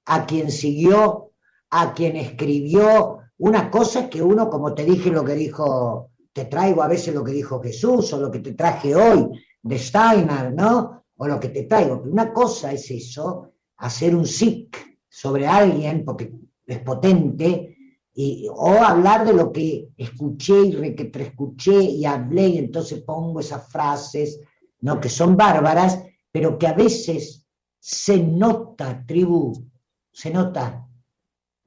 a 0.06 0.26
quien 0.26 0.52
siguió, 0.52 1.32
a 1.70 1.94
quien 1.94 2.16
escribió. 2.16 3.20
Una 3.38 3.70
cosa 3.70 4.02
es 4.02 4.10
que 4.10 4.22
uno, 4.22 4.50
como 4.50 4.74
te 4.74 4.84
dije 4.84 5.10
lo 5.10 5.24
que 5.24 5.34
dijo, 5.34 6.12
te 6.32 6.46
traigo 6.46 6.82
a 6.84 6.88
veces 6.88 7.14
lo 7.14 7.24
que 7.24 7.32
dijo 7.32 7.62
Jesús 7.62 8.12
o 8.14 8.20
lo 8.20 8.32
que 8.32 8.40
te 8.40 8.54
traje 8.54 8.96
hoy 8.96 9.30
de 9.62 9.78
Steiner, 9.78 10.54
¿no? 10.54 11.06
O 11.18 11.28
lo 11.28 11.40
que 11.40 11.50
te 11.50 11.64
traigo. 11.64 12.02
Una 12.06 12.34
cosa 12.34 12.72
es 12.72 12.90
eso, 12.90 13.54
hacer 13.78 14.16
un 14.16 14.26
sic 14.26 14.98
sobre 15.08 15.48
alguien 15.48 16.04
porque 16.04 16.32
es 16.66 16.80
potente, 16.80 17.74
y, 18.16 18.48
o 18.50 18.84
hablar 18.84 19.26
de 19.26 19.34
lo 19.34 19.52
que 19.52 19.90
escuché 19.98 20.68
y 20.68 20.72
reescuché 20.76 21.82
y 21.82 22.06
hablé 22.06 22.48
y 22.50 22.58
entonces 22.60 23.02
pongo 23.02 23.40
esas 23.40 23.72
frases, 23.72 24.40
¿no? 24.82 25.00
Que 25.00 25.10
son 25.10 25.36
bárbaras, 25.36 26.04
pero 26.32 26.58
que 26.58 26.68
a 26.68 26.74
veces 26.74 27.48
se 27.80 28.22
nota, 28.22 29.04
tribu, 29.06 29.68
se 30.12 30.32
nota, 30.32 30.88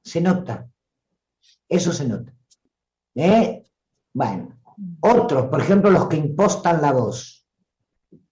se 0.01 0.21
nota, 0.21 0.69
eso 1.67 1.91
se 1.91 2.07
nota. 2.07 2.33
¿Eh? 3.15 3.63
Bueno, 4.13 4.59
otros, 5.01 5.47
por 5.47 5.59
ejemplo, 5.59 5.89
los 5.89 6.07
que 6.07 6.17
impostan 6.17 6.81
la 6.81 6.91
voz. 6.91 7.45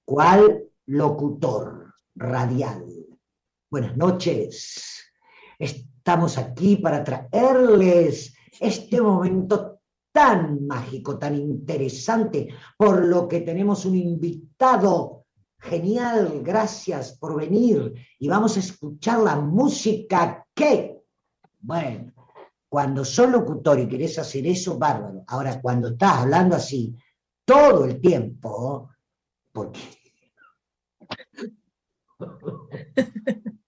¿Cuál 0.03 0.63
locutor 0.85 1.93
radial? 2.15 2.85
Buenas 3.69 3.97
noches. 3.97 5.11
Estamos 6.05 6.37
aquí 6.37 6.75
para 6.75 7.03
traerles 7.03 8.35
este 8.59 9.01
momento 9.01 9.79
tan 10.11 10.67
mágico, 10.67 11.17
tan 11.17 11.33
interesante, 11.33 12.49
por 12.77 13.03
lo 13.03 13.27
que 13.27 13.41
tenemos 13.41 13.85
un 13.85 13.95
invitado 13.95 15.25
genial. 15.57 16.41
Gracias 16.43 17.13
por 17.13 17.35
venir 17.35 17.91
y 18.19 18.27
vamos 18.27 18.55
a 18.55 18.59
escuchar 18.59 19.21
la 19.21 19.37
música 19.37 20.45
que, 20.53 21.01
bueno, 21.61 22.13
cuando 22.69 23.03
sos 23.03 23.31
locutor 23.31 23.79
y 23.79 23.87
querés 23.87 24.19
hacer 24.19 24.45
eso, 24.45 24.77
bárbaro. 24.77 25.23
Ahora, 25.25 25.59
cuando 25.59 25.87
estás 25.87 26.19
hablando 26.19 26.55
así 26.55 26.95
todo 27.43 27.83
el 27.83 27.99
tiempo, 27.99 28.91
porque 29.51 29.79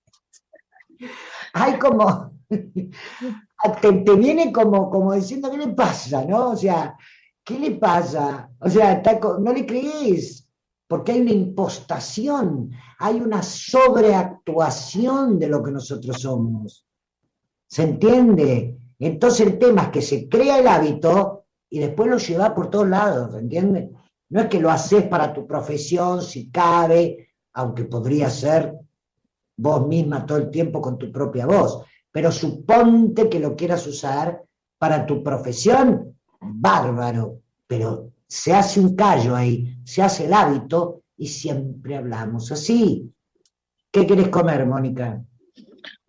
hay 1.58 1.80
como, 1.80 2.32
te, 2.50 3.94
te 3.94 4.16
viene 4.16 4.52
como, 4.52 4.90
como 4.90 5.14
diciendo, 5.14 5.50
¿qué 5.52 5.58
le 5.58 5.70
pasa? 5.70 6.24
¿No? 6.26 6.52
O 6.52 6.56
sea, 6.56 6.96
¿qué 7.44 7.60
le 7.60 7.72
pasa? 7.72 8.50
O 8.60 8.70
sea, 8.70 9.02
no 9.40 9.54
le 9.54 9.66
crees, 9.66 10.48
porque 10.88 11.14
hay 11.14 11.22
una 11.22 11.32
impostación, 11.32 12.72
hay 13.00 13.20
una 13.20 13.42
sobreactuación 13.42 15.40
de 15.40 15.48
lo 15.48 15.64
que 15.64 15.72
nosotros 15.72 16.22
somos. 16.22 16.86
¿Se 17.68 17.84
entiende? 17.84 18.78
Entonces 19.00 19.48
el 19.48 19.60
tema 19.60 19.84
es 19.84 19.90
que 19.90 20.02
se 20.02 20.30
crea 20.30 20.60
el 20.60 20.68
hábito 20.68 21.46
y 21.70 21.80
después 21.80 22.10
lo 22.10 22.18
lleva 22.18 22.56
por 22.56 22.70
todos 22.70 22.88
lados, 22.88 23.34
¿se 23.34 23.40
entiende? 23.40 23.90
No 24.30 24.42
es 24.42 24.48
que 24.48 24.60
lo 24.60 24.70
haces 24.70 25.04
para 25.04 25.34
tu 25.34 25.46
profesión, 25.46 26.22
si 26.22 26.50
cabe, 26.50 27.30
aunque 27.54 27.86
podría 27.86 28.30
ser 28.30 28.74
vos 29.58 29.88
misma 29.88 30.26
todo 30.26 30.38
el 30.38 30.50
tiempo 30.52 30.82
con 30.82 30.98
tu 30.98 31.12
propia 31.12 31.46
voz, 31.46 31.84
pero 32.12 32.32
suponte 32.32 33.30
que 33.30 33.40
lo 33.40 33.56
quieras 33.56 33.86
usar 33.88 34.42
para 34.78 35.06
tu 35.06 35.24
profesión, 35.24 36.18
bárbaro, 36.40 37.42
pero 37.66 38.12
se 38.28 38.54
hace 38.54 38.80
un 38.80 38.96
callo 38.96 39.36
ahí, 39.36 39.78
se 39.84 40.02
hace 40.04 40.26
el 40.26 40.34
hábito 40.34 41.02
y 41.18 41.28
siempre 41.28 41.98
hablamos 41.98 42.52
así. 42.52 43.12
¿Qué 43.92 44.06
quieres 44.06 44.30
comer, 44.30 44.66
Mónica? 44.66 45.22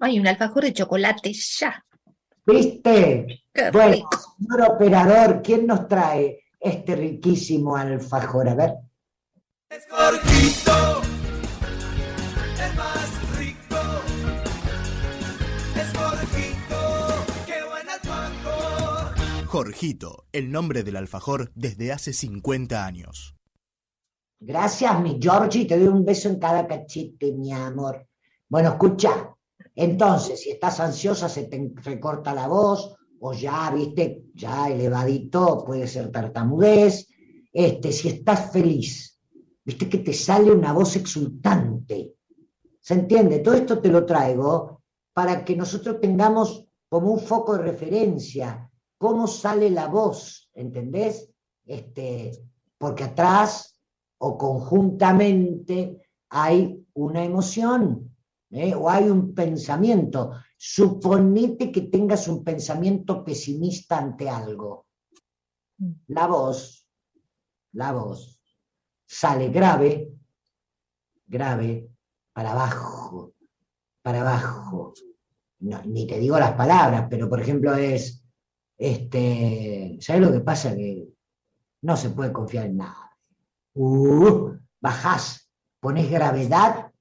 Hay 0.01 0.21
un 0.21 0.27
alfajor 0.27 0.65
de 0.65 0.73
chocolate 0.73 1.33
ya. 1.33 1.85
¿Viste? 2.45 3.43
Qué 3.53 3.71
Bueno, 3.71 3.93
rico. 3.93 4.11
señor 4.39 4.71
operador, 4.73 5.43
¿quién 5.43 5.67
nos 5.67 5.89
trae 5.89 6.41
este 6.61 6.97
riquísimo 6.97 7.77
alfajor? 7.77 8.49
A 8.49 8.55
ver. 8.55 8.75
Es 9.71 9.87
Jorgito, 19.59 20.29
el 20.31 20.53
nombre 20.53 20.85
del 20.85 20.95
alfajor 20.95 21.51
desde 21.57 21.91
hace 21.91 22.13
50 22.13 22.87
años. 22.87 23.35
Gracias, 24.39 25.01
mi 25.01 25.19
Georgie, 25.21 25.65
te 25.65 25.77
doy 25.77 25.89
un 25.89 26.05
beso 26.05 26.29
en 26.29 26.39
cada 26.39 26.65
cachete, 26.65 27.33
mi 27.33 27.53
amor. 27.53 28.07
Bueno, 28.49 28.69
escucha, 28.69 29.35
entonces, 29.75 30.43
si 30.43 30.51
estás 30.51 30.79
ansiosa, 30.79 31.29
se 31.29 31.49
te 31.49 31.73
recorta 31.83 32.33
la 32.33 32.47
voz, 32.47 32.95
o 33.19 33.33
ya, 33.33 33.73
viste, 33.73 34.27
ya 34.33 34.69
elevadito, 34.69 35.65
puede 35.67 35.89
ser 35.89 36.13
tartamudez. 36.13 37.09
Este, 37.53 37.91
si 37.91 38.11
estás 38.11 38.53
feliz, 38.53 39.19
viste 39.65 39.89
que 39.89 39.99
te 39.99 40.13
sale 40.13 40.53
una 40.53 40.73
voz 40.73 40.95
exultante. 40.95 42.13
¿Se 42.79 42.95
entiende? 42.95 43.41
Todo 43.41 43.55
esto 43.55 43.81
te 43.81 43.89
lo 43.89 44.07
traigo 44.07 44.83
para 45.13 45.45
que 45.45 45.57
nosotros 45.57 46.01
tengamos 46.01 46.65
como 46.89 47.11
un 47.11 47.19
foco 47.19 47.57
de 47.57 47.65
referencia 47.65 48.68
cómo 48.99 49.27
sale 49.27 49.71
la 49.71 49.87
voz, 49.87 50.51
¿entendés? 50.55 51.31
Este, 51.65 52.33
porque 52.77 53.05
atrás 53.05 53.81
o 54.19 54.37
conjuntamente 54.37 56.03
hay 56.31 56.85
una 56.95 57.25
emoción 57.25 58.15
¿eh? 58.51 58.75
o 58.75 58.91
hay 58.91 59.09
un 59.09 59.35
pensamiento. 59.35 60.33
Suponete 60.57 61.71
que 61.71 61.83
tengas 61.83 62.27
un 62.29 62.43
pensamiento 62.43 63.25
pesimista 63.25 63.99
ante 63.99 64.29
algo. 64.29 64.87
La 66.09 66.27
voz, 66.27 66.89
la 67.73 67.93
voz, 67.93 68.41
sale 69.07 69.49
grave, 69.51 70.13
grave, 71.25 71.89
para 72.33 72.53
abajo, 72.53 73.35
para 74.03 74.23
abajo. 74.23 74.95
Ni 75.61 76.07
te 76.07 76.19
digo 76.19 76.39
las 76.39 76.53
palabras, 76.53 77.07
pero 77.09 77.29
por 77.29 77.41
ejemplo 77.41 77.75
es, 77.75 78.18
este, 78.79 79.99
¿sabes 80.01 80.23
lo 80.23 80.33
que 80.33 80.41
pasa? 80.41 80.75
Que 80.75 81.09
no 81.83 81.97
se 81.97 82.11
puede 82.11 82.33
confiar 82.33 82.67
en 82.67 82.79
nada. 82.79 83.17
Uh, 83.75 84.53
bajás, 84.81 85.51
pones 85.81 86.11
gravedad 86.11 86.93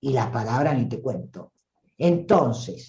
y 0.00 0.12
las 0.12 0.28
palabras 0.28 0.76
ni 0.76 0.88
te 0.88 1.00
cuento. 1.00 1.52
Entonces, 1.96 2.88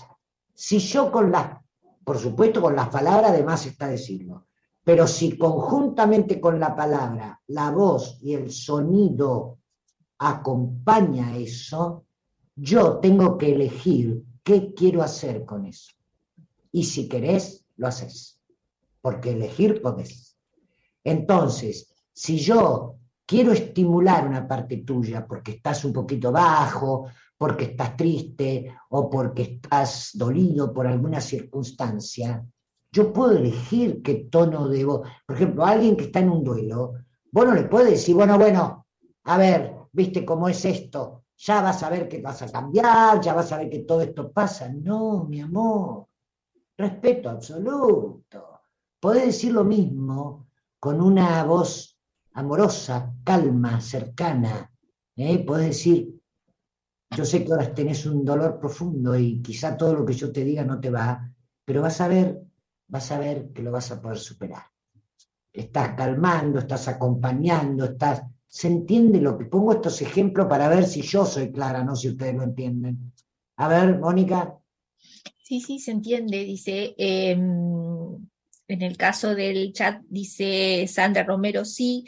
si 0.53 0.80
yo 0.80 1.11
con 1.11 1.32
las, 1.32 1.57
por 2.03 2.17
supuesto 2.17 2.61
con 2.61 2.76
las 2.76 2.89
palabras 2.89 3.32
además 3.32 3.65
está 3.65 3.88
decirlo, 3.88 4.47
pero 4.84 5.07
si 5.07 5.38
conjuntamente 5.38 6.41
con 6.41 6.59
la 6.59 6.76
palabra, 6.76 7.39
la 7.47 7.70
voz 7.72 8.17
y 8.22 8.34
el 8.34 8.51
sonido 8.51 9.59
acompaña 10.17 11.38
eso, 11.38 12.05
yo 12.55 12.97
tengo 12.97 13.38
que 13.38 13.53
elegir 13.53 14.24
qué 14.43 14.74
quiero 14.74 15.01
hacer 15.01 15.45
con 15.45 15.65
eso. 15.65 15.93
Y 16.72 16.84
si 16.84 17.07
querés, 17.07 17.65
lo 17.78 17.88
haces, 17.88 18.39
porque 19.01 19.32
elegir 19.32 19.82
podés. 19.82 20.38
Entonces, 21.03 21.93
si 22.13 22.38
yo 22.38 22.95
quiero 23.26 23.51
estimular 23.51 24.28
una 24.28 24.47
parte 24.47 24.78
tuya 24.78 25.26
porque 25.26 25.51
estás 25.51 25.86
un 25.86 25.93
poquito 25.93 26.32
bajo, 26.32 27.07
porque 27.38 27.65
estás 27.65 27.95
triste 27.95 28.76
o 28.89 29.09
porque 29.09 29.43
estás 29.43 30.11
dolido 30.13 30.74
por 30.74 30.86
alguna 30.86 31.22
circunstancia, 31.22 32.45
yo 32.91 33.13
puedo 33.13 33.38
elegir 33.38 34.01
qué 34.01 34.28
tono 34.30 34.67
de 34.67 34.84
voz. 34.84 35.07
Por 35.26 35.36
ejemplo, 35.36 35.65
alguien 35.65 35.95
que 35.95 36.05
está 36.05 36.20
en 36.20 36.30
un 36.30 36.43
duelo, 36.43 36.93
vos 37.32 37.45
no 37.45 37.53
le 37.53 37.63
puedes 37.63 37.91
decir, 37.91 38.15
bueno, 38.15 38.38
bueno, 38.38 38.88
a 39.24 39.38
ver, 39.38 39.76
viste 39.91 40.26
cómo 40.26 40.49
es 40.49 40.65
esto, 40.65 41.24
ya 41.38 41.61
vas 41.61 41.82
a 41.84 41.89
ver 41.89 42.09
que 42.09 42.22
vas 42.22 42.41
a 42.41 42.51
cambiar, 42.51 43.22
ya 43.22 43.34
vas 43.34 43.51
a 43.51 43.57
ver 43.57 43.70
que 43.70 43.80
todo 43.80 44.01
esto 44.01 44.32
pasa. 44.32 44.70
No, 44.74 45.24
mi 45.24 45.39
amor, 45.39 46.09
respeto 46.80 47.30
absoluto. 47.30 48.61
Podés 48.99 49.25
decir 49.25 49.51
lo 49.51 49.63
mismo 49.63 50.47
con 50.80 51.01
una 51.01 51.43
voz 51.43 51.97
amorosa, 52.34 53.13
calma, 53.23 53.82
cercana. 53.82 54.71
¿eh? 55.15 55.43
Podés 55.45 55.67
decir, 55.67 56.21
yo 57.15 57.25
sé 57.25 57.43
que 57.43 57.51
ahora 57.51 57.73
tenés 57.73 58.05
un 58.05 58.23
dolor 58.23 58.59
profundo 58.59 59.17
y 59.17 59.41
quizá 59.41 59.75
todo 59.75 59.93
lo 59.93 60.05
que 60.05 60.13
yo 60.13 60.32
te 60.32 60.43
diga 60.43 60.63
no 60.63 60.80
te 60.80 60.89
va, 60.89 61.30
pero 61.65 61.82
vas 61.82 61.99
a 61.99 62.07
ver, 62.07 62.41
vas 62.88 63.11
a 63.11 63.19
ver 63.19 63.51
que 63.51 63.61
lo 63.61 63.71
vas 63.71 63.91
a 63.91 64.01
poder 64.01 64.17
superar. 64.17 64.63
Estás 65.51 65.95
calmando, 65.95 66.59
estás 66.59 66.88
acompañando, 66.88 67.86
estás... 67.86 68.23
¿Se 68.51 68.67
entiende 68.67 69.21
lo 69.21 69.38
que 69.38 69.45
pongo 69.45 69.73
estos 69.73 70.01
ejemplos 70.01 70.47
para 70.47 70.69
ver 70.69 70.86
si 70.86 71.01
yo 71.03 71.23
soy 71.23 71.51
clara, 71.51 71.84
no 71.84 71.95
si 71.95 72.09
ustedes 72.09 72.34
lo 72.34 72.43
entienden? 72.43 73.13
A 73.57 73.67
ver, 73.67 73.99
Mónica. 73.99 74.59
Sí, 75.50 75.62
sí, 75.62 75.80
se 75.80 75.89
entiende. 75.89 76.43
Dice, 76.43 76.93
em, 77.00 77.39
en 78.68 78.82
el 78.84 78.95
caso 78.97 79.34
del 79.34 79.74
chat, 79.74 80.00
dice 80.08 80.86
Sandra 80.88 81.24
Romero, 81.24 81.66
sí, 81.66 82.06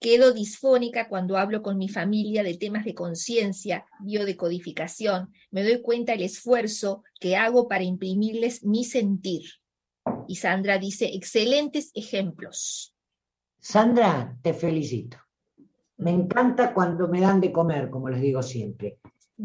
quedo 0.00 0.32
disfónica 0.32 1.08
cuando 1.08 1.36
hablo 1.36 1.62
con 1.62 1.78
mi 1.78 1.88
familia 1.88 2.42
de 2.42 2.56
temas 2.56 2.84
de 2.84 2.94
conciencia, 2.94 3.86
biodecodificación. 4.00 5.32
Me 5.52 5.62
doy 5.62 5.80
cuenta 5.82 6.14
el 6.14 6.22
esfuerzo 6.22 7.04
que 7.20 7.36
hago 7.36 7.68
para 7.68 7.84
imprimirles 7.84 8.64
mi 8.64 8.82
sentir. 8.82 9.42
Y 10.26 10.34
Sandra 10.34 10.78
dice, 10.78 11.14
excelentes 11.14 11.92
ejemplos. 11.94 12.96
Sandra, 13.60 14.36
te 14.42 14.52
felicito. 14.52 15.16
Me 15.98 16.10
encanta 16.10 16.74
cuando 16.74 17.06
me 17.06 17.20
dan 17.20 17.40
de 17.40 17.52
comer, 17.52 17.88
como 17.88 18.08
les 18.08 18.20
digo 18.20 18.42
siempre. 18.42 18.98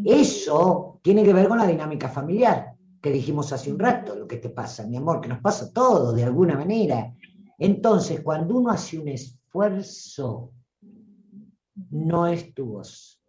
Eso 0.04 0.98
tiene 1.00 1.22
que 1.22 1.32
ver 1.32 1.46
con 1.46 1.58
la 1.58 1.66
dinámica 1.66 2.08
familiar, 2.08 2.75
que 3.06 3.12
dijimos 3.12 3.52
hace 3.52 3.70
un 3.70 3.78
rato, 3.78 4.16
lo 4.16 4.26
que 4.26 4.38
te 4.38 4.48
pasa, 4.48 4.84
mi 4.84 4.96
amor, 4.96 5.20
que 5.20 5.28
nos 5.28 5.38
pasa 5.38 5.72
todo 5.72 6.12
de 6.12 6.24
alguna 6.24 6.56
manera. 6.56 7.14
Entonces, 7.56 8.20
cuando 8.20 8.56
uno 8.56 8.70
hace 8.72 8.98
un 8.98 9.06
esfuerzo, 9.06 10.50
no 11.90 12.26
es 12.26 12.52
tu 12.52 12.66
voz. 12.66 13.22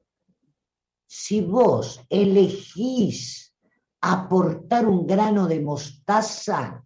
Si 1.05 1.41
vos 1.41 2.01
elegís 2.09 3.53
aportar 4.01 4.88
un 4.88 5.05
grano 5.05 5.47
de 5.47 5.61
mostaza, 5.61 6.84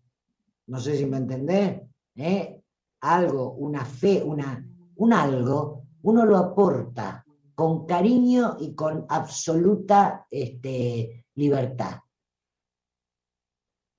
no 0.68 0.78
sé 0.78 0.98
si 0.98 1.06
me 1.06 1.16
entendés, 1.16 1.84
¿eh? 2.18 2.62
algo, 3.00 3.54
una 3.54 3.86
fe, 3.86 4.22
una, 4.22 4.68
un 4.98 5.14
algo, 5.14 5.86
uno 6.02 6.26
lo 6.26 6.36
aporta 6.36 7.24
con 7.56 7.86
cariño 7.86 8.58
y 8.60 8.76
con 8.76 9.06
absoluta 9.08 10.28
este, 10.30 11.24
libertad. 11.36 12.02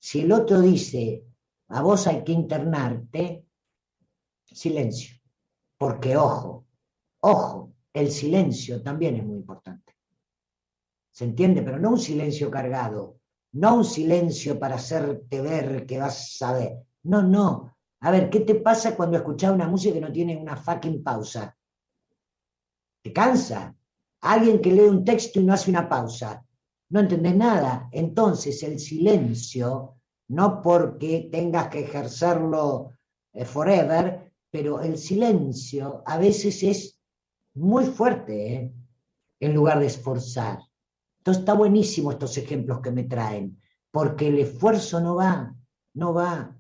Si 0.05 0.23
el 0.23 0.33
otro 0.33 0.61
dice, 0.61 1.25
a 1.69 1.81
vos 1.81 2.09
hay 2.09 2.25
que 2.25 2.33
internarte, 2.33 3.47
silencio. 4.45 5.17
Porque 5.79 6.17
ojo, 6.17 6.67
ojo, 7.21 7.73
el 7.93 8.11
silencio 8.11 8.83
también 8.83 9.15
es 9.15 9.25
muy 9.25 9.37
importante. 9.37 9.95
¿Se 11.13 11.25
entiende? 11.25 11.63
Pero 11.63 11.79
no 11.79 11.91
un 11.91 12.01
silencio 12.01 12.51
cargado, 12.51 13.21
no 13.53 13.77
un 13.77 13.85
silencio 13.85 14.59
para 14.59 14.75
hacerte 14.75 15.41
ver 15.41 15.87
que 15.87 15.99
vas 15.99 16.43
a 16.43 16.53
ver. 16.53 16.79
No, 17.05 17.23
no. 17.23 17.77
A 18.01 18.11
ver, 18.11 18.29
¿qué 18.29 18.41
te 18.41 18.57
pasa 18.57 18.97
cuando 18.97 19.19
escuchás 19.19 19.53
una 19.53 19.69
música 19.69 19.95
que 19.95 20.01
no 20.01 20.11
tiene 20.11 20.37
una 20.37 20.57
fucking 20.57 21.05
pausa? 21.05 21.57
¿Te 23.03 23.13
cansa? 23.13 23.73
Alguien 24.23 24.61
que 24.61 24.73
lee 24.73 24.81
un 24.81 25.05
texto 25.05 25.39
y 25.39 25.45
no 25.45 25.53
hace 25.53 25.71
una 25.71 25.89
pausa. 25.89 26.45
No 26.93 27.01
entendés 27.01 27.35
nada. 27.35 27.89
Entonces 27.91 28.63
el 28.63 28.79
silencio, 28.79 29.97
no 30.29 30.61
porque 30.61 31.31
tengas 31.33 31.69
que 31.69 31.81
ejercerlo 31.81 32.93
eh, 33.33 33.47
forever, 33.47 34.31
pero 34.51 34.79
el 34.83 34.99
silencio 34.99 36.03
a 36.05 36.19
veces 36.19 36.63
es 36.63 37.01
muy 37.55 37.87
fuerte, 37.87 38.55
¿eh? 38.55 38.75
en 39.41 39.55
lugar 39.55 39.81
de 39.81 39.87
esforzar. 39.87 40.59
Entonces 41.21 41.41
está 41.41 41.55
buenísimo 41.55 42.11
estos 42.13 42.37
ejemplos 42.37 42.81
que 42.83 42.91
me 42.91 43.05
traen, 43.05 43.59
porque 43.91 44.29
el 44.29 44.41
esfuerzo 44.41 45.01
no 45.01 45.17
va, 45.17 45.57
no 45.95 46.13
va, 46.13 46.55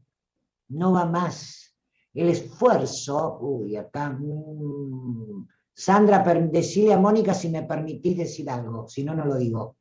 no 0.68 0.93
va 0.93 1.05
más. 1.05 1.76
El 2.14 2.30
esfuerzo, 2.30 3.39
uy, 3.39 3.76
acá, 3.76 4.09
mm, 4.18 5.47
Sandra, 5.74 6.24
decile 6.51 6.95
a 6.95 6.99
Mónica 6.99 7.35
si 7.35 7.51
me 7.51 7.64
permitís 7.64 8.16
decir 8.16 8.49
algo, 8.49 8.89
si 8.89 9.05
no, 9.05 9.14
no 9.14 9.26
lo 9.26 9.37
digo. 9.37 9.76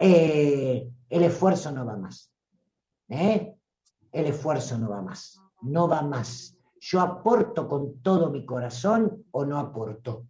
Eh, 0.00 0.90
el 1.08 1.22
esfuerzo 1.22 1.70
no 1.70 1.86
va 1.86 1.96
más. 1.96 2.30
¿eh? 3.10 3.54
el 4.12 4.26
esfuerzo 4.26 4.78
no 4.78 4.90
va 4.90 5.02
más, 5.02 5.40
no 5.62 5.88
va 5.88 6.02
más. 6.02 6.56
Yo 6.80 7.00
aporto 7.00 7.68
con 7.68 8.00
todo 8.00 8.30
mi 8.30 8.44
corazón 8.44 9.26
o 9.30 9.44
no 9.44 9.58
aporto. 9.58 10.26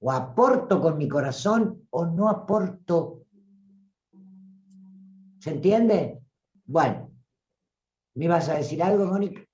O 0.00 0.10
aporto 0.12 0.80
con 0.80 0.96
mi 0.96 1.08
corazón 1.08 1.86
o 1.90 2.06
no 2.06 2.28
aporto. 2.28 3.26
¿Se 5.40 5.50
entiende? 5.50 6.22
Bueno, 6.64 7.10
¿me 8.14 8.26
ibas 8.26 8.48
a 8.48 8.54
decir 8.54 8.82
algo, 8.82 9.06
Mónica? 9.06 9.44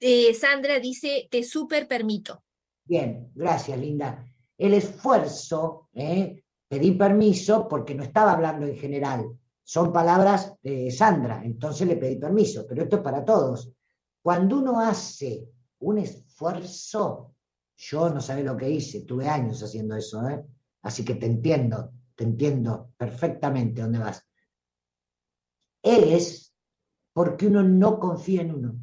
Eh, 0.00 0.34
Sandra 0.34 0.78
dice, 0.78 1.28
te 1.30 1.42
súper 1.42 1.88
permito. 1.88 2.42
Bien, 2.84 3.30
gracias, 3.34 3.78
Linda. 3.78 4.26
El 4.58 4.74
esfuerzo, 4.74 5.88
¿eh? 5.94 6.43
Pedí 6.74 6.90
permiso 6.92 7.68
porque 7.68 7.94
no 7.94 8.02
estaba 8.02 8.32
hablando 8.32 8.66
en 8.66 8.76
general. 8.76 9.38
Son 9.62 9.92
palabras 9.92 10.54
de 10.60 10.90
Sandra, 10.90 11.40
entonces 11.44 11.86
le 11.86 11.96
pedí 11.96 12.16
permiso, 12.16 12.66
pero 12.68 12.82
esto 12.82 12.96
es 12.96 13.02
para 13.02 13.24
todos. 13.24 13.70
Cuando 14.20 14.58
uno 14.58 14.80
hace 14.80 15.48
un 15.78 15.98
esfuerzo, 15.98 17.36
yo 17.76 18.10
no 18.10 18.20
sabía 18.20 18.44
lo 18.44 18.56
que 18.56 18.68
hice, 18.68 19.02
tuve 19.02 19.28
años 19.28 19.62
haciendo 19.62 19.94
eso, 19.94 20.28
¿eh? 20.28 20.44
así 20.82 21.04
que 21.04 21.14
te 21.14 21.26
entiendo, 21.26 21.92
te 22.16 22.24
entiendo 22.24 22.90
perfectamente 22.96 23.80
dónde 23.80 24.00
vas. 24.00 24.26
Es 25.80 26.52
porque 27.12 27.46
uno 27.46 27.62
no 27.62 28.00
confía 28.00 28.42
en 28.42 28.52
uno. 28.52 28.74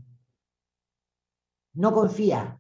No 1.74 1.92
confía, 1.92 2.58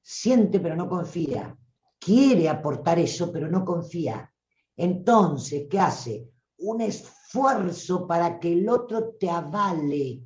siente 0.00 0.58
pero 0.58 0.74
no 0.74 0.88
confía, 0.88 1.56
quiere 2.00 2.48
aportar 2.48 2.98
eso 2.98 3.30
pero 3.32 3.48
no 3.48 3.64
confía. 3.64 4.31
Entonces, 4.76 5.66
¿qué 5.70 5.78
hace? 5.78 6.28
Un 6.58 6.80
esfuerzo 6.80 8.06
para 8.06 8.38
que 8.38 8.52
el 8.52 8.68
otro 8.68 9.14
te 9.18 9.28
avale. 9.28 10.22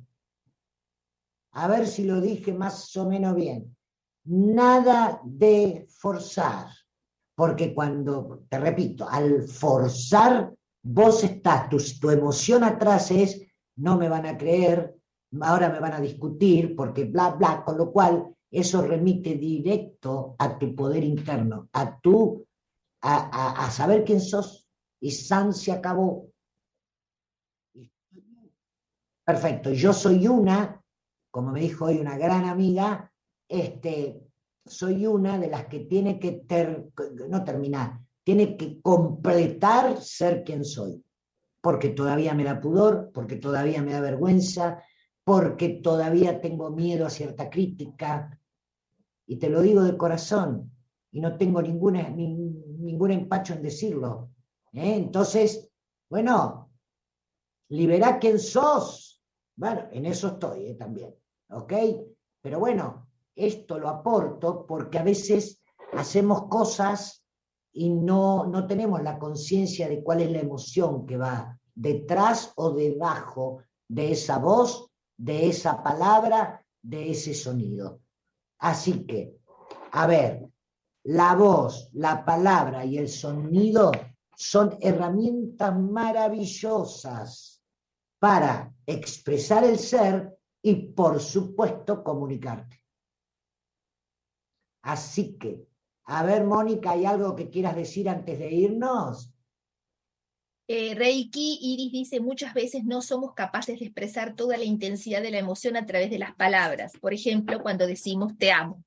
A 1.51 1.67
ver 1.67 1.87
si 1.87 2.03
lo 2.03 2.21
dije 2.21 2.53
más 2.53 2.95
o 2.97 3.09
menos 3.09 3.35
bien. 3.35 3.75
Nada 4.25 5.21
de 5.23 5.87
forzar, 5.89 6.67
porque 7.35 7.73
cuando, 7.73 8.43
te 8.49 8.59
repito, 8.59 9.07
al 9.09 9.47
forzar, 9.47 10.53
vos 10.83 11.23
estás, 11.23 11.69
tu, 11.69 11.77
tu 11.99 12.09
emoción 12.09 12.63
atrás 12.63 13.11
es, 13.11 13.41
no 13.77 13.97
me 13.97 14.09
van 14.09 14.25
a 14.25 14.37
creer, 14.37 14.95
ahora 15.41 15.69
me 15.69 15.79
van 15.79 15.93
a 15.93 16.01
discutir, 16.01 16.75
porque 16.75 17.05
bla, 17.05 17.31
bla, 17.31 17.63
con 17.63 17.77
lo 17.77 17.91
cual 17.91 18.35
eso 18.49 18.81
remite 18.81 19.35
directo 19.35 20.35
a 20.39 20.57
tu 20.57 20.75
poder 20.75 21.03
interno, 21.03 21.69
a 21.73 21.99
tu, 21.99 22.46
a, 23.07 23.71
saber 23.71 24.03
quién 24.03 24.21
sos, 24.21 24.67
y 24.99 25.11
San 25.11 25.53
se 25.53 25.71
acabó. 25.71 26.29
Perfecto, 29.25 29.71
yo 29.71 29.93
soy 29.93 30.27
una, 30.27 30.81
como 31.31 31.51
me 31.51 31.59
dijo 31.61 31.85
hoy 31.85 31.97
una 31.97 32.17
gran 32.17 32.45
amiga, 32.45 33.11
este, 33.47 34.21
soy 34.65 35.05
una 35.05 35.37
de 35.37 35.49
las 35.49 35.65
que 35.67 35.81
tiene 35.81 36.19
que, 36.19 36.31
ter- 36.47 36.89
no 37.29 37.43
terminar, 37.43 37.99
tiene 38.23 38.55
que 38.57 38.81
completar 38.81 40.01
ser 40.01 40.43
quien 40.43 40.63
soy, 40.63 41.03
porque 41.61 41.89
todavía 41.89 42.33
me 42.33 42.43
da 42.45 42.59
pudor, 42.59 43.11
porque 43.13 43.35
todavía 43.35 43.81
me 43.81 43.93
da 43.93 44.01
vergüenza, 44.01 44.81
porque 45.23 45.69
todavía 45.83 46.39
tengo 46.39 46.71
miedo 46.71 47.05
a 47.05 47.09
cierta 47.09 47.49
crítica, 47.49 48.39
y 49.25 49.35
te 49.37 49.49
lo 49.49 49.61
digo 49.61 49.83
de 49.83 49.97
corazón, 49.97 50.71
y 51.11 51.19
no 51.19 51.37
tengo 51.37 51.61
ninguna, 51.61 52.09
nin- 52.09 52.76
ningún 52.87 53.11
empacho 53.11 53.53
en 53.53 53.61
decirlo. 53.61 54.31
¿eh? 54.73 54.95
Entonces, 54.95 55.69
bueno, 56.09 56.71
liberá 57.69 58.17
quién 58.17 58.39
sos. 58.39 59.21
Bueno, 59.55 59.87
en 59.91 60.05
eso 60.05 60.29
estoy 60.29 60.67
¿eh? 60.67 60.75
también, 60.75 61.13
¿ok? 61.49 61.73
Pero 62.41 62.59
bueno, 62.59 63.09
esto 63.35 63.77
lo 63.77 63.89
aporto 63.89 64.65
porque 64.65 64.97
a 64.97 65.03
veces 65.03 65.61
hacemos 65.93 66.47
cosas 66.47 67.23
y 67.73 67.89
no, 67.89 68.45
no 68.45 68.65
tenemos 68.65 69.03
la 69.03 69.19
conciencia 69.19 69.87
de 69.87 70.01
cuál 70.01 70.21
es 70.21 70.31
la 70.31 70.39
emoción 70.39 71.05
que 71.05 71.17
va 71.17 71.59
detrás 71.75 72.53
o 72.55 72.71
debajo 72.71 73.63
de 73.87 74.11
esa 74.11 74.39
voz, 74.39 74.89
de 75.15 75.47
esa 75.49 75.83
palabra, 75.83 76.65
de 76.81 77.11
ese 77.11 77.33
sonido. 77.33 78.01
Así 78.59 79.05
que, 79.05 79.37
a 79.91 80.07
ver, 80.07 80.47
la 81.07 81.35
voz, 81.35 81.89
la 81.93 82.25
palabra 82.25 82.83
y 82.83 82.97
el 82.97 83.07
sonido 83.07 83.91
son 84.35 84.77
herramientas 84.81 85.73
maravillosas 85.79 87.63
para 88.19 88.75
expresar 88.85 89.63
el 89.63 89.79
ser 89.79 90.37
y, 90.61 90.75
por 90.91 91.21
supuesto, 91.21 92.03
comunicarte. 92.03 92.83
Así 94.81 95.37
que, 95.37 95.69
a 96.03 96.23
ver, 96.23 96.43
Mónica, 96.43 96.91
¿hay 96.91 97.05
algo 97.05 97.37
que 97.37 97.49
quieras 97.49 97.77
decir 97.77 98.09
antes 98.09 98.37
de 98.37 98.51
irnos? 98.51 99.33
Eh, 100.67 100.93
Reiki, 100.93 101.59
Iris 101.61 101.93
dice, 101.93 102.19
muchas 102.19 102.53
veces 102.53 102.83
no 102.83 103.01
somos 103.01 103.33
capaces 103.33 103.79
de 103.79 103.85
expresar 103.85 104.35
toda 104.35 104.57
la 104.57 104.65
intensidad 104.65 105.21
de 105.21 105.31
la 105.31 105.39
emoción 105.39 105.77
a 105.77 105.85
través 105.85 106.09
de 106.09 106.19
las 106.19 106.35
palabras. 106.35 106.97
Por 106.99 107.13
ejemplo, 107.13 107.61
cuando 107.61 107.87
decimos 107.87 108.37
te 108.37 108.51
amo. 108.51 108.83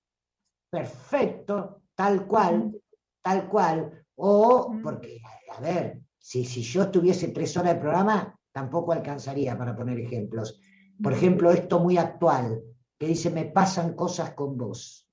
Perfecto, 0.70 1.79
tal 2.01 2.26
cual, 2.26 2.72
tal 3.20 3.46
cual. 3.46 4.07
O, 4.16 4.72
porque, 4.82 5.20
a 5.55 5.61
ver, 5.61 6.01
si, 6.18 6.46
si 6.46 6.62
yo 6.62 6.84
estuviese 6.84 7.28
tres 7.28 7.55
horas 7.59 7.74
de 7.74 7.80
programa, 7.80 8.40
tampoco 8.53 8.92
alcanzaría 8.92 9.57
para 9.59 9.76
poner 9.76 10.01
ejemplos. 10.01 10.59
Por 11.03 11.12
ejemplo, 11.12 11.51
esto 11.51 11.78
muy 11.78 11.98
actual, 11.98 12.62
que 12.98 13.07
dice, 13.07 13.28
me 13.28 13.44
pasan 13.44 13.92
cosas 13.94 14.32
con 14.32 14.57
vos. 14.57 15.07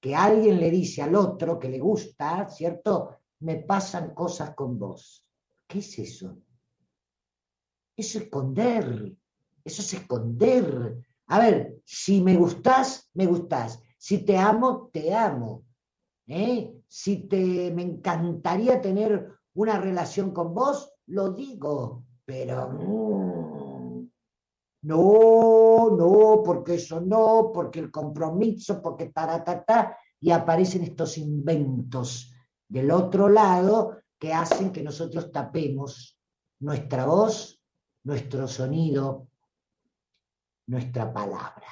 Que 0.00 0.16
alguien 0.16 0.58
le 0.58 0.70
dice 0.70 1.02
al 1.02 1.14
otro 1.14 1.58
que 1.58 1.68
le 1.68 1.80
gusta, 1.80 2.48
¿cierto? 2.48 3.18
Me 3.40 3.56
pasan 3.56 4.14
cosas 4.14 4.54
con 4.54 4.78
vos. 4.78 5.26
¿Qué 5.66 5.80
es 5.80 5.98
eso? 5.98 6.38
Eso 7.94 8.18
es 8.18 8.24
esconder. 8.24 9.14
Eso 9.62 9.82
es 9.82 9.92
esconder. 9.92 10.96
A 11.26 11.38
ver, 11.38 11.82
si 11.84 12.22
me 12.22 12.36
gustás, 12.36 13.10
me 13.12 13.26
gustás. 13.26 13.82
Si 13.98 14.24
te 14.24 14.38
amo, 14.38 14.88
te 14.92 15.12
amo. 15.14 15.64
¿Eh? 16.26 16.82
Si 16.86 17.28
te, 17.28 17.70
me 17.72 17.82
encantaría 17.82 18.80
tener 18.80 19.32
una 19.54 19.78
relación 19.78 20.30
con 20.30 20.54
vos, 20.54 20.94
lo 21.06 21.32
digo. 21.32 22.04
Pero 22.24 22.68
mm, 22.70 24.08
no, 24.82 25.90
no, 25.90 26.42
porque 26.44 26.74
eso 26.74 27.00
no, 27.00 27.50
porque 27.52 27.80
el 27.80 27.90
compromiso, 27.90 28.80
porque 28.80 29.06
taratata, 29.06 29.96
y 30.20 30.30
aparecen 30.30 30.82
estos 30.82 31.18
inventos 31.18 32.32
del 32.68 32.90
otro 32.90 33.28
lado 33.28 33.98
que 34.18 34.32
hacen 34.32 34.72
que 34.72 34.82
nosotros 34.82 35.30
tapemos 35.32 36.18
nuestra 36.60 37.06
voz, 37.06 37.62
nuestro 38.04 38.48
sonido, 38.48 39.28
nuestra 40.66 41.12
palabra. 41.12 41.66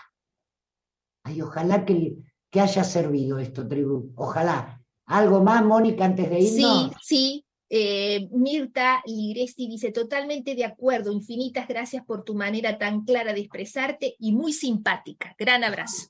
Ay, 1.26 1.42
ojalá 1.42 1.84
que, 1.84 2.18
que 2.50 2.60
haya 2.60 2.84
servido 2.84 3.40
esto, 3.40 3.66
tribu. 3.66 4.12
Ojalá. 4.14 4.80
¿Algo 5.06 5.42
más, 5.42 5.64
Mónica, 5.64 6.04
antes 6.04 6.30
de 6.30 6.38
irnos? 6.38 6.92
Sí, 6.92 6.92
sí. 7.02 7.46
eh, 7.68 8.28
Mirta 8.30 9.02
Ligresti 9.04 9.66
dice, 9.68 9.90
totalmente 9.90 10.54
de 10.54 10.64
acuerdo, 10.64 11.10
infinitas 11.10 11.66
gracias 11.66 12.04
por 12.04 12.22
tu 12.22 12.36
manera 12.36 12.78
tan 12.78 13.04
clara 13.04 13.32
de 13.32 13.40
expresarte 13.40 14.14
y 14.20 14.32
muy 14.32 14.52
simpática. 14.52 15.34
Gran 15.36 15.64
abrazo. 15.64 16.06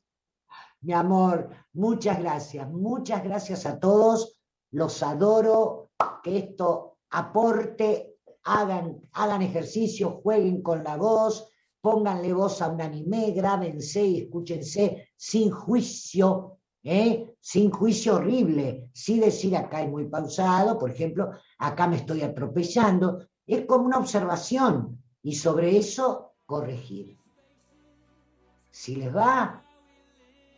Mi 0.83 0.93
amor, 0.93 1.49
muchas 1.73 2.19
gracias, 2.19 2.69
muchas 2.71 3.25
gracias 3.25 3.65
a 3.65 3.81
todos. 3.81 4.39
Los 4.71 5.03
adoro, 5.03 5.93
que 6.23 6.37
esto 6.37 6.99
aporte, 7.11 8.17
hagan, 8.45 9.01
hagan 9.13 9.41
ejercicio, 9.41 10.21
jueguen 10.23 10.61
con 10.61 10.85
la 10.85 10.97
voz, 10.97 11.49
pónganle 11.87 12.33
voz 12.33 12.61
a 12.63 12.69
un 12.69 12.81
anime, 12.81 13.31
grábense 13.31 14.05
y 14.05 14.23
escúchense 14.23 15.11
sin 15.15 15.53
juicio, 15.53 16.59
¿eh? 16.83 17.37
sin 17.39 17.71
juicio 17.71 18.17
horrible. 18.17 18.91
Sí 18.93 19.21
decir 19.21 19.57
acá 19.57 19.83
es 19.83 19.89
muy 19.89 20.07
pausado, 20.09 20.81
por 20.81 20.91
ejemplo, 20.91 21.31
acá 21.59 21.87
me 21.87 21.95
estoy 21.95 22.23
atropellando. 22.23 23.29
Es 23.47 23.67
como 23.67 23.85
una 23.85 23.99
observación 23.99 25.01
y 25.23 25.37
sobre 25.37 25.77
eso 25.77 26.33
corregir. 26.45 27.17
Si 28.69 28.97
les 28.97 29.15
va, 29.15 29.63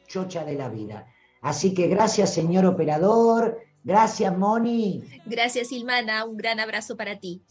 chocha 0.07 0.47
de 0.47 0.55
la 0.55 0.70
vida. 0.70 1.07
Así 1.43 1.74
que 1.74 1.89
gracias, 1.89 2.33
señor 2.33 2.64
operador. 2.64 3.59
Gracias, 3.85 4.35
Moni. 4.35 5.05
Gracias, 5.26 5.68
Silvana. 5.68 6.24
Un 6.24 6.39
gran 6.39 6.59
abrazo 6.59 6.97
para 6.97 7.20
ti. 7.20 7.43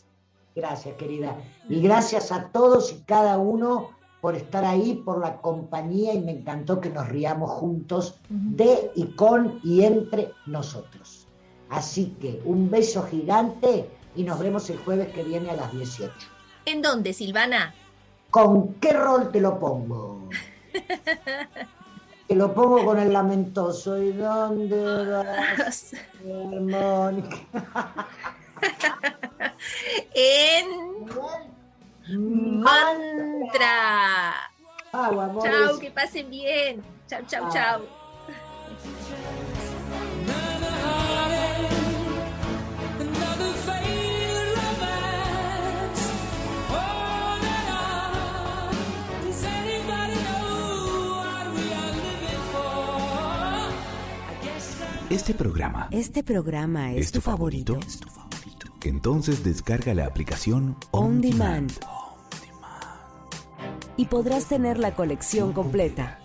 Gracias, 0.57 0.95
querida. 0.95 1.37
Y 1.69 1.81
gracias 1.81 2.31
a 2.31 2.47
todos 2.47 2.91
y 2.91 3.03
cada 3.03 3.37
uno 3.37 3.91
por 4.21 4.33
estar 4.33 4.65
ahí, 4.65 4.95
por 5.05 5.21
la 5.21 5.37
compañía 5.37 6.15
y 6.15 6.19
me 6.19 6.31
encantó 6.31 6.81
que 6.81 6.89
nos 6.89 7.07
riamos 7.09 7.51
juntos 7.51 8.19
de 8.27 8.91
y 8.95 9.05
con 9.15 9.59
y 9.63 9.83
entre 9.83 10.31
nosotros. 10.47 11.27
Así 11.69 12.15
que 12.19 12.41
un 12.43 12.71
beso 12.71 13.03
gigante 13.03 13.87
y 14.15 14.23
nos 14.23 14.39
vemos 14.39 14.67
el 14.71 14.79
jueves 14.79 15.13
que 15.13 15.23
viene 15.23 15.51
a 15.51 15.55
las 15.55 15.71
18. 15.73 16.11
¿En 16.65 16.81
dónde, 16.81 17.13
Silvana? 17.13 17.75
¿Con 18.31 18.73
qué 18.81 18.93
rol 18.93 19.31
te 19.31 19.39
lo 19.39 19.59
pongo? 19.59 20.27
Te 22.27 22.35
lo 22.35 22.53
pongo 22.53 22.83
con 22.83 22.99
el 22.99 23.13
lamentoso. 23.13 24.01
¿Y 24.03 24.11
dónde 24.11 25.05
vas, 25.05 25.93
Mónica? 26.25 27.37
en 30.13 30.67
mantra. 32.59 33.71
Chau. 34.91 35.41
Chau, 35.41 35.79
que 35.79 35.91
pasen 35.91 36.29
bien. 36.29 36.83
Chau, 37.07 37.21
chau, 37.27 37.49
chau. 37.51 37.81
Guess 54.41 54.81
I'm 54.81 54.97
Este 55.09 55.33
programa 55.33 55.87
Este 55.91 56.21
programa 56.21 56.91
es, 56.91 57.05
es 57.05 57.11
tu 57.13 57.21
favorito. 57.21 57.79
Entonces 58.83 59.43
descarga 59.43 59.93
la 59.93 60.05
aplicación 60.05 60.75
On 60.91 61.21
Demand. 61.21 61.71
Y 63.97 64.05
podrás 64.05 64.45
tener 64.47 64.77
la 64.77 64.95
colección 64.95 65.53
completa 65.53 66.19